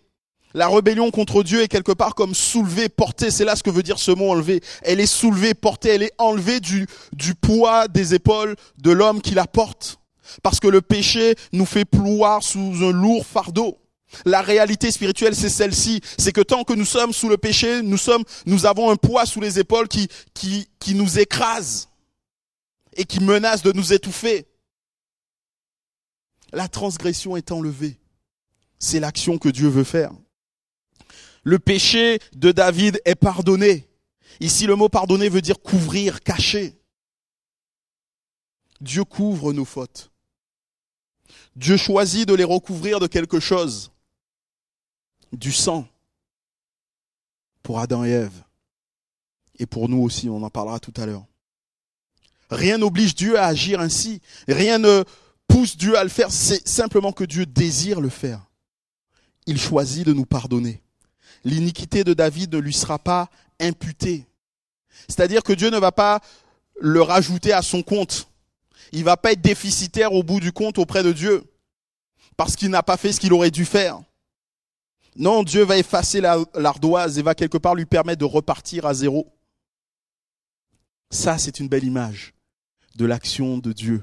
La 0.52 0.68
rébellion 0.68 1.10
contre 1.12 1.44
Dieu 1.44 1.62
est 1.62 1.68
quelque 1.68 1.92
part 1.92 2.14
comme 2.14 2.34
soulevée, 2.34 2.88
portée. 2.88 3.30
C'est 3.30 3.44
là 3.44 3.54
ce 3.54 3.62
que 3.62 3.70
veut 3.70 3.84
dire 3.84 3.98
ce 3.98 4.10
mot 4.10 4.30
enlevé. 4.30 4.60
Elle 4.82 4.98
est 4.98 5.06
soulevée, 5.06 5.54
portée. 5.54 5.90
Elle 5.90 6.02
est 6.02 6.14
enlevée 6.18 6.58
du, 6.58 6.86
du 7.12 7.34
poids 7.34 7.86
des 7.86 8.14
épaules 8.14 8.56
de 8.78 8.90
l'homme 8.90 9.22
qui 9.22 9.34
la 9.34 9.46
porte. 9.46 9.98
Parce 10.42 10.58
que 10.58 10.68
le 10.68 10.80
péché 10.80 11.36
nous 11.52 11.66
fait 11.66 11.84
ploir 11.84 12.42
sous 12.42 12.74
un 12.82 12.92
lourd 12.92 13.24
fardeau. 13.26 13.78
La 14.24 14.42
réalité 14.42 14.90
spirituelle, 14.90 15.36
c'est 15.36 15.48
celle-ci. 15.48 16.00
C'est 16.18 16.32
que 16.32 16.40
tant 16.40 16.64
que 16.64 16.72
nous 16.72 16.84
sommes 16.84 17.12
sous 17.12 17.28
le 17.28 17.36
péché, 17.36 17.82
nous 17.82 17.96
sommes, 17.96 18.24
nous 18.44 18.66
avons 18.66 18.90
un 18.90 18.96
poids 18.96 19.26
sous 19.26 19.40
les 19.40 19.60
épaules 19.60 19.86
qui, 19.86 20.08
qui, 20.34 20.68
qui 20.80 20.94
nous 20.94 21.20
écrase 21.20 21.89
et 22.94 23.04
qui 23.04 23.20
menace 23.20 23.62
de 23.62 23.72
nous 23.72 23.92
étouffer. 23.92 24.46
La 26.52 26.68
transgression 26.68 27.36
est 27.36 27.52
enlevée. 27.52 28.00
C'est 28.78 29.00
l'action 29.00 29.38
que 29.38 29.48
Dieu 29.48 29.68
veut 29.68 29.84
faire. 29.84 30.12
Le 31.42 31.58
péché 31.58 32.18
de 32.34 32.52
David 32.52 33.00
est 33.04 33.14
pardonné. 33.14 33.88
Ici, 34.40 34.66
le 34.66 34.76
mot 34.76 34.88
pardonner 34.88 35.28
veut 35.28 35.42
dire 35.42 35.60
couvrir, 35.60 36.22
cacher. 36.22 36.78
Dieu 38.80 39.04
couvre 39.04 39.52
nos 39.52 39.64
fautes. 39.64 40.10
Dieu 41.56 41.76
choisit 41.76 42.26
de 42.26 42.34
les 42.34 42.44
recouvrir 42.44 43.00
de 43.00 43.06
quelque 43.06 43.40
chose 43.40 43.92
du 45.32 45.52
sang 45.52 45.86
pour 47.62 47.80
Adam 47.80 48.04
et 48.04 48.10
Ève. 48.10 48.42
Et 49.58 49.66
pour 49.66 49.88
nous 49.88 50.02
aussi, 50.02 50.28
on 50.28 50.42
en 50.42 50.50
parlera 50.50 50.80
tout 50.80 50.94
à 50.96 51.06
l'heure. 51.06 51.26
Rien 52.50 52.78
n'oblige 52.78 53.14
Dieu 53.14 53.38
à 53.38 53.46
agir 53.46 53.80
ainsi. 53.80 54.20
Rien 54.48 54.78
ne 54.78 55.04
pousse 55.46 55.76
Dieu 55.76 55.96
à 55.96 56.02
le 56.02 56.10
faire. 56.10 56.30
C'est 56.30 56.66
simplement 56.66 57.12
que 57.12 57.24
Dieu 57.24 57.46
désire 57.46 58.00
le 58.00 58.08
faire. 58.08 58.40
Il 59.46 59.58
choisit 59.58 60.06
de 60.06 60.12
nous 60.12 60.26
pardonner. 60.26 60.82
L'iniquité 61.44 62.04
de 62.04 62.12
David 62.12 62.54
ne 62.54 62.58
lui 62.58 62.74
sera 62.74 62.98
pas 62.98 63.30
imputée. 63.60 64.26
C'est-à-dire 65.08 65.42
que 65.42 65.52
Dieu 65.52 65.70
ne 65.70 65.78
va 65.78 65.92
pas 65.92 66.20
le 66.80 67.02
rajouter 67.02 67.52
à 67.52 67.62
son 67.62 67.82
compte. 67.82 68.28
Il 68.92 69.04
va 69.04 69.16
pas 69.16 69.32
être 69.32 69.40
déficitaire 69.40 70.12
au 70.12 70.22
bout 70.22 70.40
du 70.40 70.52
compte 70.52 70.78
auprès 70.78 71.02
de 71.02 71.12
Dieu. 71.12 71.44
Parce 72.36 72.56
qu'il 72.56 72.70
n'a 72.70 72.82
pas 72.82 72.96
fait 72.96 73.12
ce 73.12 73.20
qu'il 73.20 73.32
aurait 73.32 73.50
dû 73.50 73.64
faire. 73.64 74.00
Non, 75.16 75.42
Dieu 75.42 75.62
va 75.64 75.78
effacer 75.78 76.20
l'ardoise 76.20 77.18
et 77.18 77.22
va 77.22 77.34
quelque 77.34 77.58
part 77.58 77.74
lui 77.74 77.86
permettre 77.86 78.20
de 78.20 78.24
repartir 78.24 78.86
à 78.86 78.94
zéro. 78.94 79.32
Ça, 81.10 81.38
c'est 81.38 81.60
une 81.60 81.68
belle 81.68 81.84
image 81.84 82.34
de 83.00 83.06
l'action 83.06 83.56
de 83.56 83.72
Dieu, 83.72 84.02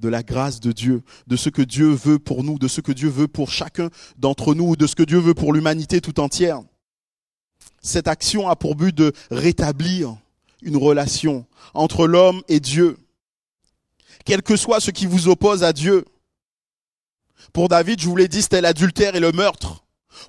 de 0.00 0.08
la 0.10 0.22
grâce 0.22 0.60
de 0.60 0.70
Dieu, 0.70 1.02
de 1.26 1.34
ce 1.34 1.48
que 1.48 1.62
Dieu 1.62 1.88
veut 1.88 2.18
pour 2.18 2.44
nous, 2.44 2.58
de 2.58 2.68
ce 2.68 2.82
que 2.82 2.92
Dieu 2.92 3.08
veut 3.08 3.26
pour 3.26 3.50
chacun 3.50 3.88
d'entre 4.18 4.54
nous, 4.54 4.76
de 4.76 4.86
ce 4.86 4.94
que 4.94 5.02
Dieu 5.02 5.18
veut 5.18 5.32
pour 5.32 5.54
l'humanité 5.54 6.02
tout 6.02 6.20
entière. 6.20 6.60
Cette 7.80 8.06
action 8.06 8.50
a 8.50 8.54
pour 8.54 8.74
but 8.76 8.94
de 8.94 9.14
rétablir 9.30 10.14
une 10.60 10.76
relation 10.76 11.46
entre 11.72 12.06
l'homme 12.06 12.42
et 12.48 12.60
Dieu. 12.60 12.98
Quel 14.26 14.42
que 14.42 14.56
soit 14.56 14.80
ce 14.80 14.90
qui 14.90 15.06
vous 15.06 15.28
oppose 15.28 15.64
à 15.64 15.72
Dieu. 15.72 16.04
Pour 17.54 17.68
David, 17.68 18.00
je 18.00 18.08
vous 18.08 18.16
l'ai 18.16 18.28
dit, 18.28 18.42
c'était 18.42 18.60
l'adultère 18.60 19.14
et 19.16 19.20
le 19.20 19.32
meurtre. 19.32 19.84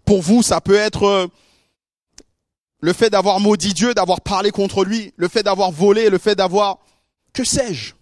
Pour 0.06 0.21
vous, 0.21 0.41
ça 0.41 0.62
peut 0.62 0.75
être 0.75 1.04
euh, 1.04 1.28
le 2.79 2.94
fait 2.94 3.10
d'avoir 3.10 3.42
maudit 3.42 3.73
Dieu, 3.73 3.94
d'avoir 3.94 4.21
parlé 4.21 4.52
contre 4.52 4.85
lui, 4.85 5.12
le 5.17 5.27
fait 5.27 5.44
d'avoir 5.44 5.71
volé, 5.71 6.10
le 6.10 6.17
fait 6.17 6.35
d'avoir, 6.35 6.79
que 7.33 7.44
sais-je, 7.44 7.94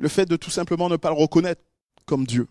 le 0.00 0.08
fait 0.08 0.26
de 0.26 0.36
tout 0.36 0.50
simplement 0.50 0.88
ne 0.88 0.96
pas 0.96 1.10
le 1.10 1.16
reconnaître 1.16 1.62
comme 2.06 2.26
Dieu. 2.26 2.48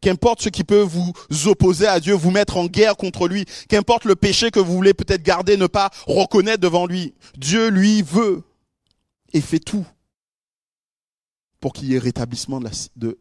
Qu'importe 0.00 0.42
ce 0.42 0.48
qui 0.48 0.64
peut 0.64 0.80
vous 0.80 1.12
opposer 1.44 1.86
à 1.86 2.00
Dieu, 2.00 2.14
vous 2.14 2.30
mettre 2.30 2.56
en 2.56 2.66
guerre 2.66 2.96
contre 2.96 3.28
lui, 3.28 3.44
qu'importe 3.68 4.04
le 4.04 4.16
péché 4.16 4.50
que 4.50 4.58
vous 4.58 4.74
voulez 4.74 4.94
peut-être 4.94 5.22
garder, 5.22 5.56
ne 5.56 5.66
pas 5.66 5.90
reconnaître 6.06 6.60
devant 6.60 6.86
lui, 6.86 7.14
Dieu 7.36 7.68
lui 7.68 8.02
veut 8.02 8.42
et 9.32 9.40
fait 9.40 9.58
tout 9.58 9.86
pour 11.60 11.72
qu'il 11.72 11.88
y 11.88 11.94
ait 11.94 11.98
rétablissement 11.98 12.58
de 12.58 12.64
la, 12.64 12.70
de, 12.96 13.18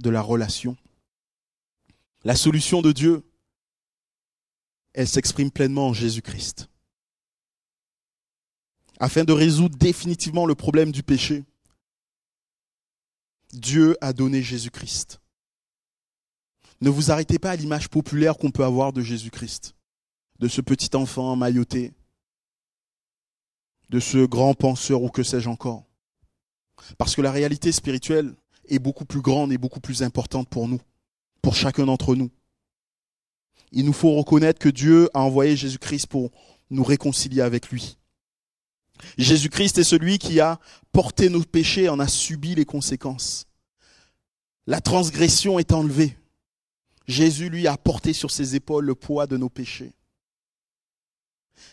de 0.00 0.10
la 0.10 0.22
relation. 0.22 0.76
La 2.24 2.36
solution 2.36 2.82
de 2.82 2.92
Dieu, 2.92 3.22
elle 4.94 5.08
s'exprime 5.08 5.50
pleinement 5.50 5.88
en 5.88 5.92
Jésus-Christ. 5.92 6.68
Afin 8.98 9.24
de 9.24 9.32
résoudre 9.32 9.76
définitivement 9.78 10.46
le 10.46 10.54
problème 10.54 10.92
du 10.92 11.02
péché, 11.02 11.44
Dieu 13.52 13.96
a 14.00 14.12
donné 14.12 14.42
Jésus-Christ. 14.42 15.20
Ne 16.80 16.88
vous 16.88 17.10
arrêtez 17.10 17.38
pas 17.38 17.50
à 17.50 17.56
l'image 17.56 17.88
populaire 17.88 18.38
qu'on 18.38 18.50
peut 18.50 18.64
avoir 18.64 18.92
de 18.92 19.02
Jésus-Christ, 19.02 19.74
de 20.38 20.48
ce 20.48 20.60
petit 20.60 20.94
enfant 20.96 21.36
mailloté, 21.36 21.92
de 23.90 24.00
ce 24.00 24.24
grand 24.24 24.54
penseur 24.54 25.02
ou 25.02 25.10
que 25.10 25.22
sais-je 25.22 25.48
encore. 25.48 25.84
Parce 26.96 27.14
que 27.14 27.20
la 27.20 27.32
réalité 27.32 27.72
spirituelle 27.72 28.34
est 28.68 28.78
beaucoup 28.78 29.04
plus 29.04 29.20
grande 29.20 29.52
et 29.52 29.58
beaucoup 29.58 29.80
plus 29.80 30.02
importante 30.02 30.48
pour 30.48 30.68
nous, 30.68 30.80
pour 31.42 31.54
chacun 31.54 31.86
d'entre 31.86 32.14
nous. 32.14 32.30
Il 33.72 33.84
nous 33.84 33.92
faut 33.92 34.14
reconnaître 34.14 34.58
que 34.58 34.68
Dieu 34.68 35.10
a 35.12 35.20
envoyé 35.20 35.56
Jésus-Christ 35.56 36.06
pour 36.06 36.30
nous 36.70 36.84
réconcilier 36.84 37.42
avec 37.42 37.70
lui. 37.70 37.98
Jésus-Christ 39.18 39.78
est 39.78 39.84
celui 39.84 40.18
qui 40.18 40.40
a 40.40 40.58
porté 40.92 41.28
nos 41.28 41.42
péchés, 41.42 41.88
en 41.88 42.00
a 42.00 42.08
subi 42.08 42.54
les 42.54 42.64
conséquences. 42.64 43.46
La 44.66 44.80
transgression 44.80 45.58
est 45.58 45.72
enlevée. 45.72 46.16
Jésus, 47.06 47.48
lui, 47.48 47.66
a 47.66 47.76
porté 47.76 48.12
sur 48.12 48.30
ses 48.30 48.54
épaules 48.54 48.84
le 48.84 48.94
poids 48.94 49.26
de 49.26 49.36
nos 49.36 49.48
péchés. 49.48 49.92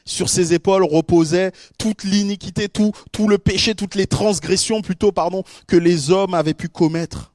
Sur 0.05 0.29
ses 0.29 0.53
épaules 0.53 0.83
reposait 0.83 1.51
toute 1.77 2.03
l'iniquité, 2.03 2.69
tout, 2.69 2.93
le 3.27 3.37
péché, 3.37 3.75
toutes 3.75 3.95
les 3.95 4.07
transgressions 4.07 4.81
plutôt, 4.81 5.11
pardon, 5.11 5.43
que 5.67 5.77
les 5.77 6.09
hommes 6.11 6.33
avaient 6.33 6.53
pu 6.53 6.69
commettre. 6.69 7.33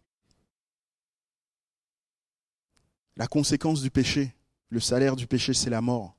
La 3.16 3.26
conséquence 3.26 3.82
du 3.82 3.90
péché, 3.90 4.34
le 4.68 4.80
salaire 4.80 5.16
du 5.16 5.26
péché, 5.26 5.54
c'est 5.54 5.70
la 5.70 5.80
mort. 5.80 6.16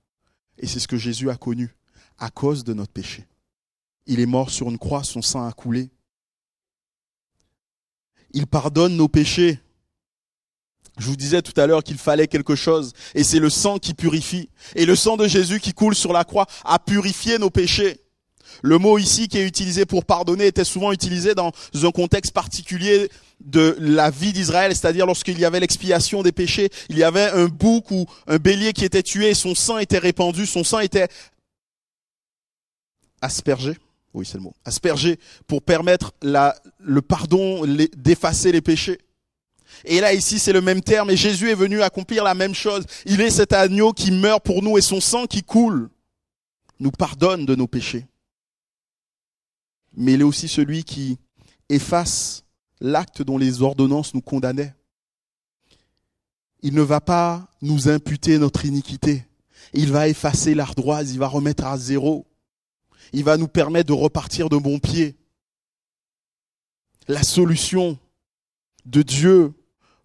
Et 0.58 0.68
c'est 0.68 0.80
ce 0.80 0.88
que 0.88 0.98
Jésus 0.98 1.30
a 1.30 1.36
connu 1.36 1.76
à 2.18 2.30
cause 2.30 2.64
de 2.64 2.74
notre 2.74 2.94
péché. 2.94 3.26
Il 4.06 4.20
est 4.20 4.26
mort 4.26 4.50
sur 4.50 4.70
une 4.70 4.78
croix, 4.78 5.04
son 5.04 5.22
sang 5.22 5.48
a 5.48 5.52
coulé. 5.52 5.90
Il 8.32 8.48
pardonne 8.48 8.98
nos 8.98 9.08
péchés. 9.08 9.60
Je 10.98 11.08
vous 11.08 11.16
disais 11.16 11.42
tout 11.42 11.60
à 11.60 11.66
l'heure 11.66 11.84
qu'il 11.84 11.98
fallait 11.98 12.28
quelque 12.28 12.56
chose, 12.56 12.94
et 13.16 13.24
c'est 13.24 13.40
le 13.40 13.50
sang 13.50 13.80
qui 13.80 13.94
purifie. 13.94 14.50
Et 14.76 14.86
le 14.86 14.96
sang 14.96 15.18
de 15.18 15.28
Jésus 15.28 15.60
qui 15.60 15.74
coule 15.74 15.96
sur 15.96 16.14
la 16.14 16.24
croix 16.24 16.46
a 16.66 16.78
purifié 16.78 17.40
nos 17.40 17.50
péchés. 17.50 18.00
Le 18.62 18.78
mot 18.78 19.00
ici 19.00 19.28
qui 19.28 19.40
est 19.40 19.48
utilisé 19.48 19.86
pour 19.86 20.06
pardonner 20.06 20.46
était 20.46 20.64
souvent 20.64 20.92
utilisé 20.92 21.34
dans 21.34 21.52
un 21.74 21.92
contexte 21.92 22.34
particulier 22.34 23.10
de 23.44 23.76
la 23.80 24.12
vie 24.12 24.34
d'Israël, 24.34 24.76
c'est-à-dire 24.76 25.08
lorsqu'il 25.08 25.40
y 25.40 25.46
avait 25.46 25.60
l'expiation 25.60 26.22
des 26.22 26.32
péchés, 26.32 26.70
il 26.90 26.98
y 26.98 27.04
avait 27.04 27.30
un 27.32 27.48
bouc 27.48 27.90
ou 27.90 28.06
un 28.28 28.38
bélier 28.38 28.74
qui 28.74 28.86
était 28.86 29.02
tué, 29.02 29.34
son 29.34 29.56
sang 29.56 29.80
était 29.80 29.98
répandu, 29.98 30.46
son 30.46 30.64
sang 30.64 30.80
était 30.80 31.08
aspergé 33.22 33.78
oui 34.14 34.26
c'est 34.26 34.38
le 34.38 34.44
mot, 34.44 34.54
asperger 34.66 35.20
pour 35.48 35.62
permettre 35.62 36.14
le 36.22 37.02
pardon, 37.02 37.66
d'effacer 37.96 38.52
les 38.52 38.62
péchés. 38.62 39.00
Et 39.86 40.00
là, 40.00 40.14
ici, 40.14 40.40
c'est 40.40 40.54
le 40.54 40.62
même 40.62 40.82
terme, 40.82 41.10
et 41.10 41.18
Jésus 41.18 41.50
est 41.50 41.56
venu 41.56 41.82
accomplir 41.82 42.24
la 42.24 42.36
même 42.36 42.54
chose. 42.54 42.86
Il 43.06 43.22
est 43.22 43.32
cet 43.32 43.54
agneau 43.54 43.92
qui 43.92 44.12
meurt 44.12 44.44
pour 44.44 44.62
nous, 44.62 44.78
et 44.78 44.82
son 44.82 45.02
sang 45.02 45.26
qui 45.26 45.42
coule 45.42 45.90
nous 46.80 46.92
pardonne 46.92 47.46
de 47.46 47.56
nos 47.56 47.68
péchés. 47.68 48.06
Mais 49.96 50.14
il 50.14 50.22
est 50.22 50.26
aussi 50.26 50.48
celui 50.48 50.84
qui 50.84 51.18
efface 51.70 52.44
l'acte 52.82 53.22
dont 53.22 53.38
les 53.38 53.62
ordonnances 53.62 54.14
nous 54.14 54.22
condamnaient. 54.22 54.74
Il 56.62 56.74
ne 56.74 56.82
va 56.82 57.02
pas 57.02 57.48
nous 57.62 57.90
imputer 57.90 58.38
notre 58.38 58.66
iniquité. 58.66 59.26
Il 59.74 59.92
va 59.92 60.08
effacer 60.08 60.56
l'ardoise, 60.56 61.14
il 61.14 61.20
va 61.20 61.28
remettre 61.28 61.66
à 61.66 61.78
zéro 61.78 62.26
il 63.14 63.24
va 63.24 63.38
nous 63.38 63.48
permettre 63.48 63.88
de 63.88 63.94
repartir 63.94 64.50
de 64.50 64.58
bon 64.58 64.80
pied. 64.80 65.16
La 67.08 67.24
solution 67.24 67.98
de 68.86 69.02
Dieu 69.02 69.54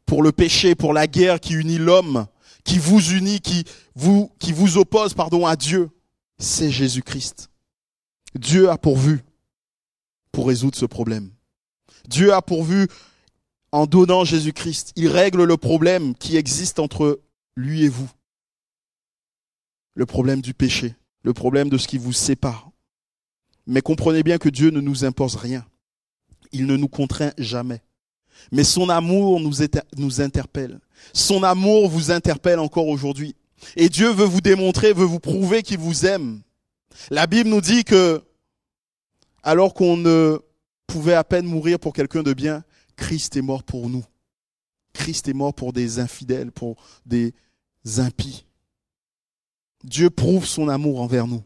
pour 0.07 0.23
le 0.23 0.33
péché, 0.33 0.75
pour 0.75 0.93
la 0.93 1.07
guerre 1.07 1.41
qui 1.41 1.55
unit 1.55 1.79
l'homme, 1.79 2.27
qui 2.65 2.79
vous 2.79 3.01
unit, 3.13 3.41
qui 3.41 3.65
vous, 3.95 4.77
oppose, 4.77 5.15
pardon, 5.15 5.47
à 5.47 5.57
Dieu, 5.57 5.91
c'est 6.39 6.71
Jésus-Christ. 6.71 7.51
Dieu 8.35 8.69
a 8.71 8.77
pourvu 8.77 9.25
pour 10.33 10.49
résoudre 10.49 10.77
ce 10.77 10.87
problème. 10.87 11.31
Dieu 12.07 12.33
a 12.33 12.43
pourvu 12.43 12.89
en 13.73 13.87
donnant 13.87 14.25
Jésus-Christ. 14.25 14.93
Il 14.97 15.09
règle 15.09 15.45
le 15.45 15.57
problème 15.57 16.15
qui 16.15 16.37
existe 16.37 16.79
entre 16.79 17.21
lui 17.57 17.85
et 17.85 17.89
vous. 17.89 18.11
Le 19.95 20.07
problème 20.07 20.41
du 20.41 20.55
péché, 20.55 20.95
le 21.23 21.33
problème 21.33 21.69
de 21.69 21.79
ce 21.79 21.89
qui 21.89 21.99
vous 21.99 22.13
sépare. 22.13 22.68
Mais 23.69 23.83
comprenez 23.83 24.23
bien 24.23 24.39
que 24.39 24.49
Dieu 24.49 24.71
ne 24.71 24.81
nous 24.81 25.05
impose 25.05 25.37
rien. 25.37 25.65
Il 26.53 26.65
ne 26.67 26.77
nous 26.77 26.89
contraint 26.89 27.33
jamais. 27.37 27.83
Mais 28.51 28.65
son 28.65 28.89
amour 28.89 29.41
nous, 29.41 30.23
interpelle. 30.23 30.81
Son 31.13 31.43
amour 31.43 31.91
vous 31.91 32.11
interpelle 32.11 32.61
encore 32.61 32.89
aujourd'hui. 32.89 33.37
Et 33.77 33.91
Dieu 33.91 34.09
veut 34.11 34.25
vous 34.25 34.41
démontrer, 34.41 34.95
veut 34.95 35.05
vous 35.05 35.21
prouver 35.21 35.63
qu'il 35.63 35.79
vous 35.79 36.07
aime. 36.07 36.41
La 37.11 37.27
Bible 37.27 37.51
nous 37.51 37.61
dit 37.61 37.85
que, 37.85 38.23
alors 39.43 39.75
qu'on 39.75 39.99
ne 39.99 40.39
pouvait 40.87 41.15
à 41.15 41.23
peine 41.23 41.45
mourir 41.45 41.79
pour 41.79 41.93
quelqu'un 41.93 42.23
de 42.23 42.33
bien, 42.33 42.65
Christ 42.97 43.37
est 43.37 43.43
mort 43.43 43.65
pour 43.65 43.91
nous. 43.91 44.05
Christ 44.95 45.29
est 45.29 45.35
mort 45.35 45.53
pour 45.53 45.75
des 45.75 45.99
infidèles, 45.99 46.53
pour 46.53 46.77
des 47.05 47.35
impies. 47.99 48.47
Dieu 49.85 50.09
prouve 50.09 50.47
son 50.47 50.71
amour 50.71 51.03
envers 51.03 51.27
nous 51.27 51.43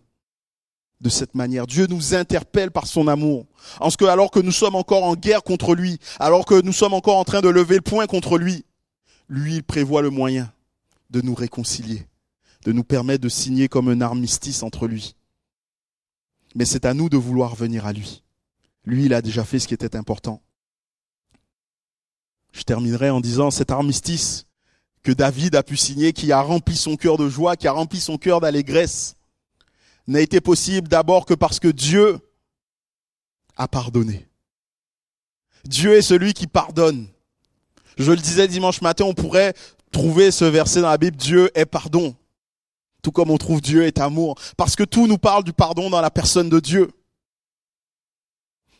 de 1.03 1.09
cette 1.09 1.34
manière. 1.34 1.66
Dieu 1.66 1.86
nous 1.88 2.14
interpelle 2.14 2.70
par 2.70 2.86
son 2.86 3.09
amour. 3.09 3.46
En 3.80 3.90
ce 3.90 3.96
que, 3.96 4.05
alors 4.05 4.30
que 4.30 4.38
nous 4.38 4.53
sommes 4.53 4.76
encore 4.76 5.03
en 5.03 5.14
guerre 5.14 5.42
contre 5.42 5.74
lui, 5.74 5.98
alors 6.18 6.46
que 6.46 6.62
nous 6.62 6.72
sommes 6.72 6.94
encore 6.94 7.18
en 7.18 7.24
train 7.24 7.40
de 7.40 7.48
lever 7.48 7.74
le 7.74 7.82
poing 7.82 8.07
contre 8.07 8.38
lui, 8.38 8.64
lui, 9.28 9.57
il 9.57 9.62
prévoit 9.64 10.03
le 10.03 10.11
moyen 10.11 10.53
de 11.11 11.20
nous 11.20 11.34
réconcilier, 11.34 12.07
de 12.64 12.72
nous 12.72 12.84
permettre 12.84 13.22
de 13.22 13.28
signer 13.28 13.68
comme 13.68 13.88
un 13.88 14.00
armistice 14.00 14.62
entre 14.62 14.86
lui. 14.86 15.16
Mais 16.55 16.64
c'est 16.64 16.84
à 16.84 16.94
nous 16.94 17.09
de 17.09 17.16
vouloir 17.16 17.57
venir 17.57 17.84
à 17.84 17.92
lui. 17.92 18.22
Lui, 18.84 19.07
il 19.07 19.14
a 19.14 19.22
déjà 19.22 19.44
fait 19.44 19.59
ce 19.59 19.66
qui 19.66 19.74
était 19.74 19.96
important. 19.96 20.40
Je 22.53 22.62
terminerai 22.62 23.11
en 23.11 23.20
disant 23.20 23.50
cet 23.50 23.70
armistice 23.70 24.46
que 25.03 25.12
David 25.12 25.57
a 25.57 25.62
pu 25.62 25.76
signer, 25.76 26.12
qui 26.12 26.30
a 26.30 26.40
rempli 26.40 26.76
son 26.76 26.96
cœur 26.96 27.16
de 27.16 27.28
joie, 27.28 27.57
qui 27.57 27.66
a 27.66 27.72
rempli 27.72 27.98
son 27.98 28.18
cœur 28.18 28.40
d'allégresse, 28.40 29.16
n'a 30.07 30.20
été 30.20 30.40
possible 30.40 30.88
d'abord 30.88 31.26
que 31.26 31.34
parce 31.34 31.61
que 31.61 31.68
Dieu 31.68 32.18
a 33.57 33.68
pardonné. 33.68 34.26
Dieu 35.64 35.94
est 35.94 36.03
celui 36.03 36.34
qui 36.34 36.46
pardonne. 36.46 37.07
Je 37.98 38.11
le 38.11 38.18
disais 38.18 38.48
dimanche 38.48 38.80
matin, 38.80 39.05
on 39.05 39.14
pourrait 39.14 39.55
trouver 39.92 40.30
ce 40.30 40.44
verset 40.44 40.80
dans 40.80 40.90
la 40.90 40.98
Bible, 40.98 41.16
Dieu 41.16 41.50
est 41.55 41.66
pardon. 41.66 42.16
Tout 43.03 43.12
comme 43.12 43.30
on 43.30 43.38
trouve 43.38 43.61
Dieu 43.61 43.84
est 43.84 43.98
amour. 43.98 44.36
Parce 44.57 44.76
que 44.76 44.84
tout 44.84 45.07
nous 45.07 45.18
parle 45.18 45.44
du 45.44 45.53
pardon 45.53 45.90
dans 45.90 46.00
la 46.00 46.11
personne 46.11 46.48
de 46.48 46.61
Dieu. 46.61 46.90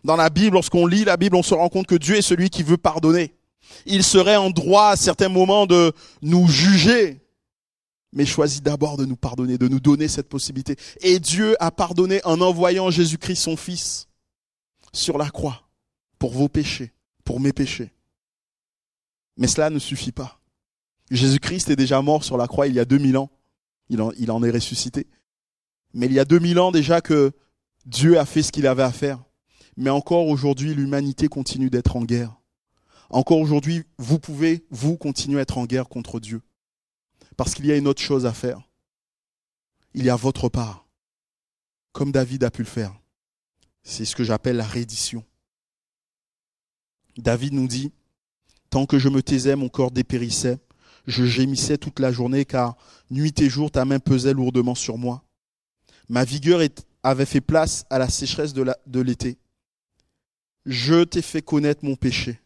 Dans 0.04 0.16
la 0.16 0.30
Bible, 0.30 0.54
lorsqu'on 0.54 0.86
lit 0.86 1.04
la 1.04 1.16
Bible, 1.16 1.36
on 1.36 1.42
se 1.42 1.54
rend 1.54 1.68
compte 1.68 1.86
que 1.86 1.94
Dieu 1.94 2.16
est 2.16 2.22
celui 2.22 2.50
qui 2.50 2.62
veut 2.62 2.76
pardonner. 2.76 3.34
Il 3.86 4.02
serait 4.02 4.36
en 4.36 4.50
droit 4.50 4.88
à 4.88 4.96
certains 4.96 5.28
moments 5.28 5.66
de 5.66 5.92
nous 6.22 6.48
juger 6.48 7.21
mais 8.12 8.26
choisit 8.26 8.62
d'abord 8.62 8.96
de 8.96 9.04
nous 9.04 9.16
pardonner, 9.16 9.58
de 9.58 9.68
nous 9.68 9.80
donner 9.80 10.08
cette 10.08 10.28
possibilité. 10.28 10.76
Et 11.00 11.18
Dieu 11.18 11.56
a 11.60 11.70
pardonné 11.70 12.20
en 12.24 12.40
envoyant 12.40 12.90
Jésus-Christ 12.90 13.36
son 13.36 13.56
Fils 13.56 14.08
sur 14.92 15.18
la 15.18 15.30
croix 15.30 15.68
pour 16.18 16.32
vos 16.32 16.48
péchés, 16.48 16.92
pour 17.24 17.40
mes 17.40 17.52
péchés. 17.52 17.92
Mais 19.36 19.46
cela 19.46 19.70
ne 19.70 19.78
suffit 19.78 20.12
pas. 20.12 20.38
Jésus-Christ 21.10 21.70
est 21.70 21.76
déjà 21.76 22.02
mort 22.02 22.24
sur 22.24 22.36
la 22.36 22.46
croix 22.46 22.66
il 22.66 22.74
y 22.74 22.80
a 22.80 22.84
2000 22.84 23.16
ans. 23.16 23.30
Il 23.88 24.00
en, 24.00 24.12
il 24.18 24.30
en 24.30 24.42
est 24.42 24.50
ressuscité. 24.50 25.06
Mais 25.94 26.06
il 26.06 26.12
y 26.12 26.18
a 26.18 26.24
2000 26.24 26.58
ans 26.58 26.72
déjà 26.72 27.00
que 27.00 27.32
Dieu 27.86 28.18
a 28.18 28.24
fait 28.24 28.42
ce 28.42 28.52
qu'il 28.52 28.66
avait 28.66 28.82
à 28.82 28.92
faire. 28.92 29.22
Mais 29.76 29.90
encore 29.90 30.26
aujourd'hui, 30.28 30.74
l'humanité 30.74 31.28
continue 31.28 31.70
d'être 31.70 31.96
en 31.96 32.04
guerre. 32.04 32.36
Encore 33.10 33.38
aujourd'hui, 33.38 33.84
vous 33.98 34.18
pouvez, 34.18 34.64
vous, 34.70 34.96
continuer 34.96 35.38
à 35.38 35.42
être 35.42 35.58
en 35.58 35.66
guerre 35.66 35.88
contre 35.88 36.20
Dieu. 36.20 36.42
Parce 37.36 37.54
qu'il 37.54 37.66
y 37.66 37.72
a 37.72 37.76
une 37.76 37.88
autre 37.88 38.02
chose 38.02 38.26
à 38.26 38.32
faire. 38.32 38.60
Il 39.94 40.04
y 40.04 40.10
a 40.10 40.16
votre 40.16 40.48
part. 40.48 40.86
Comme 41.92 42.12
David 42.12 42.44
a 42.44 42.50
pu 42.50 42.62
le 42.62 42.68
faire. 42.68 42.94
C'est 43.82 44.04
ce 44.04 44.16
que 44.16 44.24
j'appelle 44.24 44.56
la 44.56 44.66
reddition. 44.66 45.24
David 47.16 47.52
nous 47.52 47.68
dit, 47.68 47.92
Tant 48.70 48.86
que 48.86 48.98
je 48.98 49.10
me 49.10 49.22
taisais, 49.22 49.54
mon 49.54 49.68
corps 49.68 49.90
dépérissait. 49.90 50.58
Je 51.06 51.24
gémissais 51.24 51.76
toute 51.76 51.98
la 51.98 52.12
journée 52.12 52.44
car 52.44 52.76
nuit 53.10 53.38
et 53.40 53.50
jour 53.50 53.70
ta 53.70 53.84
main 53.84 53.98
pesait 53.98 54.32
lourdement 54.32 54.74
sur 54.74 54.96
moi. 54.96 55.22
Ma 56.08 56.24
vigueur 56.24 56.60
avait 57.02 57.26
fait 57.26 57.40
place 57.40 57.84
à 57.90 57.98
la 57.98 58.08
sécheresse 58.08 58.54
de 58.54 59.00
l'été. 59.00 59.36
Je 60.64 61.04
t'ai 61.04 61.22
fait 61.22 61.42
connaître 61.42 61.84
mon 61.84 61.96
péché. 61.96 62.40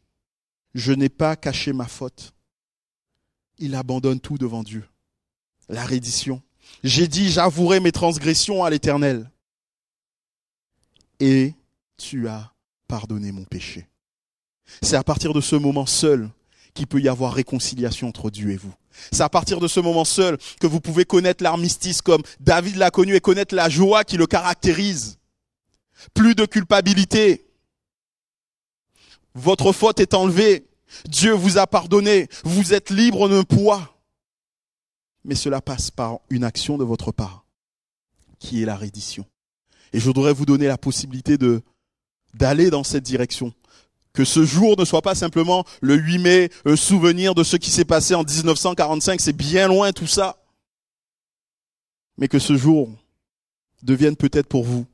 Je 0.75 0.93
n'ai 0.93 1.09
pas 1.09 1.37
caché 1.37 1.73
ma 1.73 1.87
faute 1.87 2.36
il 3.59 3.75
abandonne 3.75 4.21
tout 4.21 4.39
devant 4.39 4.63
Dieu. 4.63 4.85
La 5.69 5.85
reddition. 5.85 6.43
J'ai 6.85 7.09
dit, 7.09 7.31
j'avouerai 7.31 7.81
mes 7.81 7.93
transgressions 7.93 8.65
à 8.65 8.71
l'Éternel. 8.71 9.31
Et 11.21 11.55
tu 11.97 12.29
as 12.29 12.53
pardonné 12.89 13.33
mon 13.33 13.45
péché. 13.45 13.89
C'est 14.83 14.97
à 14.97 15.05
partir 15.05 15.33
de 15.33 15.41
ce 15.41 15.57
moment 15.57 15.87
seul 15.87 16.31
qu'il 16.75 16.87
peut 16.87 17.01
y 17.01 17.09
avoir 17.09 17.33
réconciliation 17.33 18.09
entre 18.09 18.31
Dieu 18.31 18.51
et 18.51 18.57
vous. 18.57 18.75
C'est 19.13 19.23
à 19.23 19.29
partir 19.29 19.61
de 19.61 19.69
ce 19.69 19.81
moment 19.81 20.05
seul 20.05 20.39
que 20.61 20.67
vous 20.67 20.81
pouvez 20.81 21.05
connaître 21.05 21.43
l'armistice 21.43 22.03
comme 22.03 22.23
David 22.41 22.77
l'a 22.77 22.91
connu 22.91 23.15
et 23.15 23.21
connaître 23.21 23.55
la 23.55 23.69
joie 23.69 24.05
qui 24.05 24.17
le 24.17 24.27
caractérise. 24.27 25.19
Plus 26.15 26.35
de 26.35 26.45
culpabilité. 26.45 27.47
Votre 29.35 29.73
faute 29.73 30.01
est 30.01 30.15
enlevée. 30.15 30.66
Dieu 31.09 31.33
vous 31.33 31.59
a 31.59 31.67
pardonné. 31.67 32.29
Vous 32.45 32.75
êtes 32.75 32.91
libre 32.91 33.29
d'un 33.29 33.43
poids. 33.43 33.97
Mais 35.25 35.35
cela 35.35 35.61
passe 35.61 35.91
par 35.91 36.21
une 36.31 36.45
action 36.45 36.79
de 36.79 36.85
votre 36.85 37.11
part, 37.11 37.45
qui 38.39 38.63
est 38.63 38.67
la 38.67 38.77
reddition. 38.77 39.27
Et 39.93 39.99
je 39.99 40.05
voudrais 40.05 40.33
vous 40.33 40.47
donner 40.47 40.67
la 40.67 40.79
possibilité 40.79 41.37
de, 41.37 41.63
d'aller 42.35 42.71
dans 42.71 42.85
cette 42.85 43.03
direction. 43.03 43.53
Que 44.13 44.25
ce 44.25 44.45
jour 44.45 44.79
ne 44.79 44.85
soit 44.85 45.03
pas 45.03 45.15
simplement 45.15 45.65
le 45.81 45.97
8 45.97 46.19
mai, 46.19 46.51
souvenir 46.77 47.35
de 47.35 47.43
ce 47.43 47.57
qui 47.57 47.71
s'est 47.71 47.85
passé 47.85 48.15
en 48.15 48.23
1945, 48.23 49.21
c'est 49.21 49.33
bien 49.33 49.69
loin 49.69 49.93
tout 49.93 50.07
ça. 50.07 50.39
Mais 52.19 52.29
que 52.29 52.39
ce 52.39 52.57
jour 52.57 52.89
devienne 53.83 54.17
peut-être 54.17 54.49
pour 54.49 54.65
vous 54.65 54.87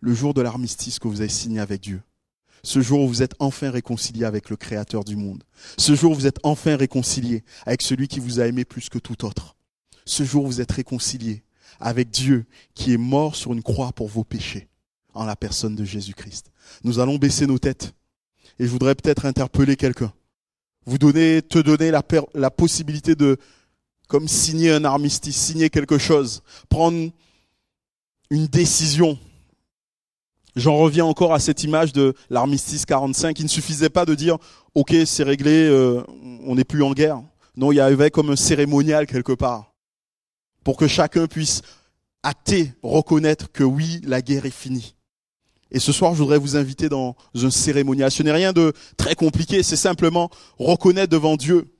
le 0.00 0.14
jour 0.14 0.32
de 0.34 0.42
l'armistice 0.42 0.98
que 0.98 1.08
vous 1.08 1.20
avez 1.20 1.30
signé 1.30 1.60
avec 1.60 1.80
Dieu. 1.80 2.00
Ce 2.62 2.80
jour 2.80 3.00
où 3.00 3.08
vous 3.08 3.22
êtes 3.22 3.34
enfin 3.38 3.70
réconcilié 3.70 4.24
avec 4.24 4.50
le 4.50 4.56
Créateur 4.56 5.04
du 5.04 5.16
monde. 5.16 5.44
Ce 5.76 5.94
jour 5.94 6.12
où 6.12 6.14
vous 6.14 6.26
êtes 6.26 6.40
enfin 6.42 6.76
réconcilié 6.76 7.44
avec 7.66 7.82
celui 7.82 8.08
qui 8.08 8.20
vous 8.20 8.40
a 8.40 8.46
aimé 8.46 8.64
plus 8.64 8.88
que 8.88 8.98
tout 8.98 9.24
autre. 9.24 9.56
Ce 10.04 10.24
jour 10.24 10.44
où 10.44 10.46
vous 10.46 10.60
êtes 10.60 10.72
réconcilié 10.72 11.42
avec 11.80 12.10
Dieu 12.10 12.46
qui 12.74 12.92
est 12.92 12.98
mort 12.98 13.36
sur 13.36 13.52
une 13.52 13.62
croix 13.62 13.92
pour 13.92 14.08
vos 14.08 14.24
péchés 14.24 14.68
en 15.14 15.24
la 15.24 15.36
personne 15.36 15.74
de 15.74 15.84
Jésus-Christ. 15.84 16.50
Nous 16.84 16.98
allons 16.98 17.16
baisser 17.16 17.46
nos 17.46 17.58
têtes 17.58 17.92
et 18.58 18.64
je 18.64 18.70
voudrais 18.70 18.94
peut-être 18.94 19.26
interpeller 19.26 19.76
quelqu'un. 19.76 20.12
Vous 20.86 20.98
donner, 20.98 21.42
te 21.42 21.58
donner 21.58 21.90
la, 21.90 22.02
la 22.34 22.50
possibilité 22.50 23.14
de, 23.14 23.36
comme 24.08 24.26
signer 24.26 24.72
un 24.72 24.84
armistice, 24.84 25.36
signer 25.36 25.70
quelque 25.70 25.98
chose, 25.98 26.42
prendre 26.68 27.10
une 28.30 28.46
décision 28.46 29.18
J'en 30.56 30.76
reviens 30.76 31.04
encore 31.04 31.34
à 31.34 31.38
cette 31.38 31.62
image 31.64 31.92
de 31.92 32.14
l'armistice 32.30 32.86
45. 32.86 33.38
Il 33.38 33.44
ne 33.44 33.48
suffisait 33.48 33.90
pas 33.90 34.04
de 34.04 34.14
dire, 34.14 34.38
OK, 34.74 34.94
c'est 35.06 35.22
réglé, 35.22 35.64
euh, 35.68 36.02
on 36.44 36.54
n'est 36.54 36.64
plus 36.64 36.82
en 36.82 36.92
guerre. 36.92 37.22
Non, 37.56 37.72
il 37.72 37.76
y 37.76 37.80
avait 37.80 38.10
comme 38.10 38.30
un 38.30 38.36
cérémonial 38.36 39.06
quelque 39.06 39.32
part. 39.32 39.72
Pour 40.64 40.76
que 40.76 40.86
chacun 40.86 41.26
puisse 41.26 41.62
acter, 42.22 42.72
reconnaître 42.82 43.50
que 43.52 43.64
oui, 43.64 44.00
la 44.04 44.22
guerre 44.22 44.46
est 44.46 44.50
finie. 44.50 44.94
Et 45.70 45.80
ce 45.80 45.92
soir, 45.92 46.14
je 46.14 46.22
voudrais 46.22 46.38
vous 46.38 46.56
inviter 46.56 46.88
dans 46.88 47.14
un 47.34 47.50
cérémonial. 47.50 48.10
Ce 48.10 48.22
n'est 48.22 48.32
rien 48.32 48.52
de 48.52 48.72
très 48.96 49.14
compliqué, 49.14 49.62
c'est 49.62 49.76
simplement 49.76 50.30
reconnaître 50.58 51.10
devant 51.10 51.36
Dieu 51.36 51.74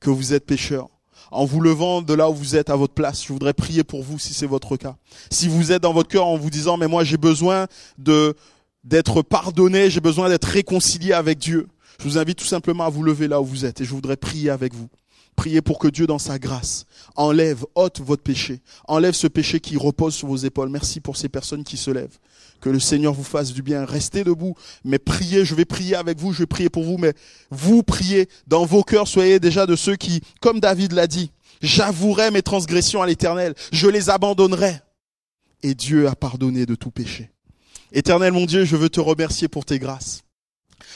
que 0.00 0.10
vous 0.10 0.32
êtes 0.32 0.46
pécheur 0.46 0.88
en 1.34 1.44
vous 1.44 1.60
levant 1.60 2.00
de 2.00 2.14
là 2.14 2.30
où 2.30 2.34
vous 2.34 2.56
êtes 2.56 2.70
à 2.70 2.76
votre 2.76 2.94
place. 2.94 3.24
Je 3.24 3.32
voudrais 3.32 3.52
prier 3.52 3.84
pour 3.84 4.02
vous 4.02 4.18
si 4.18 4.32
c'est 4.32 4.46
votre 4.46 4.76
cas. 4.76 4.96
Si 5.30 5.48
vous 5.48 5.72
êtes 5.72 5.82
dans 5.82 5.92
votre 5.92 6.08
cœur 6.08 6.26
en 6.26 6.36
vous 6.36 6.50
disant, 6.50 6.76
mais 6.76 6.86
moi 6.88 7.04
j'ai 7.04 7.16
besoin 7.16 7.66
de 7.98 8.34
d'être 8.84 9.22
pardonné, 9.22 9.90
j'ai 9.90 10.00
besoin 10.00 10.28
d'être 10.28 10.44
réconcilié 10.44 11.12
avec 11.12 11.38
Dieu. 11.38 11.68
Je 11.98 12.04
vous 12.04 12.18
invite 12.18 12.38
tout 12.38 12.44
simplement 12.44 12.84
à 12.84 12.90
vous 12.90 13.02
lever 13.02 13.28
là 13.28 13.40
où 13.40 13.44
vous 13.44 13.64
êtes 13.64 13.80
et 13.80 13.84
je 13.84 13.90
voudrais 13.90 14.16
prier 14.16 14.50
avec 14.50 14.74
vous. 14.74 14.88
Priez 15.36 15.62
pour 15.62 15.78
que 15.78 15.88
Dieu, 15.88 16.06
dans 16.06 16.18
sa 16.18 16.38
grâce, 16.38 16.86
enlève, 17.16 17.64
ôte 17.74 18.00
votre 18.00 18.22
péché, 18.22 18.60
enlève 18.86 19.14
ce 19.14 19.26
péché 19.26 19.60
qui 19.60 19.76
repose 19.76 20.14
sur 20.14 20.28
vos 20.28 20.36
épaules. 20.36 20.68
Merci 20.68 21.00
pour 21.00 21.16
ces 21.16 21.28
personnes 21.28 21.64
qui 21.64 21.76
se 21.76 21.90
lèvent. 21.90 22.18
Que 22.60 22.70
le 22.70 22.80
Seigneur 22.80 23.12
vous 23.12 23.24
fasse 23.24 23.52
du 23.52 23.62
bien. 23.62 23.84
Restez 23.84 24.24
debout, 24.24 24.54
mais 24.84 24.98
priez. 24.98 25.44
Je 25.44 25.54
vais 25.54 25.64
prier 25.64 25.96
avec 25.96 26.18
vous, 26.18 26.32
je 26.32 26.40
vais 26.40 26.46
prier 26.46 26.70
pour 26.70 26.84
vous, 26.84 26.98
mais 26.98 27.12
vous 27.50 27.82
priez 27.82 28.28
dans 28.46 28.64
vos 28.64 28.82
cœurs. 28.82 29.08
Soyez 29.08 29.40
déjà 29.40 29.66
de 29.66 29.76
ceux 29.76 29.96
qui, 29.96 30.20
comme 30.40 30.60
David 30.60 30.92
l'a 30.92 31.06
dit, 31.06 31.30
j'avouerai 31.60 32.30
mes 32.30 32.42
transgressions 32.42 33.02
à 33.02 33.06
l'Éternel, 33.06 33.54
je 33.72 33.88
les 33.88 34.10
abandonnerai. 34.10 34.80
Et 35.62 35.74
Dieu 35.74 36.08
a 36.08 36.14
pardonné 36.14 36.66
de 36.66 36.74
tout 36.74 36.90
péché. 36.90 37.30
Éternel 37.92 38.32
mon 38.32 38.46
Dieu, 38.46 38.64
je 38.64 38.76
veux 38.76 38.90
te 38.90 39.00
remercier 39.00 39.48
pour 39.48 39.64
tes 39.64 39.78
grâces. 39.78 40.22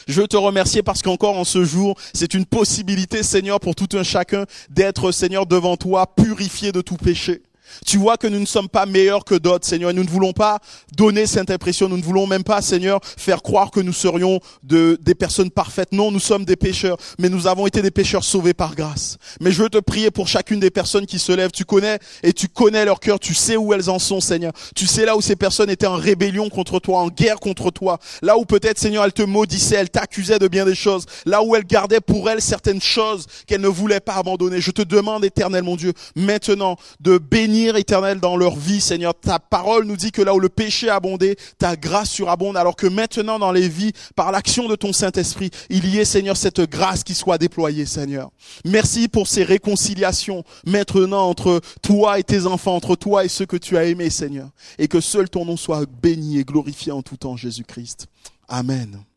Je 0.09 0.23
veux 0.23 0.27
te 0.27 0.39
remercier 0.39 0.83
parce 0.83 1.03
qu'encore 1.03 1.37
en 1.37 1.45
ce 1.45 1.65
jour, 1.65 1.95
c'est 2.15 2.33
une 2.33 2.47
possibilité, 2.47 3.23
Seigneur, 3.23 3.61
pour 3.61 3.75
tout 3.75 3.95
un 3.97 4.03
chacun 4.03 4.47
d'être, 4.71 5.13
Seigneur, 5.13 5.45
devant 5.45 5.77
toi, 5.77 6.15
purifié 6.17 6.73
de 6.73 6.81
tout 6.81 6.97
péché. 6.97 7.43
Tu 7.87 7.99
vois 7.99 8.17
que 8.17 8.27
nous 8.27 8.41
ne 8.41 8.47
sommes 8.47 8.69
pas 8.69 8.87
meilleurs 8.87 9.25
que 9.25 9.35
d'autres, 9.35 9.67
Seigneur, 9.67 9.91
et 9.91 9.95
nous 9.95 10.05
ne 10.05 10.09
voulons 10.09 10.33
pas 10.33 10.59
donner 10.97 11.27
cette 11.27 11.51
impression. 11.51 11.89
Nous 11.89 11.97
ne 11.97 12.03
voulons 12.03 12.27
même 12.27 12.45
pas, 12.45 12.63
Seigneur, 12.63 13.01
faire 13.03 13.43
croire 13.43 13.71
que 13.71 13.81
nous 13.81 13.93
serions 13.93 14.41
de, 14.63 14.99
des 15.01 15.15
personnes 15.15 15.51
parfaites. 15.51 15.93
Non, 15.93 16.11
nous 16.11 16.21
sommes 16.21 16.45
des 16.45 16.57
pécheurs, 16.57 16.97
mais 17.19 17.29
nous 17.29 17.47
avons 17.47 17.67
été 17.67 17.83
des 17.83 17.91
pécheurs 17.91 18.25
sauvés 18.25 18.55
par 18.55 18.75
grâce. 18.75 19.19
Mais 19.41 19.53
je 19.53 19.63
veux 19.63 19.69
te 19.69 19.79
prier 19.79 20.11
pour 20.11 20.29
chacune 20.29 20.61
des 20.61 20.71
personnes 20.71 21.07
qui 21.07 21.19
se 21.19 21.33
lèvent. 21.33 21.51
Tu 21.51 21.65
connais 21.65 21.99
et 22.23 22.33
tu 22.33 22.49
connais 22.49 22.85
leur 22.85 23.01
cœur. 23.01 23.19
Tu 23.19 23.35
sais 23.35 23.57
où 23.57 23.73
elles 23.73 23.91
en 23.91 23.99
sont, 23.99 24.21
Seigneur. 24.21 24.53
Tu 24.75 24.87
sais 24.87 25.05
là 25.05 25.17
où 25.17 25.21
ces 25.21 25.37
personnes 25.37 25.71
étaient 25.71 25.87
en 25.87 25.97
rébellion 25.97 26.49
contre 26.49 26.79
toi, 26.81 27.01
en 27.01 27.09
guerre 27.09 27.41
contre 27.41 27.71
toi. 27.71 27.99
Là 28.23 28.39
où 28.39 28.45
peut-être, 28.45 28.79
Seigneur, 28.79 29.05
elles 29.05 29.13
te 29.13 29.23
maudissaient, 29.23 29.77
elles 29.77 29.91
t'accusaient 29.91 30.39
de 30.39 30.49
bien 30.49 30.65
des 30.65 30.75
choses. 30.75 31.07
Là 31.27 31.43
où 31.43 31.55
elles 31.57 31.65
gardaient 31.65 32.01
pour 32.01 32.31
elles 32.31 32.43
certaines 32.43 32.81
choses 32.81 33.27
qu'elles 33.47 33.61
ne 33.61 33.69
voulaient 33.69 34.01
pas 34.01 34.15
abandonner. 34.15 34.61
Je 34.61 34.71
te 34.71 34.83
demande, 34.83 35.25
éternel 35.25 35.63
mon 35.63 35.77
Dieu, 35.77 35.93
maintenant 36.17 36.77
de 37.01 37.19
bénir 37.19 37.58
éternel, 37.67 38.21
dans 38.21 38.37
leur 38.37 38.57
vie, 38.57 38.81
Seigneur. 38.81 39.15
Ta 39.15 39.39
parole 39.39 39.85
nous 39.85 39.97
dit 39.97 40.13
que 40.13 40.23
là 40.23 40.35
où 40.35 40.41
le 40.41 40.49
péché 40.49 40.89
a 40.89 40.97
abondé, 40.97 41.37
ta 41.59 41.77
grâce 41.77 42.11
surabonde, 42.11 42.57
alors 42.57 42.77
que 42.77 42.87
maintenant 42.87 43.39
dans 43.39 43.53
les 43.53 43.69
vies, 43.69 43.93
par 44.15 44.33
l'action 44.33 44.69
de 44.69 44.77
ton 44.77 44.93
Saint-Esprit, 44.93 45.51
il 45.71 45.87
y 45.87 45.99
ait, 45.99 46.05
Seigneur, 46.05 46.37
cette 46.37 46.61
grâce 46.61 47.05
qui 47.05 47.15
soit 47.15 47.39
déployée, 47.39 47.87
Seigneur. 47.87 48.31
Merci 48.65 49.09
pour 49.09 49.27
ces 49.27 49.45
réconciliations 49.45 50.45
maintenant 50.67 51.29
entre 51.29 51.61
toi 51.83 52.19
et 52.19 52.25
tes 52.25 52.47
enfants, 52.47 52.77
entre 52.77 52.97
toi 52.97 53.25
et 53.25 53.29
ceux 53.29 53.47
que 53.47 53.57
tu 53.57 53.77
as 53.77 53.85
aimés, 53.85 54.11
Seigneur. 54.11 54.49
Et 54.79 54.89
que 54.89 55.01
seul 55.01 55.29
ton 55.29 55.45
nom 55.45 55.57
soit 55.57 55.85
béni 56.03 56.39
et 56.39 56.45
glorifié 56.45 56.93
en 56.93 57.03
tout 57.03 57.17
temps, 57.17 57.37
Jésus-Christ. 57.37 58.07
Amen. 58.49 59.08